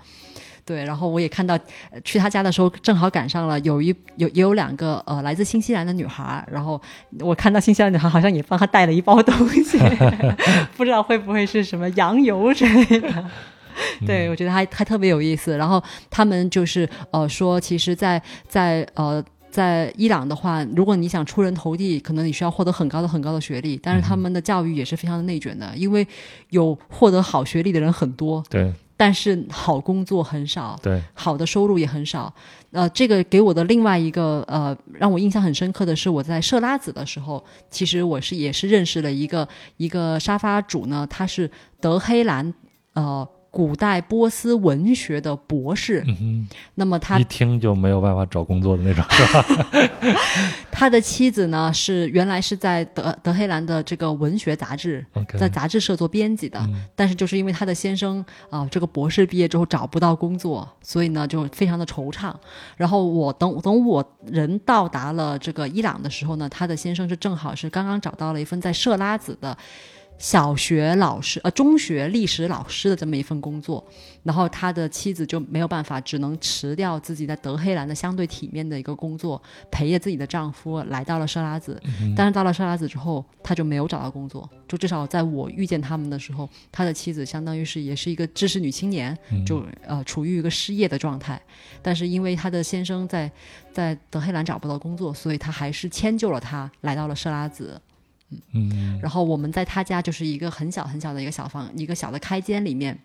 [0.71, 1.59] 对，然后我也看到，
[1.91, 6.81] 呃去他家的时候正好赶上了有一有也有两个呃来自新西兰的女孩儿，然后
[7.19, 9.35] 我看到新西兰女孩好像也帮他带了一包东
[9.65, 9.77] 西，
[10.77, 13.25] 不知道会不会是什么羊油之类的。
[14.07, 15.57] 对，我觉得还还特别有意思。
[15.57, 19.21] 然后他们就是呃说，其实在，在呃
[19.51, 26.07] 在伊朗的话，如果你想出人头地，可能你需要获得很高的很高的学历，但是他们的教育也是非常的内卷的，因为
[26.51, 30.79] 有获得好学历的人很多，对但是好工作很少。
[30.83, 32.31] 对，好的收入也很少，
[32.71, 39.49] 呃，这个给我的另外一个呃让我印象很深刻的是，我在设拉子的时候，其实我是也是认识了一个
[39.79, 41.51] 一个沙发主呢，他是
[41.81, 42.53] 德黑兰
[42.93, 49.45] 呃古代波斯文学的博士，嗯那么他，一听就没有办法找工作的那种，是吧？
[50.71, 55.05] 他的妻子呢是原来是在德德黑兰的这个文学杂志
[55.37, 56.65] 在杂志社做编辑的，
[56.95, 62.33] 但是就是因为他的先生啊、这个博士毕业之后找不到工作，所以呢就非常的惆怅。
[62.77, 69.57] 然后我等等我人到达了这个伊朗的时候呢，他的先生是正好是刚刚找到了一份在设拉子的。
[70.21, 73.83] 小学老师，呃，中学历史老师的这么一份工作，
[74.23, 81.81] 然后他的妻子就没有办法，只能辞掉自己在德黑兰的相对体面的一个工作，陪着自己的丈夫来到了设拉子。
[82.15, 89.17] 但是到了设拉子之后，他就没有找到工作，就至少在我遇见他们的时候，他的妻子相当于是也是一个知识女青年，
[89.47, 91.41] 就呃处于一个失业的状态。
[91.81, 93.33] 但是因为他的先生在
[93.73, 97.81] 在德黑兰找不到工作，所以他还是迁就了他，来到了设拉子。
[98.53, 102.99] 嗯，然后我们在他家就是一个很小很小的一个小房，一个小的开间里面。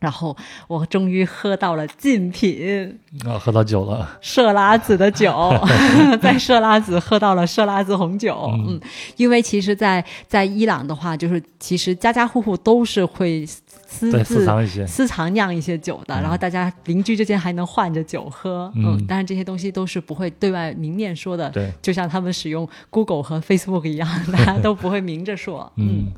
[0.00, 0.36] 然后
[0.68, 5.32] 我终于喝到了禁品啊，喝到酒了，设拉子的酒，
[6.20, 8.50] 在设拉子喝到了设拉子红酒。
[8.52, 8.78] 嗯，
[9.16, 13.46] 因为其实在，在伊朗的话，就是其实家家户户都是会
[13.86, 19.04] 私，自私藏一些，私藏酿一些酒的，然后大家邻居之间还能换着酒喝，嗯。
[19.06, 26.12] 但是这些东西都是不会对外明面说的，对，就像他们使用 Google 和 Facebook 一样， 大家都不会明着说，嗯，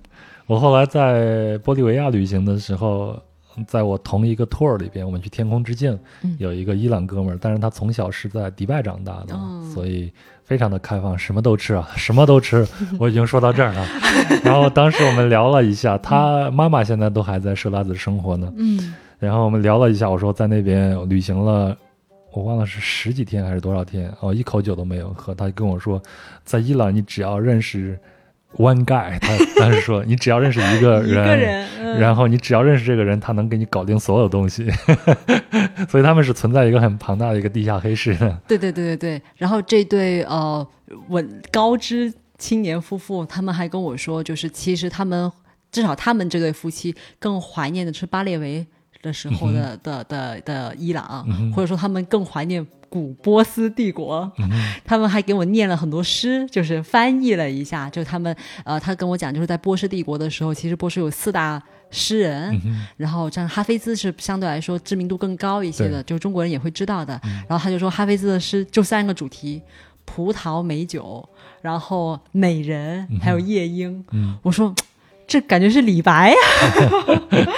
[0.47, 3.21] 我后来在玻利维亚旅行的时候，
[3.65, 10.13] 在我同一个 tour 里边，我们去天空之镜，嗯有一个伊朗哥们儿，但是他从小是在迪拜长大的，哦所以
[10.45, 12.67] 非常的开放，什么都吃啊， 什么都吃。
[12.99, 13.87] 我已经说到这儿了。
[14.45, 18.53] 然后当时我们聊了一下，他妈妈现在都还在设拉子生活呢。
[18.57, 21.77] 嗯然后我们聊了一下，我说在那边旅行了。
[22.33, 25.35] 我忘了是十几天还是多少天哦，一口酒都没有喝。
[25.35, 25.99] 他跟我说，
[26.45, 27.99] 在伊朗你只要认识
[28.57, 34.67] one guy，他当时说你只要认识一个 人，个人，嗯然后你只要认识这个人，他能给你搞定所有东西。
[35.89, 38.39] 所以他们是存在一个很庞大的一个地下黑市的。
[38.47, 40.67] 对对对对对，然后这对呃
[41.09, 45.31] 稳高知青年夫妇，他们还跟我说，就是其实他们
[45.71, 48.67] 至少他们这对夫妻更怀念的是巴列维
[49.07, 51.25] 的时候的、的的的伊朗，
[51.55, 52.67] 或者说他们更怀念。
[52.89, 54.31] 古波斯帝国，
[54.85, 57.91] 他们还给我念了很多诗，就是翻译了一下。
[57.91, 58.35] 就他们，
[58.65, 61.61] 呃，他跟我讲，就是在波斯帝国的时候，其实波斯有四大
[61.91, 67.21] 诗人，嗯然后像哈菲兹是相对来说知名度更高一些的，就中国人也会知道的。
[67.49, 69.61] 然后他就说哈菲兹的诗就三个主题：
[70.05, 71.29] 葡萄美酒，
[71.61, 74.03] 然后美人，还有夜莺。
[74.13, 74.73] 嗯我说。
[75.27, 76.37] 这感觉是李白呀、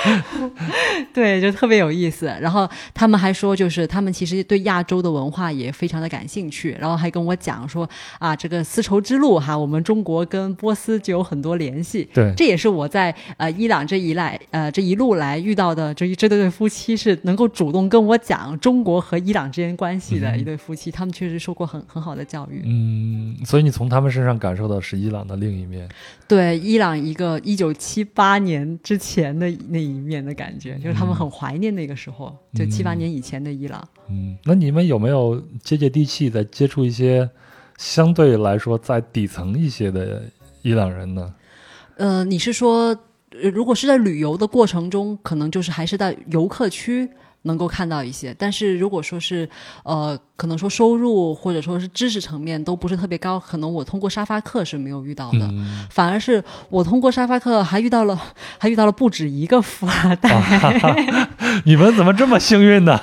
[1.13, 2.27] 对，就特别有意思。
[2.41, 7.89] 然后他们还说，就是他们其实对亚洲的文化也非常的感兴趣，然后还跟我讲说
[8.19, 12.09] 啊，这个丝绸之路哈，我们中国跟波斯就有很多联系。
[12.15, 22.63] 对这也是我在呃伊朗这一来呃这一路来遇到的这一这对夫妻是能够主动跟我讲中国和伊朗之间关系的一对夫妻，他们确实受过很很好的教育。
[22.65, 25.87] 嗯，所以你从他们身上感受到是伊朗的另一面。
[26.29, 33.83] 对伊朗一个一九七八年之前的那一面的感觉，就是他们很怀念那个时候，就七八年以前的伊朗。
[34.11, 37.29] 嗯，那你们有没有接接地气的接触一些
[37.79, 40.23] 相对来说在底层一些的
[40.61, 41.35] 伊朗人呢？
[41.97, 42.97] 呃，你是说，
[43.31, 47.09] 呃如果是在旅游的过程中，可能就是还是在游客区
[47.49, 49.49] 能够看到一些，但是如果说是
[49.83, 55.41] 呃，可能说收入或者说是知识层面都不是特别高，可能我通过沙发课是没有遇到的。
[55.41, 58.17] 嗯，反而是我通过沙发课还遇到了，
[58.59, 60.29] 还遇到了不止一个富二代。
[61.65, 63.01] 你们怎么这么幸运呢？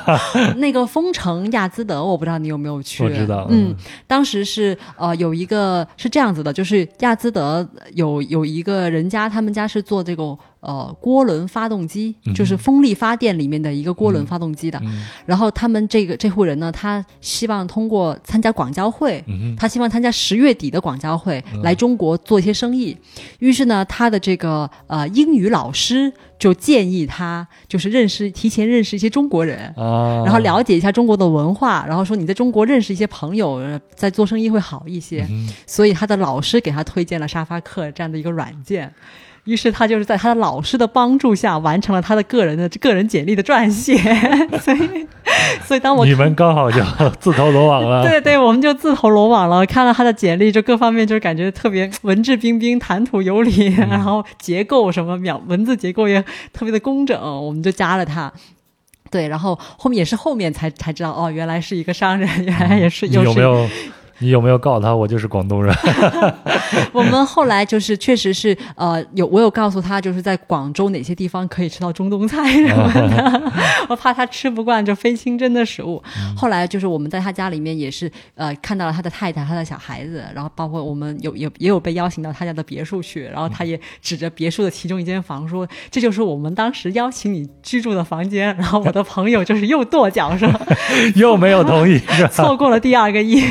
[0.57, 3.03] 那个丰城亚兹德，我不知道你有没有去？
[3.03, 3.75] 我知道嗯嗯，
[4.07, 14.79] 当时是呃有一个是这样子的，就是亚兹德有有一个人家，他们家是做这个呃涡轮发动机，就是风力发电里面的一个涡轮发动机的。
[14.83, 22.97] 嗯然后他们这个这户人呢，他希望通过参加广交会，嗯他希望参加十月底的广交会来中国做一些生意。
[23.39, 29.73] 于是呢，他的这个呃英语老师就建议他，就是认识提前认识一些中国人。
[29.77, 35.25] 啊，然后了解一下中国的文化，然后说你在中国认识一些朋友，呃在做生意会好一些。
[35.29, 38.93] 嗯所以他的老师给他推荐了沙发客这样的一个软件。
[39.45, 43.95] 于是他就是在他的老师的帮助下，完成了他的个人的个人简历的撰写。
[44.59, 45.07] 所以，
[45.63, 46.83] 所以当我你们刚好就
[47.19, 48.03] 自投罗网了。
[48.03, 49.65] 对对，我们就自投罗网了。
[49.65, 58.31] 看了他的简历，就各方面就是感觉特别文质彬彬、谈吐有礼，然后结构什么秒文字结构也特别的工整，我们就加了他。
[59.11, 63.69] 对，然后后面也是后面才才知道，哦，原来是一个商人，原来也是你又是有没有？
[64.19, 65.75] 你有没有告诉他我就是广东人？
[66.93, 73.51] 我们后来就是确实是呃有我有告诉他，就是在广州哪些地方可以吃到中东菜什么的，
[73.89, 76.01] 我怕他吃不惯这非清真的食物。
[76.35, 90.49] 后来就是我们在他家里面也是呃看到了他的太太、他的小孩子，然后包括我们有有也有被邀请到他家的别墅去，然后他也指着别墅的其中一间房说：“这就是我们当时邀请你居住的房间。”然后我的朋友就是又跺脚说。
[91.15, 91.99] 又没有同意，
[92.31, 93.43] 错过了第二个亿。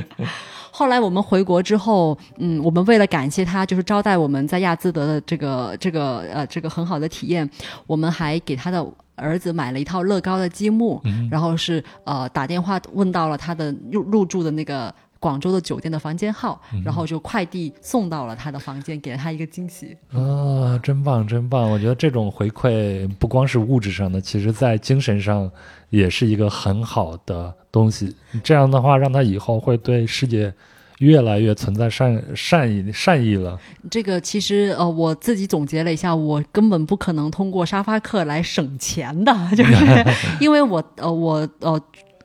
[0.70, 7.48] 后来我们回国之后，嗯，我们为了感谢他，就是招待我们在亚兹德的这个这个呃这个很好的体验，
[7.86, 11.00] 我们还给他的儿子买了一套乐高的积木，
[11.30, 14.92] 然后是呃打电话问到了他的入入住的那个。
[15.22, 19.96] 广州的酒店的房间号，然后就快递送到了他的房间，给了他一个惊喜。
[20.12, 21.70] 啊，真棒，真棒！
[21.70, 25.48] 我觉得这种回馈不光是物质上的，其实在精神上
[25.90, 28.16] 也是一个很好的东西。
[28.42, 30.52] 这样的话，让他以后会对世界
[30.98, 33.56] 越来越存在善善意善意了。
[33.88, 39.74] 这个其实呃，我自己总结了一下，我根本不可能通过沙发客来省钱的， 就是
[40.40, 41.80] 因为我呃我呃。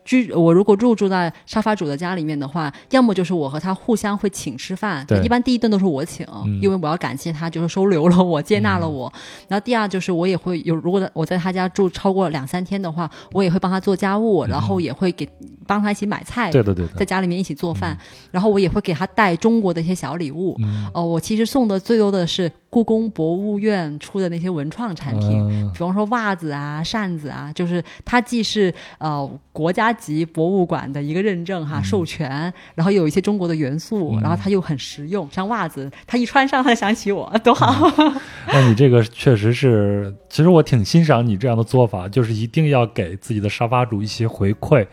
[0.07, 9.11] 居我如果入住在沙发主的家里面的话，要么就是我和他互相会请吃饭，对一般第一顿都是我请，嗯因为我要感谢他，就是收留了我，接纳了我。
[9.49, 15.27] 然后第二就是我也会有，如果我在他家住超过两三天的话，我也会帮他做家务，然后也会给
[15.67, 16.93] 帮他一起买菜，对的，对的。
[16.93, 17.97] 在家里面一起做饭，
[18.31, 20.55] 然后我也会给他带中国的一些小礼物。
[20.59, 25.72] 嗯哦、我其实送的最多的是故宫博物院出的那些文创产品，嗯。
[25.73, 31.68] 比方说袜子啊、扇子啊，就是它既是呃国家级博物馆的一个认证嗯。
[31.68, 37.89] 哈、授权，然后有一些中国的元素，然后它又很实用，像袜子，它一穿上，它就想起我，多好。
[38.52, 44.85] 那你这个确实是，其实我挺欣赏你这样的做法，就是一定要给自己的沙发主一些回馈，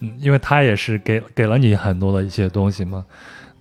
[0.00, 3.04] 嗯，因为他也是给给了你很多的一些东西嘛。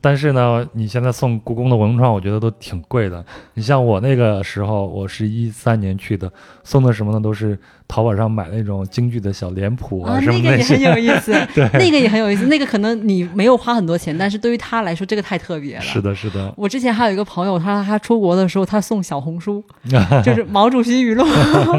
[0.02, 3.24] 但是呢，你现在送故宫的文创，我觉得都挺贵的。
[3.54, 6.32] 你像我那个时候，我是一三年去的，
[6.64, 7.20] 送的什么呢？
[7.20, 7.60] 都是
[7.90, 10.80] 淘宝上买那种京剧的小脸谱啊，什么那个也很。
[10.80, 12.46] 有意思， 对 那个也很有意思。
[12.46, 15.82] 那个可能你没有花很多钱，但是对于他来说，这个太特别了。
[15.82, 19.64] 是的，是的，我之前还有一个朋友，他他出国的时候，他送小红书，
[20.24, 21.26] 就是毛主席语录。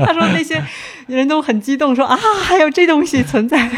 [0.04, 0.60] 他说那些
[1.06, 3.70] 人都很激动，说啊，还有这东西存在。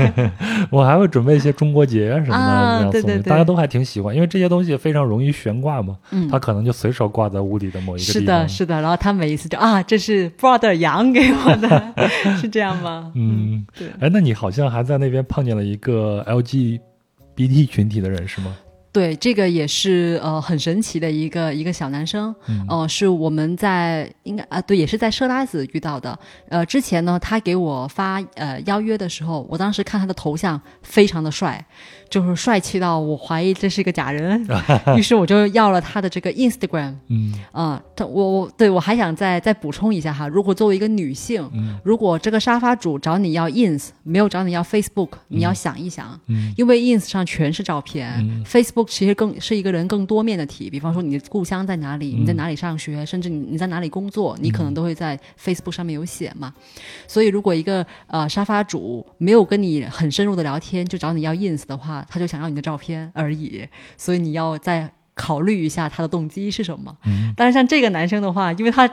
[0.70, 8.20] 我还会准备一些中国结什么的啊对对对大家都还挺喜欢，因为这些东西非常容易悬挂嘛，嗯他可能就随手挂在屋里的某一个地方。
[8.20, 8.80] 是的，是的。
[8.80, 11.94] 然后他每一次就啊，这是 brother 杨给我的，
[12.40, 13.12] 是这样吗？
[13.14, 13.88] 嗯，对。
[14.00, 18.56] 哎，那你好像还在那边碰见了一个 LGBT 群体的人是吗？
[18.92, 26.18] 对，这个也是呃很神奇的一个一个小男生，嗯呃，是我们在应该啊、对，也是在设拉子遇到的。
[26.50, 31.64] 呃，之前呢，他给我发呃邀约的时候，我当时看他的头像非常的帅，
[32.12, 34.46] 就是帅气到我怀疑这是一个假人，
[34.98, 55.18] 于是我就要了他的这个 Instagram，嗯啊、他我我对我还想再再补充一下哈，如果作为一个女性，嗯如果这个沙发主找你要 ins，没有找你要 Facebook，你要想一想，嗯因为 ins 上全是照片、嗯 f a c e b o o k 其实更是一个人更多面的体，比方说你的故乡在哪里，嗯你在哪里上学，甚至你你在哪里工作，你可能都会在
[55.42, 56.52] Facebook 上面有写嘛。
[57.08, 63.66] 所以如果一个呃沙发主没有跟你很深入的聊天，就找你要 ins 的话，他就想要你的照片而已，
[63.96, 66.96] 所以你要再考虑一下他的动机是什么。
[67.04, 68.88] 嗯但是像这个男生的话，因为他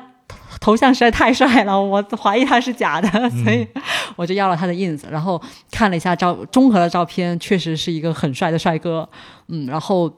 [0.59, 3.67] 头像实在太帅了，我怀疑他是假的，所以
[4.15, 5.41] 我就要了他的 ins，然后
[5.71, 9.09] 看了一下照综合的照片，确实是一个很帅的帅哥，
[9.47, 10.11] 嗯，然后。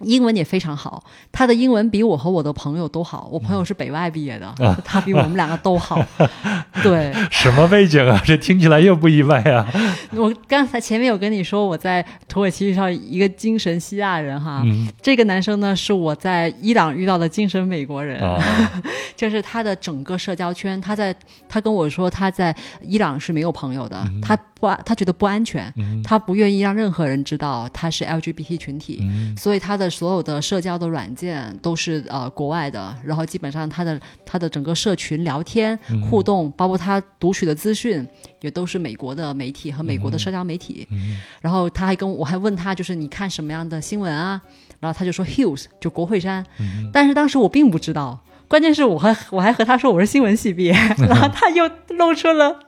[0.00, 3.28] 英文也非常好，他的英文比我和我的朋友都好。
[3.30, 4.54] 我朋友是北外毕业的，
[4.84, 6.02] 他比我们两个都好。
[6.82, 8.20] 对什么背景啊？
[8.24, 9.66] 这听起来又不意外啊。
[10.12, 18.20] 我刚才前面有跟你说，我在土耳其遇到一个精神希腊人哈，嗯这个男生呢是我在伊朗遇到的精神美国人。
[18.20, 18.42] 啊，
[19.16, 21.14] 就是他的整个社交圈，他在
[21.48, 35.76] 他跟我说他在伊朗是没有朋友的，他不安他觉得不安全，嗯他不愿意让任何人知道他是 LGBT 群体，嗯所以他的所有的社交的软件都是呃国外的，然后基本上他的他的整个社群聊天
[36.08, 38.06] 互动，包括他读取的资讯
[38.40, 41.18] 也都是美国的媒体和美国的社交媒体，嗯。
[41.40, 44.40] 然后他还跟我我还问他就是你看什么样的新闻啊，
[44.78, 46.88] 然后他就说 Hughes 就国会山，嗯。
[46.92, 48.20] 但是当时我并不知道。
[48.48, 52.58] 关键是我还我还和他说我是新闻系毕业， 然后他又露出了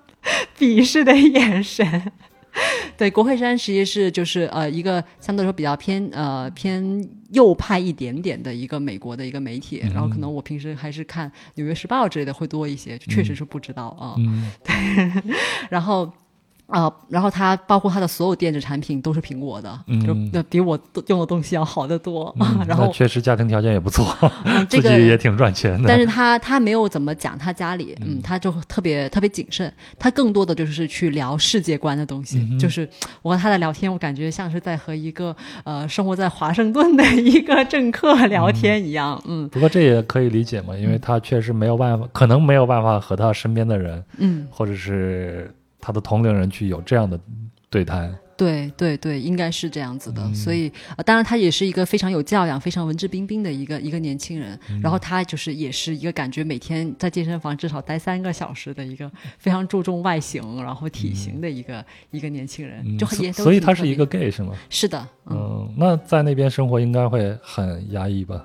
[0.57, 2.13] 鄙视的眼神。
[2.97, 14.15] 对，国会山实际是就是呃一个相对来说比较偏呃偏右派一点点的一个美国的一个媒体，然后可能我平时还是看《纽约时报》之类的会多一些，确实是不知道啊。
[14.19, 14.51] 嗯
[15.71, 16.13] 然后。
[16.67, 20.79] 啊、然后它包括它的所有电子产品都是苹果的，嗯就那比我
[21.09, 22.35] 用的东西要好得多。
[22.41, 24.07] 嗯 然后那确实家庭条件也不错，
[24.45, 25.87] 嗯 这自个己也挺赚钱的。
[25.87, 32.89] 但是他他没有怎么讲他家里，嗯，他就特别特别谨慎，他更多的就是去聊世界观的东西，嗯就是
[33.21, 45.53] 我和他的聊天，我感觉像是在和一个呃生活在华盛顿的一个政客聊天一样，嗯不过这也可以理解嘛，因为他确实没有办法，可能没有办法和他身边的人，嗯，或者是
[45.83, 47.21] 他的同龄人去有这样的
[47.69, 48.11] 对待。
[48.35, 50.21] 对对对，应该是这样子的。
[50.23, 54.59] 嗯所以、呃，当然他也是一个非常有教养、非常文质彬彬的一个一个年轻人。
[54.71, 64.55] 嗯然后他就是也是一个感觉每天在健身房至少待三个小时的一个非常注重外形然后体型的一个、一个年轻人，嗯就很也都所以他是一个 gay 是吗？
[64.69, 68.45] 是的，嗯嗯，那在那边生活应该会很压抑吧？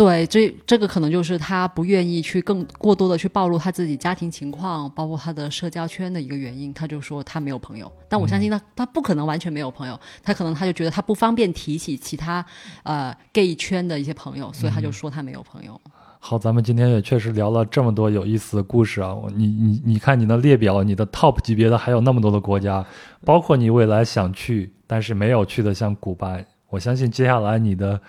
[0.00, 6.72] 对，这这个可能就是他不愿意去更过多的去暴露他自己家庭情况，包括他的社交圈的一个原因。
[6.72, 12.42] 他就说他没有朋友，但我相信他、他不可能完全没有朋友，他可能他就觉得他不方便提起其他
[12.82, 15.78] 呃 gay 圈的一些朋友，所以他就说他没有朋友。
[16.18, 19.14] 好，咱们今天也确实聊了这么多有意思的故事啊！
[19.36, 22.82] 你你你看你的列表，你的 top 级别的还有那么多的国家，
[23.22, 26.38] 包括你未来想去但是没有去的，像古巴。
[26.70, 28.00] 我相信接下来你的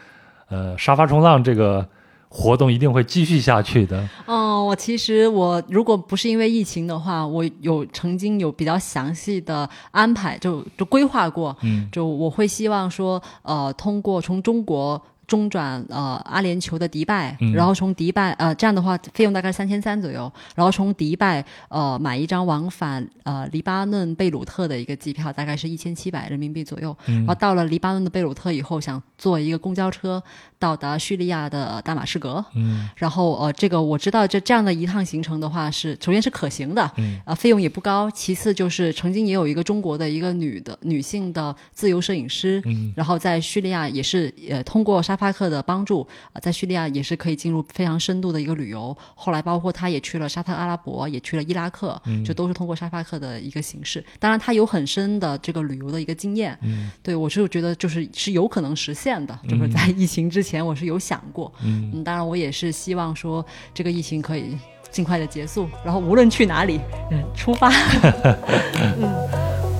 [0.51, 1.83] 呃沙发冲浪这个
[2.29, 4.07] 活动一定会继续下去的。
[4.27, 15.01] 嗯，我其实我如果不是因为疫情的话，我有曾经有比较详细的安排，就就规划过，嗯就我会希望说，呃，通过从中国。
[15.31, 17.53] 中转呃阿联酋的迪拜，嗯。
[17.53, 27.19] 然后从迪拜呃这样的话费用大概三千三左右，然后从迪拜呃买一张往返呃黎巴嫩贝鲁特的一个机票，大概是一千七百人民币左右，嗯。
[27.19, 30.21] 然后到了黎巴嫩的贝鲁特以后，想坐一个公交车
[30.59, 32.89] 到达叙利亚的大马士革，嗯。
[32.97, 37.21] 然后呃，这个我知道，这这样的一趟行程的话是，首先是可行的，嗯。
[37.23, 38.11] 啊、费用也不高。
[38.11, 42.91] 其次就是曾经也有一个中国的一个女的女性的自由摄影师，嗯。
[42.97, 48.97] 然后在叙利亚也是呃通过沙发客的帮助，呃，在叙利亚也是可以进入非常深度的一个旅游。
[49.13, 54.03] 后来包括他也去了沙特阿拉伯，也去了伊拉克，嗯就都是通过沙发客的一个形式。
[54.17, 63.45] 当然，他有很深的这个旅游的一个经验，嗯对我是觉得就是是有可能实现的，就是在疫情之前我是有想过，嗯嗯，当然我也是希望说
[63.75, 64.57] 这个疫情可以
[64.89, 66.79] 尽快的结束，然后无论去哪里，
[67.11, 67.71] 嗯，出发。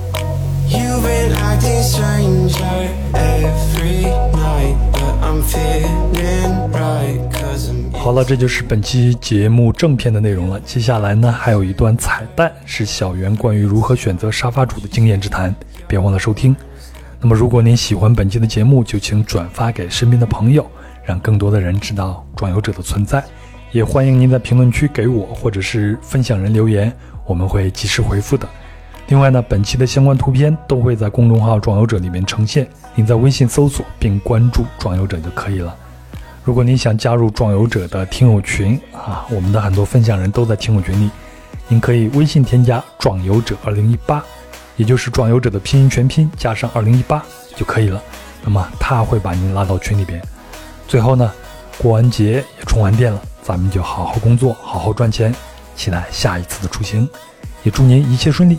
[0.72, 4.74] You've been acting stranger every night,
[5.20, 10.58] I'm feeling right, cause I'm 好了，这就是本期节目正片的内容了。
[10.60, 15.54] 接下来呢，还有一段彩蛋，是小袁关于如何选择沙发主的经验之谈，
[15.86, 16.56] 别忘了收听。
[17.20, 20.66] 那么，如果您喜欢本期的节目，就请转发给身边的朋友，
[21.04, 23.22] 让更多的人知道转游者的存在。
[23.72, 26.90] 也欢迎您在评论区给我或者是分享人留言，
[27.26, 28.48] 我们会及时回复的。
[29.08, 35.76] 另外呢，本期的相关图片都会在公众号“壮游者”里面呈现，您在微信搜索并关注“壮游者”就可以了。
[36.44, 41.10] 如果您想加入壮游者的听友群啊，我们的很多分享人都在听友群里，
[41.68, 44.24] 您可以微信添加“壮游者二零一八”，
[44.76, 47.22] 也就是壮游者的拼音全拼加上二零一八
[47.54, 48.02] 就可以了。
[48.42, 50.20] 那么他会把您拉到群里边。
[50.88, 51.30] 最后呢，
[51.78, 55.34] 过完节也充完电了，咱们就好好工作，好好赚钱，
[55.76, 57.08] 期待下一次的出行。
[57.62, 58.58] 也祝您一切顺利，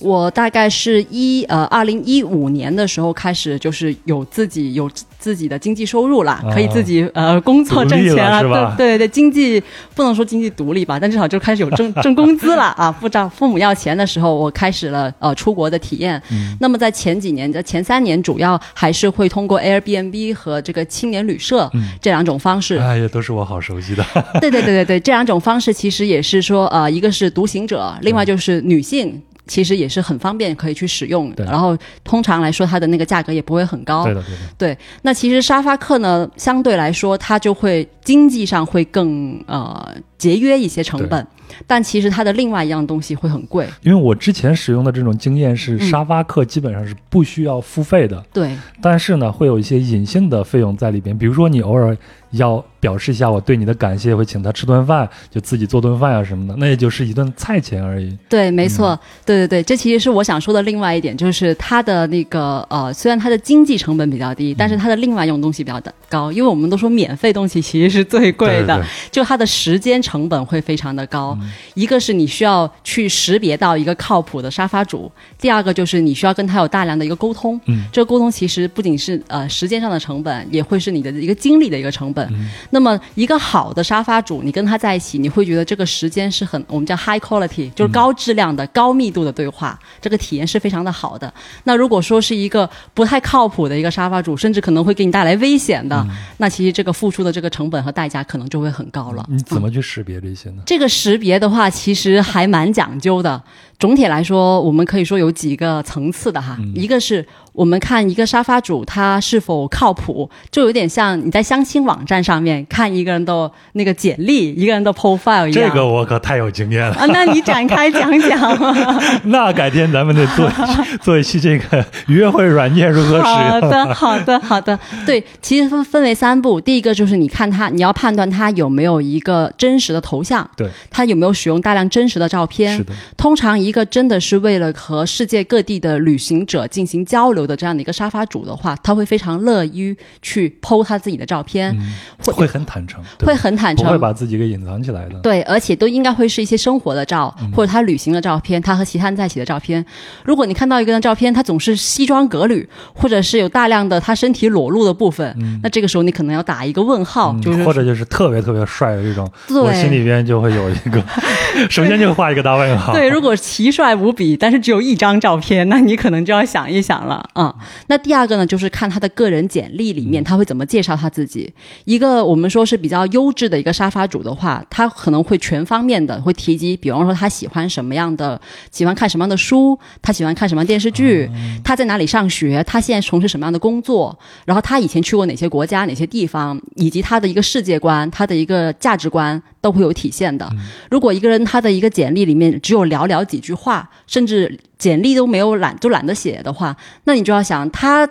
[0.00, 9.62] 我大概是一呃二零一五年的时候开始，就是有自己有自自己的经济收入了，啊可以自己呃工作挣钱是吧对对对，经济
[9.94, 12.90] 不能说经济独立吧，但至少就开始有挣 挣工资了啊！
[12.90, 16.20] 不找父母要钱的时候，我开始了呃出国的体验。
[16.30, 21.70] 嗯那么在前几年，的前三年，主要还是会通过 Airbnb 和这个青年旅社、
[22.00, 22.76] 这两种方式。
[22.78, 24.04] 哎呀，都是我好熟悉的。
[24.40, 29.20] 对对对对对，这两种方式其实也是说，呃，一个是独行者，另外就是女性。
[29.50, 34.04] 其实也是很方便可以去使用，对然后通常来说它的那个价格也不会很高。
[34.04, 34.38] 对的，对的。
[34.56, 41.26] 对那其实沙发客呢，相对来说它就会经济上会更呃节约一些成本，
[41.66, 43.66] 但其实它的另外一样东西会很贵。
[43.82, 51.96] 因为我之前使用的这种经验是嗯沙发客基本上是不需要付费的，对但是呢会有一些隐性的费用在里边，比如说你偶尔
[52.32, 58.16] 要表示一下我对你的感谢，会请他吃顿饭，就自己做顿饭啊什么的，那也就是一顿菜钱而已。
[58.28, 71.36] 对，没错，嗯对对对，这其实是我想说的另外一点，就是它的那个呃，虽然它的经济成本比较低，但嗯是它的另外一种东西比较的高，因为我们都说免费东西其实是最贵的，对对对就它的时间成本会非常的高。
[71.40, 77.60] 嗯一个是你需要去识别到一个靠谱的沙发主，第二个就是你需要跟他有大量的一个沟通。
[77.66, 82.28] 嗯，这个沟通其实不仅是呃时间上的成本，也会是你的一个精力的一个成本。
[82.70, 91.32] 那么一个好的沙发主，你跟他在一起，你会觉得这个时间是很我们叫 high quality，就是高质量的、高密度的对话，这个体验是非常的好的。
[91.64, 96.06] 那如果说是一个不太靠谱的一个沙发主，甚至可能会给你带来危险的，
[96.38, 99.26] 那其实这个付出的这个成本和代价可能就会很高了。
[99.28, 100.62] 你怎么去识别这些呢？
[100.66, 103.42] 这个识别的话，其实还蛮讲究的。
[103.80, 106.54] 总体来说，我们可以说有几个层次的哈。
[106.74, 115.68] 一个是我们看一个沙发主他是否靠谱，就有点像你在相亲网站上面看一个人的那个简历、一个人的 profile 一样。
[115.68, 116.94] 这个我可太有经验了。
[116.94, 118.38] 啊，那你展开讲讲。
[119.24, 120.50] 那改天咱们得做
[121.00, 123.24] 做一期这个约会软件如何使用。
[123.24, 124.78] 好的，好的，好的。
[125.06, 126.60] 对，其实分分为三步。
[126.60, 132.76] 第一个就是你看他，你要判断他有没有一个真实的头像，对，他有没有使用大量真实的照片。
[132.76, 141.74] 是的，通常一个真的是为了和世界各地的旅行者进行交流的这样的一个沙发主的话，他会非常乐于去剖他自己的照片，
[142.18, 145.18] 会会很坦诚，会很坦诚，不会把自己给隐藏起来的。
[145.20, 149.84] 对，而且都应该会是一些生活的照，或者他旅行的照片，他和其他人在一起的照片。
[150.24, 161.02] 如果你看到一个人照片，他总是西装革履，或者是有大量的他身体裸露的部分，那这个时候你可能要打一个问号，嗯就是或者就是特别特别帅的这种，我心里边就会有一个，
[161.70, 162.92] 首先就画一个大问号。
[162.92, 167.54] 对，如果奇帅无比，但是只有一张照片，那你可能就要想一想了啊、嗯。
[167.88, 171.52] 那第二个呢，就是看他的个人简历里面他会怎么介绍他自己。
[171.84, 181.28] 一个我们说是比较优质的一个沙发主的话，他可能会全方面的会提及，比方说他喜欢什么样的，喜欢看什么样的书，他喜欢看什么电视剧，
[181.62, 190.50] 他在哪里上学，他现在从事什么样的工作，然后他以前去过哪些国家、哪些地方，以及他的一个世界观、他的一个价值观都会有体现的。
[190.90, 198.08] 如果一个人他的一个简历里面只有寥寥几句话，甚至简历都没有懒就懒得写的话，那你就要想他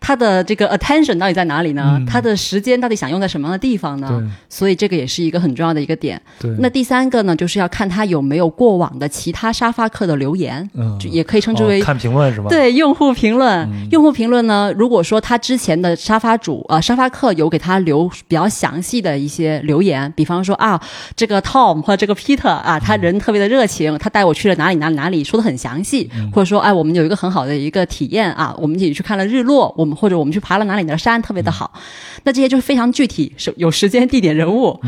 [0.00, 2.00] 他的这个 attention 到底在哪里呢？
[2.06, 4.22] 他的时间到底想用在什么样的地方呢？
[4.48, 6.20] 所以这个也是一个很重要的一个点。
[6.38, 20.80] 对，那第三个呢，就是要看他有没有过往的其他沙发客的留言，嗯就也可以称之为哦看评论是吗？，对用户评论，嗯用户评论呢，如果说他之前的沙发主呃沙发客有给他留比较详细的一些留言，比方说啊，
[21.16, 31.72] 这个 Tom 或者这个 Peter 啊，他人特别的热情，他带我去了哪里哪里哪里，说的很详细，或者说哎，我们有一个很好的一个体验啊，我们一起去看了日落，我们或者我们去爬了哪里的山，特别的好。
[32.24, 34.78] 那这些就是非常具体，是有时间、地点、人物。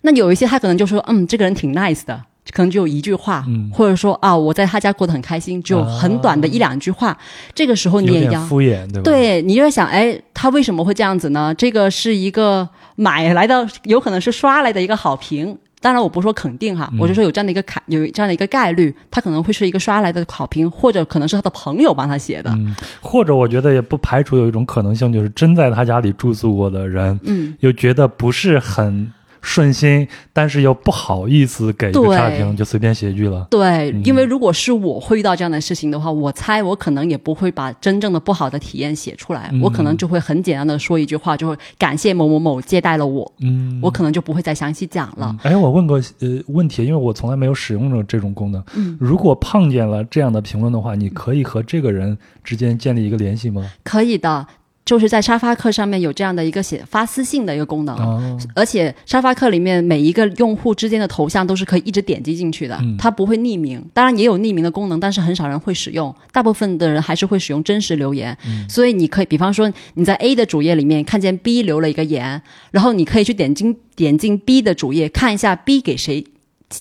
[0.00, 2.20] 那有一些他可能就说，嗯，这个人挺 nice 的。
[2.52, 7.18] 可能就有一句话，或者说啊，我在他家过得很开心，只有很短的一两句话。
[7.52, 9.00] 这个时候你也要敷衍，对吧？
[9.02, 11.52] 对，你就在想，哎，他为什么会这样子呢？
[11.58, 15.58] 这个是一个买来的，有可能是刷来的一个好评。
[15.80, 22.50] 当然，我不说肯定哈，我就说有这样的一个概，有这样的一个概率，他可能会是一个刷来的好评，或者可能是他的朋友帮他写的。
[22.52, 29.12] 嗯，或者我觉得也不排除有一种可能性，就是真在他家里住宿过的人，嗯，又觉得不是很。
[29.46, 33.46] 顺心，但是又不好意思给一个差评，就随便写一句了。
[33.48, 43.32] 对，因为如果是我会遇到这样的事情的话，我猜我可能也不会把真正的不好的体验写出来，我可能就会很简单的说一句话，就会感谢某某某接待了我。
[43.38, 45.36] 嗯，我可能就不会再详细讲了。
[45.44, 48.60] 哎，我问个呃问题，因为我从来没有使用过这种功能。
[48.74, 53.64] 嗯，如果碰见了这样的评论的话，你可以和这个人之间建立一个联系吗？
[53.84, 54.44] 可以的。
[54.86, 63.84] 就是在沙发客上面有这样的一个写发私信的一个功能，而且沙发客里面每一个用户之间的头像都是可以一直点击进去的，它不会匿名。
[63.92, 68.38] 当然也有匿名的功能，但是很少人会使用，大部分的人还是会使用真实留言。
[68.68, 72.40] 所以你可以，比方说你在 A 的主页里面看见 B 留了一个言，
[72.70, 76.24] 然后你可以去点进点进 B 的主页看一下 B 给谁。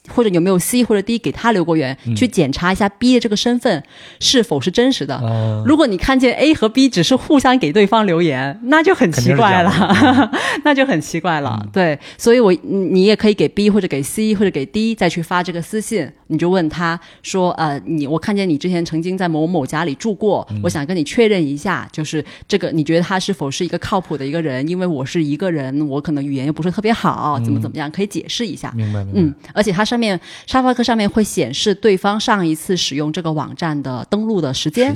[0.10, 3.84] 或者有没有 C 或者 D 给他留过言，去检查一下 B 的这个身份
[4.20, 5.22] 是否是真实的。
[5.66, 10.32] 如果你看见 A 和 B 只是互相给对方留言，那就很奇怪了，
[10.66, 11.64] 那就很奇怪了。
[11.72, 24.68] 对，所以我你也可以给 B 或者给 C 或者给 D 再去发这个私信，你就问他说：呃，你我看见你之前曾经在某某家里住过，我想跟你确认一下，就是这个你觉得他是否是一个靠谱的一个人？
[24.68, 28.74] 因为我是一个人，我可能语言又不是特别好，怎么怎么样，可以解释一下。
[28.76, 29.20] 明白，明白。
[29.22, 29.74] 嗯，而且。
[29.76, 34.95] 它上面沙发客上面会显示对方上一次使用这个网站的登录的时间，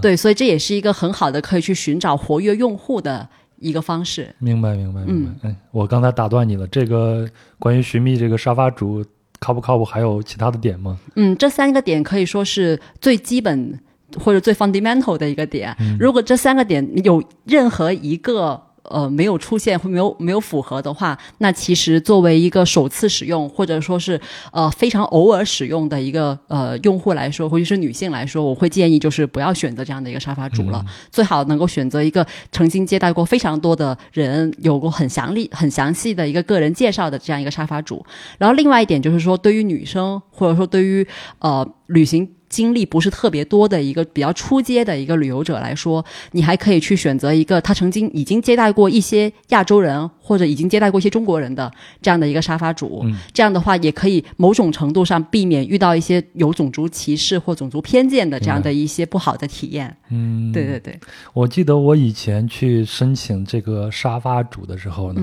[0.00, 3.28] 对，所以这也是一个很好的可以去寻找活跃用户的
[3.58, 4.34] 一个方式。
[4.38, 5.30] 明白，明白，明白。
[5.42, 7.28] 嗯，我刚才打断你了，这个
[7.58, 9.04] 关于寻觅这个沙发主
[9.38, 10.98] 靠不靠谱，还有其他的点吗？
[11.16, 13.78] 嗯，这三个点可以说是最基本
[14.18, 15.76] 或者最 fundamental 的一个点。
[16.00, 18.62] 如果这三个点有任何一个。
[18.90, 24.20] 呃，没有出现或没有没有符合的话，那其实作为一个首次使用或者说是
[24.52, 38.04] 呃非常偶尔使用的一个呃用户来说，或者是女性来说，我会建议就是不要选择这样的一个沙发主了，最好能够选择一个曾经接待过非常多的人，有过很详细很详细的一个个人介绍的这样一个沙发主。
[38.38, 41.06] 然后另外一点就是说，对于女生或者说对于
[41.38, 42.28] 呃旅行。
[42.54, 51.68] 经历不是特别多的一个比较出街的一个旅游者来说，你还可以去选择一个他曾经已经接待过一些亚洲人或者已经接待过一些中国人的
[52.00, 53.04] 这样的一个沙发主。
[53.32, 59.96] 这样的话，也可以某种程度上避免遇到一些有种族歧视或种族偏见的这样的一些不好的体验。
[60.10, 60.96] 嗯，对对对。
[61.32, 65.20] 我记得我以前去申请这个沙发主的时候呢，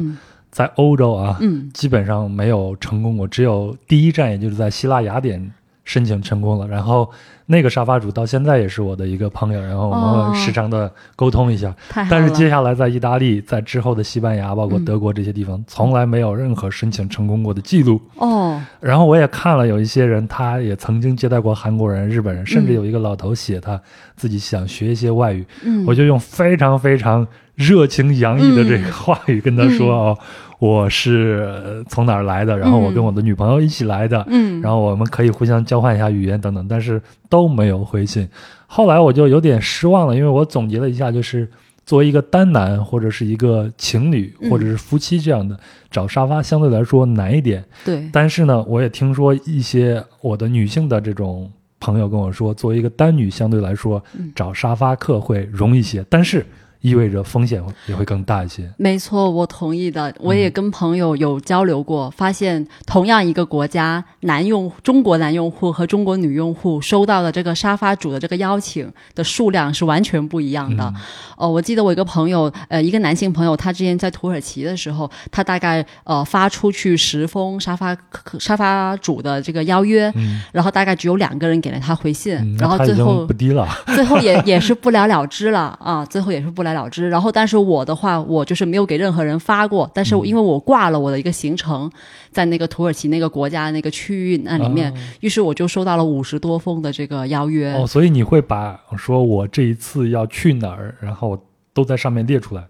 [0.51, 5.51] 在欧洲啊，嗯基本上没有成功过，只有第一站，也就是在希腊雅典。
[5.83, 7.09] 申请成功了，然后
[7.45, 11.75] 那个沙发主到现在也是我的一个朋友，然后我们时常的沟通一下。
[12.09, 17.99] 但是接下来在意大利，在之后的西班牙，包括德国这些地方，从来没有任何申请成功过的记录。
[18.17, 18.61] 哦。
[18.79, 23.81] 然后我也看了有一些人，他也曾经接待过韩国人、日本人，甚至有一个老头写他
[24.15, 25.45] 自己想学一些外语。
[25.63, 25.83] 嗯。
[25.87, 27.27] 我就用非常非常
[27.61, 30.17] 热情洋溢的这个话语跟他说哦。
[30.61, 32.55] 我是从哪儿来的？
[32.55, 38.29] 然后我跟我的女朋友一起来的，嗯，然后我们可以互相交换一下语言等等，但是都没有回信。
[38.67, 41.49] 后来我就有点失望了，因为我总结了一下，就是
[41.83, 45.59] 作为一个单男或者是一个情侣或者是夫妻这样的
[45.89, 48.07] 找沙发相对来说难一点，对。
[48.13, 53.99] 但是呢，我也听说一些我的女性的这种朋友跟我说，作为一个单女相对来说
[54.35, 56.45] 找沙发客会容易些，但是。
[56.81, 58.69] 意味着风险也会更大一些。
[58.77, 60.13] 没错，我同意的。
[60.19, 70.91] 我也跟朋友有交流过，发现同样一个国家，男用中国男用户和中国女用户收到的这个沙发主的这个邀请的数量是完全不一样的。
[71.37, 77.95] 哦，我记得我一个朋友，呃，一个男性朋友，他之前在土耳其的时候，他大概呃发出去十封沙发
[78.39, 80.11] 沙发主的这个邀约，
[80.51, 86.70] 然后大概只有两个人给了他回信，然后最后不低了， 最后也也是不了了之了啊，最后也是不了。
[86.73, 91.91] 了之，然后但是我的话，我就是没有给任何人发过，但是因为我挂了我的一个行程，
[92.31, 97.73] 在那个土耳其那个国家那个区域那里面，于是我就收到了五十多封的这个邀约。
[97.73, 101.37] 哦，所以你会把说我这一次要去哪儿，然后
[101.73, 102.63] 都在上面列出来。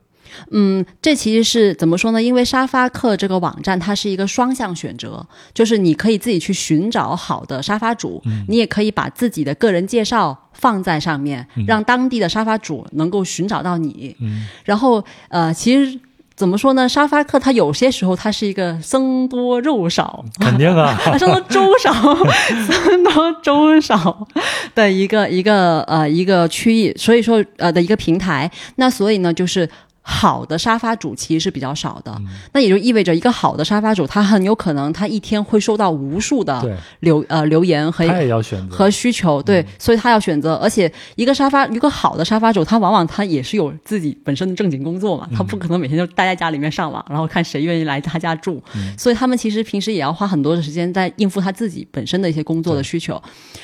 [0.51, 2.21] 嗯，这其实是怎么说呢？
[2.21, 14.15] 因为沙发客这个网站它是一个双向选择，就是你可以自己去寻找好的沙发主，你也可以把自己的个人介绍放在上面，让当地的沙发主能够寻找到你。
[14.19, 15.99] 嗯然后呃，其实
[16.35, 16.87] 怎么说呢？
[16.89, 21.93] 沙发客它有些时候它是一个僧多肉少， 肯定啊，啊，僧多粥少，
[22.67, 24.27] 僧多粥少
[24.73, 28.49] 的一个一个呃一个区域，所以说呃的一个平台。
[28.77, 29.69] 那所以呢，就是。
[30.01, 32.15] 好的沙发主其实是比较少的，
[32.53, 38.05] 那也就意味着一个好的沙发主，他很有可能他一天会收到无数的对，留呃留言和。
[38.69, 48.61] 和需求，对，所以他要选择，而且一个沙发，一个好的沙发主，他往往他也是有自己本身的正经工作嘛，他不可能每天就待在家里面上网，然后看谁愿意来他家住，
[48.97, 53.21] 所以他们其实平时也要花很多的时间在应付他自己本身的一些工作的需求，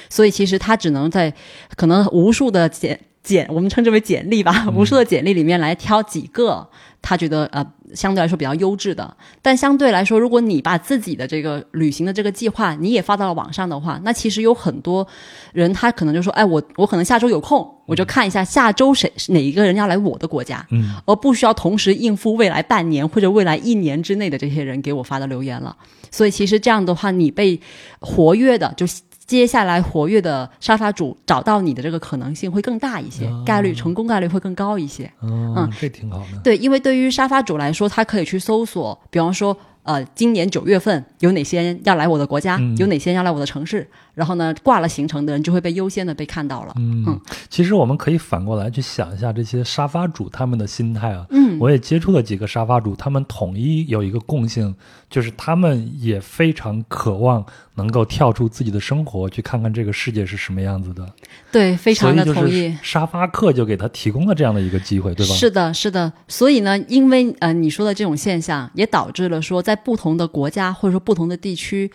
[0.09, 1.33] 所以其实他只能在
[1.75, 6.65] 可能无数的简简，我们称之为简历吧， 无数的简历里面来挑几个
[7.01, 15.05] 他觉得呃相对来说比较优质的，但相对来说，如果你把自己的这个旅行的这个计划你也发到了网上的话，那其实有很多
[15.53, 25.75] 人他可能就说，哎，我我可能下周有空，我就看一下下周谁哪一个人要来我的国家，嗯，而不需要同时应付未来半年或者未来一年之内的这些人给我发的留言了。
[26.09, 27.59] 所以其实这样的话，你被
[27.99, 28.85] 活跃的就。
[29.27, 35.11] 接下来活跃的沙发主找到你的这个可能性会更大一些，概率成功概率会更高一些。
[35.21, 36.39] 嗯，这挺好的。
[36.41, 46.73] 对，因为对于沙发主来说，他可以去搜索，比方说，呃，今年九月份有哪些人要来我的国家，嗯有哪些人要来我的城市，然后呢，挂了行程的人就会被优先的被看到了。
[46.77, 51.25] 嗯，其实我们可以反过来去想一下这些沙发主他们的心态啊。
[51.31, 54.73] 嗯，我也接触了几个沙发主，他们统一有一个共性，
[55.09, 57.45] 就是他们也非常渴望
[57.77, 61.07] 能够跳出自己的生活，去看看这个世界是什么样子的。
[61.51, 62.75] 对，非常的同意。
[62.81, 65.33] 沙发客就给他提供了这样的一个机会，对吧？
[65.35, 66.11] 是的，是的。
[66.27, 71.89] 所以呢，因为呃你说的这种现象，也导致了说，在不同的国家或者说不同的地区，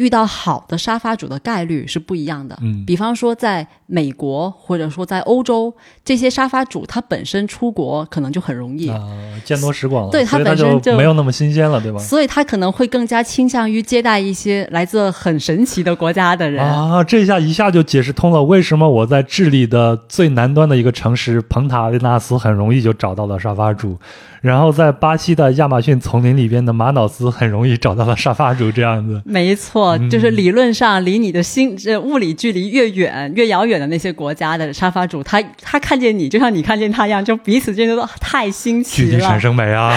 [0.00, 2.58] 遇到好的沙发主的概率是不一样的。
[2.62, 5.72] 嗯比方说，在美国或者说在欧洲，
[6.02, 8.88] 这些沙发主他本身出国可能就很容易。
[8.88, 8.98] 啊，
[9.44, 11.98] 见多识广了，对他本身就没有那么新鲜了，对吧？
[11.98, 16.64] 所以他可能会更加倾向于接待一些来自很神奇的国家的人。
[16.64, 23.98] 啊，这下一下就解释通了，为什么我在智利的最南端的一个城市蓬塔利纳斯很容易就找到了沙发主，
[24.40, 29.20] 然后在巴西的亚马逊丛林里边的马瑙斯很容易找到了沙发主，这样子。
[29.24, 39.40] 没错，嗯就是理论上离你的心这物理距离越远、越遥远的那些国家的沙发主，他他看见你，就像你看见他一样，就彼此之间都太新奇了距离产。
[39.40, 39.94] 生美啊！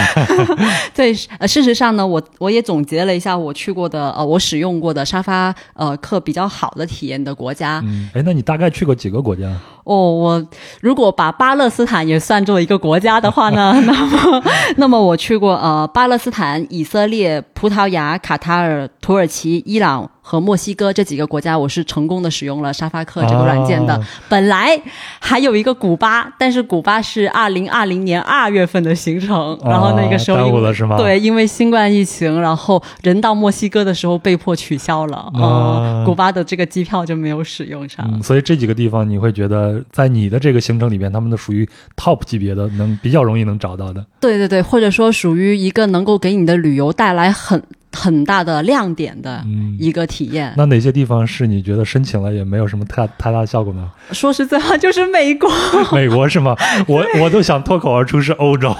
[0.93, 7.81] 对，呃，事实上呢，我我也总结了一下我去过的呃，我使用过的沙发呃课比较好的体验的国家。
[7.85, 9.53] 嗯，哎，那你大概去过几个国家？
[9.83, 10.47] 哦，我
[10.81, 14.43] 如果把巴勒斯坦也算作一个国家的话呢， 那么
[14.77, 23.95] 那么我去过呃巴勒斯坦、以色列、葡萄牙、卡塔尔、土耳其、伊朗和墨西哥这几个国家，我是成功的使用了沙发客这个软件的。
[23.95, 24.81] 哦本来
[25.19, 38.09] 还有一个古巴，但是古巴是二零二零年二月份的行程，然后那个时候哦耽因为误了是吗对，因为新冠疫情，然后人到墨西哥的时候被迫取消了，哦呃，古巴的这个机票就没有使用上。
[38.11, 41.67] 嗯，所以这几个地方你会觉得，在你的这个行程里边，他们都属于
[41.97, 44.03] top 级别的，能比较容易能找到的。
[44.19, 47.61] 对对对，或者说属于一个能够给你的旅游带来很
[47.93, 50.53] 很大的亮点的嗯一个体验。
[50.57, 53.89] 那哪些地方是你觉得申请了也没有什么太太大效果呢？
[54.11, 55.49] 说实在话，就是美国，
[55.93, 56.55] 美国是吗？
[56.87, 58.75] 我我都想脱口而出是欧洲。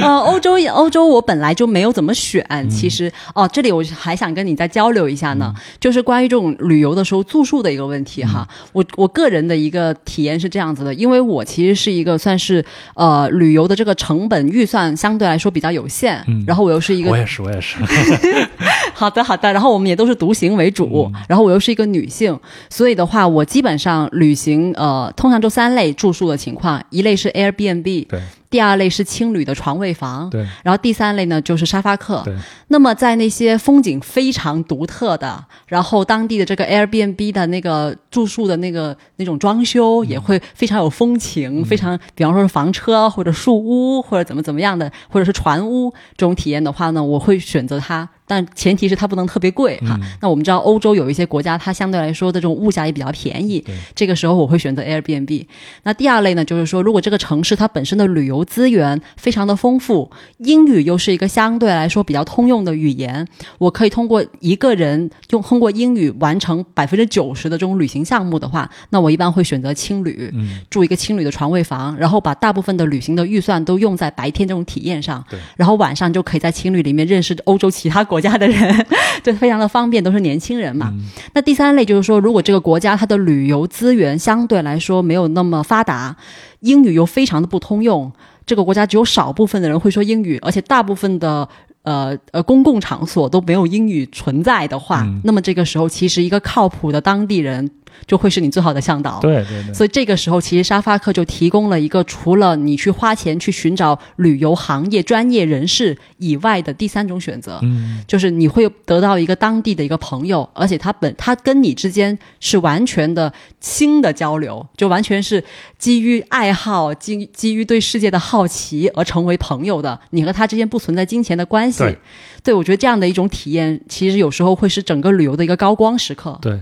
[0.00, 2.44] 呃，欧洲欧洲我本来就没有怎么选。
[2.48, 8.46] 嗯其实哦，这里我还想跟你再交流一下呢，就是关于这种旅游的时候住宿的一个问题哈。
[8.50, 12.64] 嗯我我个人的一个体验是这样子的，因为我其实是一个算是
[12.94, 17.78] 呃旅游的这个成本预算相对来说比较有限，嗯然后我又是一个我也是，我也是。
[18.94, 19.52] 好的，好的。
[19.52, 22.38] 然后我们也都是独行为主，然后我又是一个女性，
[22.68, 28.20] 所以的话，我基本上旅行呃，通常就三类住宿的情况，一类是 Airbnb，对。
[28.50, 30.44] 第二类是青旅的床位房，对。
[30.64, 32.20] 然后第三类呢就是沙发客。
[32.24, 32.34] 对，
[32.66, 49.98] 那么在那些风景非常独特的，然后当地的这个 Airbnb 的那个住宿的那个那种装修也会非常有风情，非常，比方说是房车或者树屋或者怎么怎么样的，或者是船屋这种体验的话呢，我会选择它但前提是它不能特别贵哈。
[50.20, 55.44] 那我们知道欧洲有一些国家，它相对来说的这种物价也比较便宜，这个时候我会选择 Airbnb。
[55.82, 60.08] 那第二类呢，就是说如果这个城市它本身的旅游资源非常的丰富，
[60.38, 63.26] 英语又是一个相对来说比较通用的语言，
[63.58, 70.32] 我可以通过一个人用通过英语完成百分之九十的这种旅行项目的话，那我一般会选择青旅，
[70.70, 75.24] 住一个青旅的床位房，然后把大部分的旅行的预算都用在白天这种体验上，
[75.56, 78.86] 然后晚上就可以在青旅里面认识欧洲其他国家的人，
[79.24, 80.92] 就非常的方便，都是年轻人嘛。
[81.34, 86.14] 那第三类就是说，如果这个国家它的旅游资源相对来说没有那么发达，
[86.60, 88.12] 英语又非常的不通用，
[88.44, 91.48] 这个国家只有少部分的人会说英语，而且大部分的
[91.82, 97.70] 呃呃公共场所都没有英语存在的话，那么这个时候其实一个靠谱的当地人。
[98.06, 99.18] 就会是你最好的向导。
[99.20, 99.74] 对对对。
[99.74, 107.58] 所以这个时候，其实沙发客就提供了一个除了你去花钱去寻找旅游行业专业人士以外的第三种选择。
[107.62, 108.02] 嗯。
[108.06, 115.42] 就是你会得到一个当地的一个朋友，而且他本他跟你之间是完全的新的交流，就完全是
[115.78, 119.98] 基于爱好、基基于对世界的好奇而成为朋友的。
[120.10, 121.78] 你和他之间不存在金钱的关系。
[121.80, 121.98] 对。
[122.42, 126.38] 对，我觉得这样的一种体验，其实有时候会是整个旅游的一个高光时刻。
[126.40, 126.58] 对。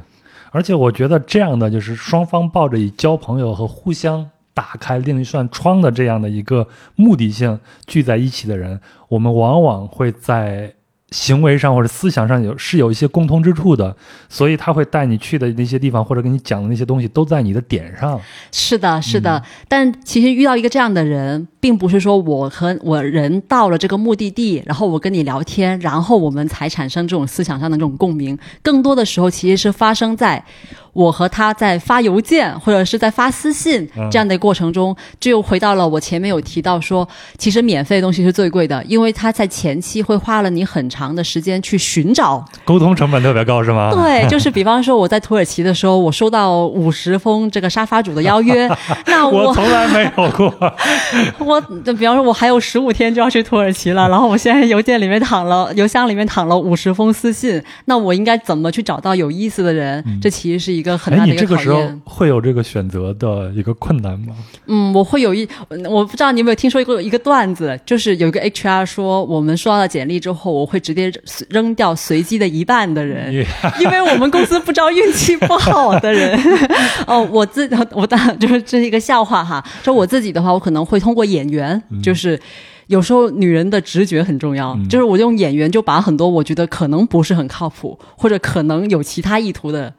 [0.50, 6.66] 而且我觉得这样的就是双方抱着以交朋友和互相打开另一扇窗的这样的一个
[6.96, 10.74] 目的性聚在一起的人，我们往往会在。
[11.10, 13.96] 行为上或者思想上有是有一些共通之处的，
[14.28, 18.20] 所以他会带你去的那些地方或者跟你讲的那些东西都在你的点上。
[18.52, 19.42] 是的，是的。
[19.68, 28.38] 但其实遇到一个这样的人，并不是说我和我人到了这个目的地，然后我跟你聊天，然后我们才产生这种思想上的这种共鸣。
[28.62, 30.42] 更多的时候，其实是发生在。
[30.94, 43.92] 我和他在发邮件或者是在发私信这样的过程中，就又回到了我前面有提到说，其实免费的东西是最贵的，因为他在前期会花了你很长的时间去寻找，沟通成本特别高，是吗？
[43.92, 48.68] 对， 就是比方说我在土耳其的时候，我收到五十封这个沙发主的邀约，
[49.06, 50.52] 那我从来没有过。
[51.38, 60.04] 我比方说，我还有十五天就要去土耳其了，然后我现在邮件里面躺了邮箱里面躺了五十封私信，那我应该怎么去找到有意思的人？
[60.22, 60.98] 这其实是一个。
[61.10, 64.34] 哎，你这个时候会有这个选择的一个困难吗？
[64.66, 65.48] 嗯，我会有一，
[65.88, 71.12] 我不知道你有没有听说过一个段子，就是有一个 HR 说，我们收到了简历之后，我会直接
[71.50, 73.32] 扔掉随机的一半的人，
[73.80, 76.38] 因为我们公司不招运气不好的人。
[77.06, 79.64] 哦，我自我当然就是这是一个笑话哈。
[79.82, 82.40] 说我自己的话，我可能会通过演员，就是
[82.86, 89.92] 有时候女人的直觉很重要，就是我用演员就把很多我觉得可能不是很靠谱，或者可能有其他意图的。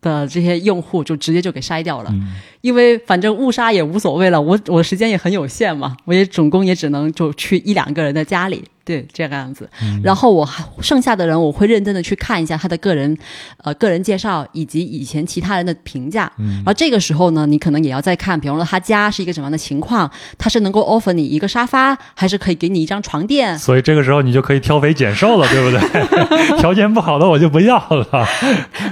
[0.00, 2.14] 的这些用户就直接就给筛掉了，
[2.60, 8.62] 因为反正误杀也无所谓了，我我时间也很有限嘛，我也总共也只能就去一两个人的家里。
[8.88, 9.68] 对，这个样子。
[10.02, 13.14] 然后我还剩下的人，我会认真的去看一下他的个人，
[13.62, 16.32] 呃，个人介绍以及以前其他人的评价。
[16.38, 23.58] 然后这个时候呢，你可能也要再看，比方说他家是一个什么样的情况，他是能够 offer 你一个沙发，还是可以给你一张床垫。
[23.58, 26.56] 所以这个时候你就可以挑肥拣瘦了，对不对？
[26.56, 28.26] 条件不好的我就不要了。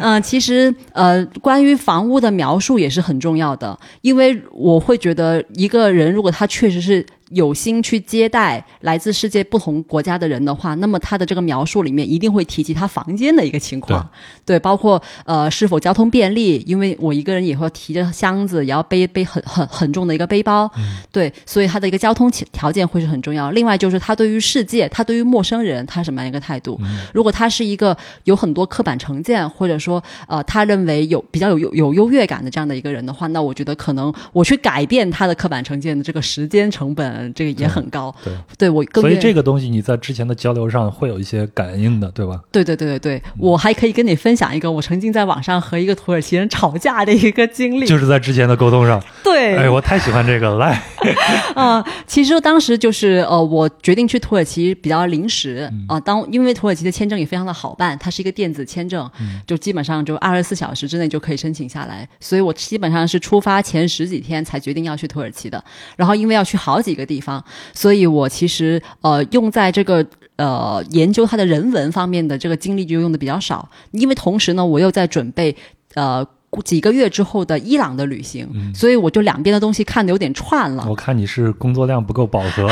[0.02, 7.06] 嗯， 其实呃，关于房屋的描述也是很重要的，因为我会觉得一个人如果他确实是。
[7.30, 14.08] 有心去接待来自世界不同国家的人的话，那么他的这个描述里面一定会提及他房间的一个情况，
[14.44, 20.70] 对，包括呃是否交通便利，因为我一个人也会提着箱子，也要背背很很很重的一个背包，
[21.10, 23.50] 对，所以他的一个交通条件会是很重要。
[23.50, 26.80] 另外就是他对于世界，他对于陌生人，他什么样一个态度？
[27.12, 37.15] 如果他是一个有很多刻板成见，或者说呃他认为有比较有有有优越感的这样的一个人的话，那我觉得可能我去改变他的刻板成见的这个时间成本。
[37.16, 42.40] 嗯，这个也很高，对，对我，所以这个东西你在之前的交流上会有一些感应的，对吧？
[42.52, 49.02] 对对对对对，我还可以跟你分享一个我曾经在网上和一个土耳其人吵架的一个经历，就是在之前的沟通上。
[49.24, 50.82] 对，哎，我太喜欢这个了，来。
[51.54, 55.70] 啊，其实当时就是呃，我决定去土耳其比较临时。
[55.88, 59.08] 啊，当因为土耳其的签证也非常的好办，它是一个电子签证，
[59.46, 65.62] 就基本上就二十四小时之内就可以申请下来，所以我基本上是出发前十几天才决定要去土耳其的，
[65.96, 67.05] 然后因为要去好几个。
[67.06, 67.42] 地方，
[67.72, 70.04] 所以我其实呃用在这个
[70.36, 75.56] 呃研究它的人文方面的这个精力就用的比较少，因为同时呢我又在准备
[75.94, 76.26] 呃。
[76.62, 80.86] 几个月之后的伊朗的旅行，所以我就两边的东西看的有点串了。
[80.88, 82.68] 我看你是工作量不够饱和，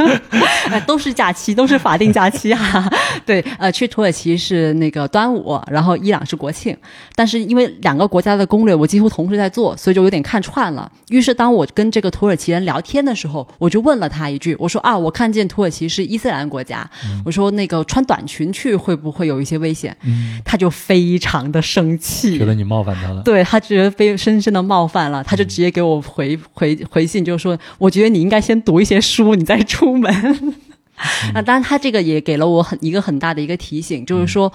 [0.70, 2.90] 呃，都是假期，都是法定假期哈。
[3.26, 6.76] 对，呃，去土耳其是那个端午，然后伊朗是国庆，
[7.14, 10.90] 但是因为两个国家的攻略我几乎同时在做，所以就有点看串了。
[11.08, 16.88] 于是当我跟这个土耳其人聊天的时候，我就问了他一句，我说啊，我看见土耳其是伊斯兰国家，
[17.24, 19.96] 我说那个穿短裙去会不会有一些危险？
[20.44, 23.22] 他就非常的生气，觉得你冒犯他了。
[23.22, 30.54] 对他觉得被深深的冒犯了，他就直接给我回回回信，就说我觉得你应该先读一些书，你再出门。
[31.34, 34.52] 那当然，他这个也给了我很一个很大的一个提醒，就是说，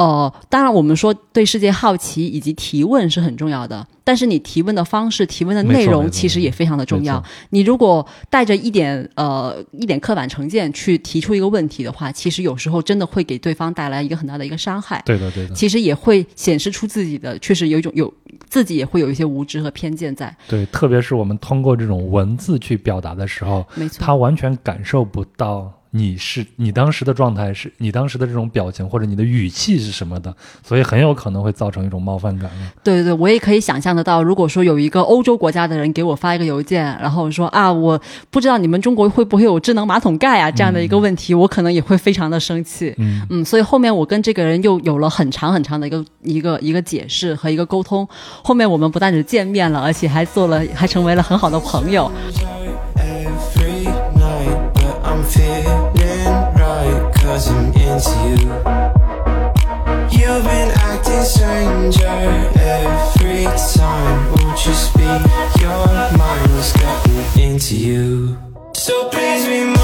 [0.00, 7.22] 呃，当然我们说对世界好奇以及提问是很重要的，但是你提问的方式、提问的内容其实也非常的重要。
[7.50, 15.02] 你如果带着一点呃一点刻板成见去提出一个问题的话，其实有时候真的会给对方带来一个很大的一个伤害。
[15.04, 18.10] 对的，对的，其实也会显示出自己的确实有一种有
[18.48, 20.34] 自己也会有一些无知和偏见在。
[20.48, 32.48] 对，特别是我们通过这种文字去表达的时候，没错，他完全感受不到你是你当时的状态是你当时的这种表情或者你的语气是什么的，所以很有可能会造成一种冒犯感。
[32.84, 38.00] 对对对，我也可以想象得到，如果说有一个欧洲国家的人给我发一个邮件，然后说啊，我
[38.30, 42.94] 不知道你们中国会不会有智能马桶盖啊这样的一个问题，我可能也会非常的生气。
[42.98, 48.08] 嗯嗯，所以后面我跟这个人又有了很长很长的一个一个一个解释和一个沟通。
[48.44, 52.10] 后面我们不但是见面了，而且还做了，还成为了很好的朋友。
[60.10, 64.32] You've been acting stranger every time.
[64.32, 65.22] Won't you speak
[65.60, 65.86] your
[66.16, 66.50] mind?
[66.52, 68.38] What's gotten into you?
[68.74, 69.79] So please remind.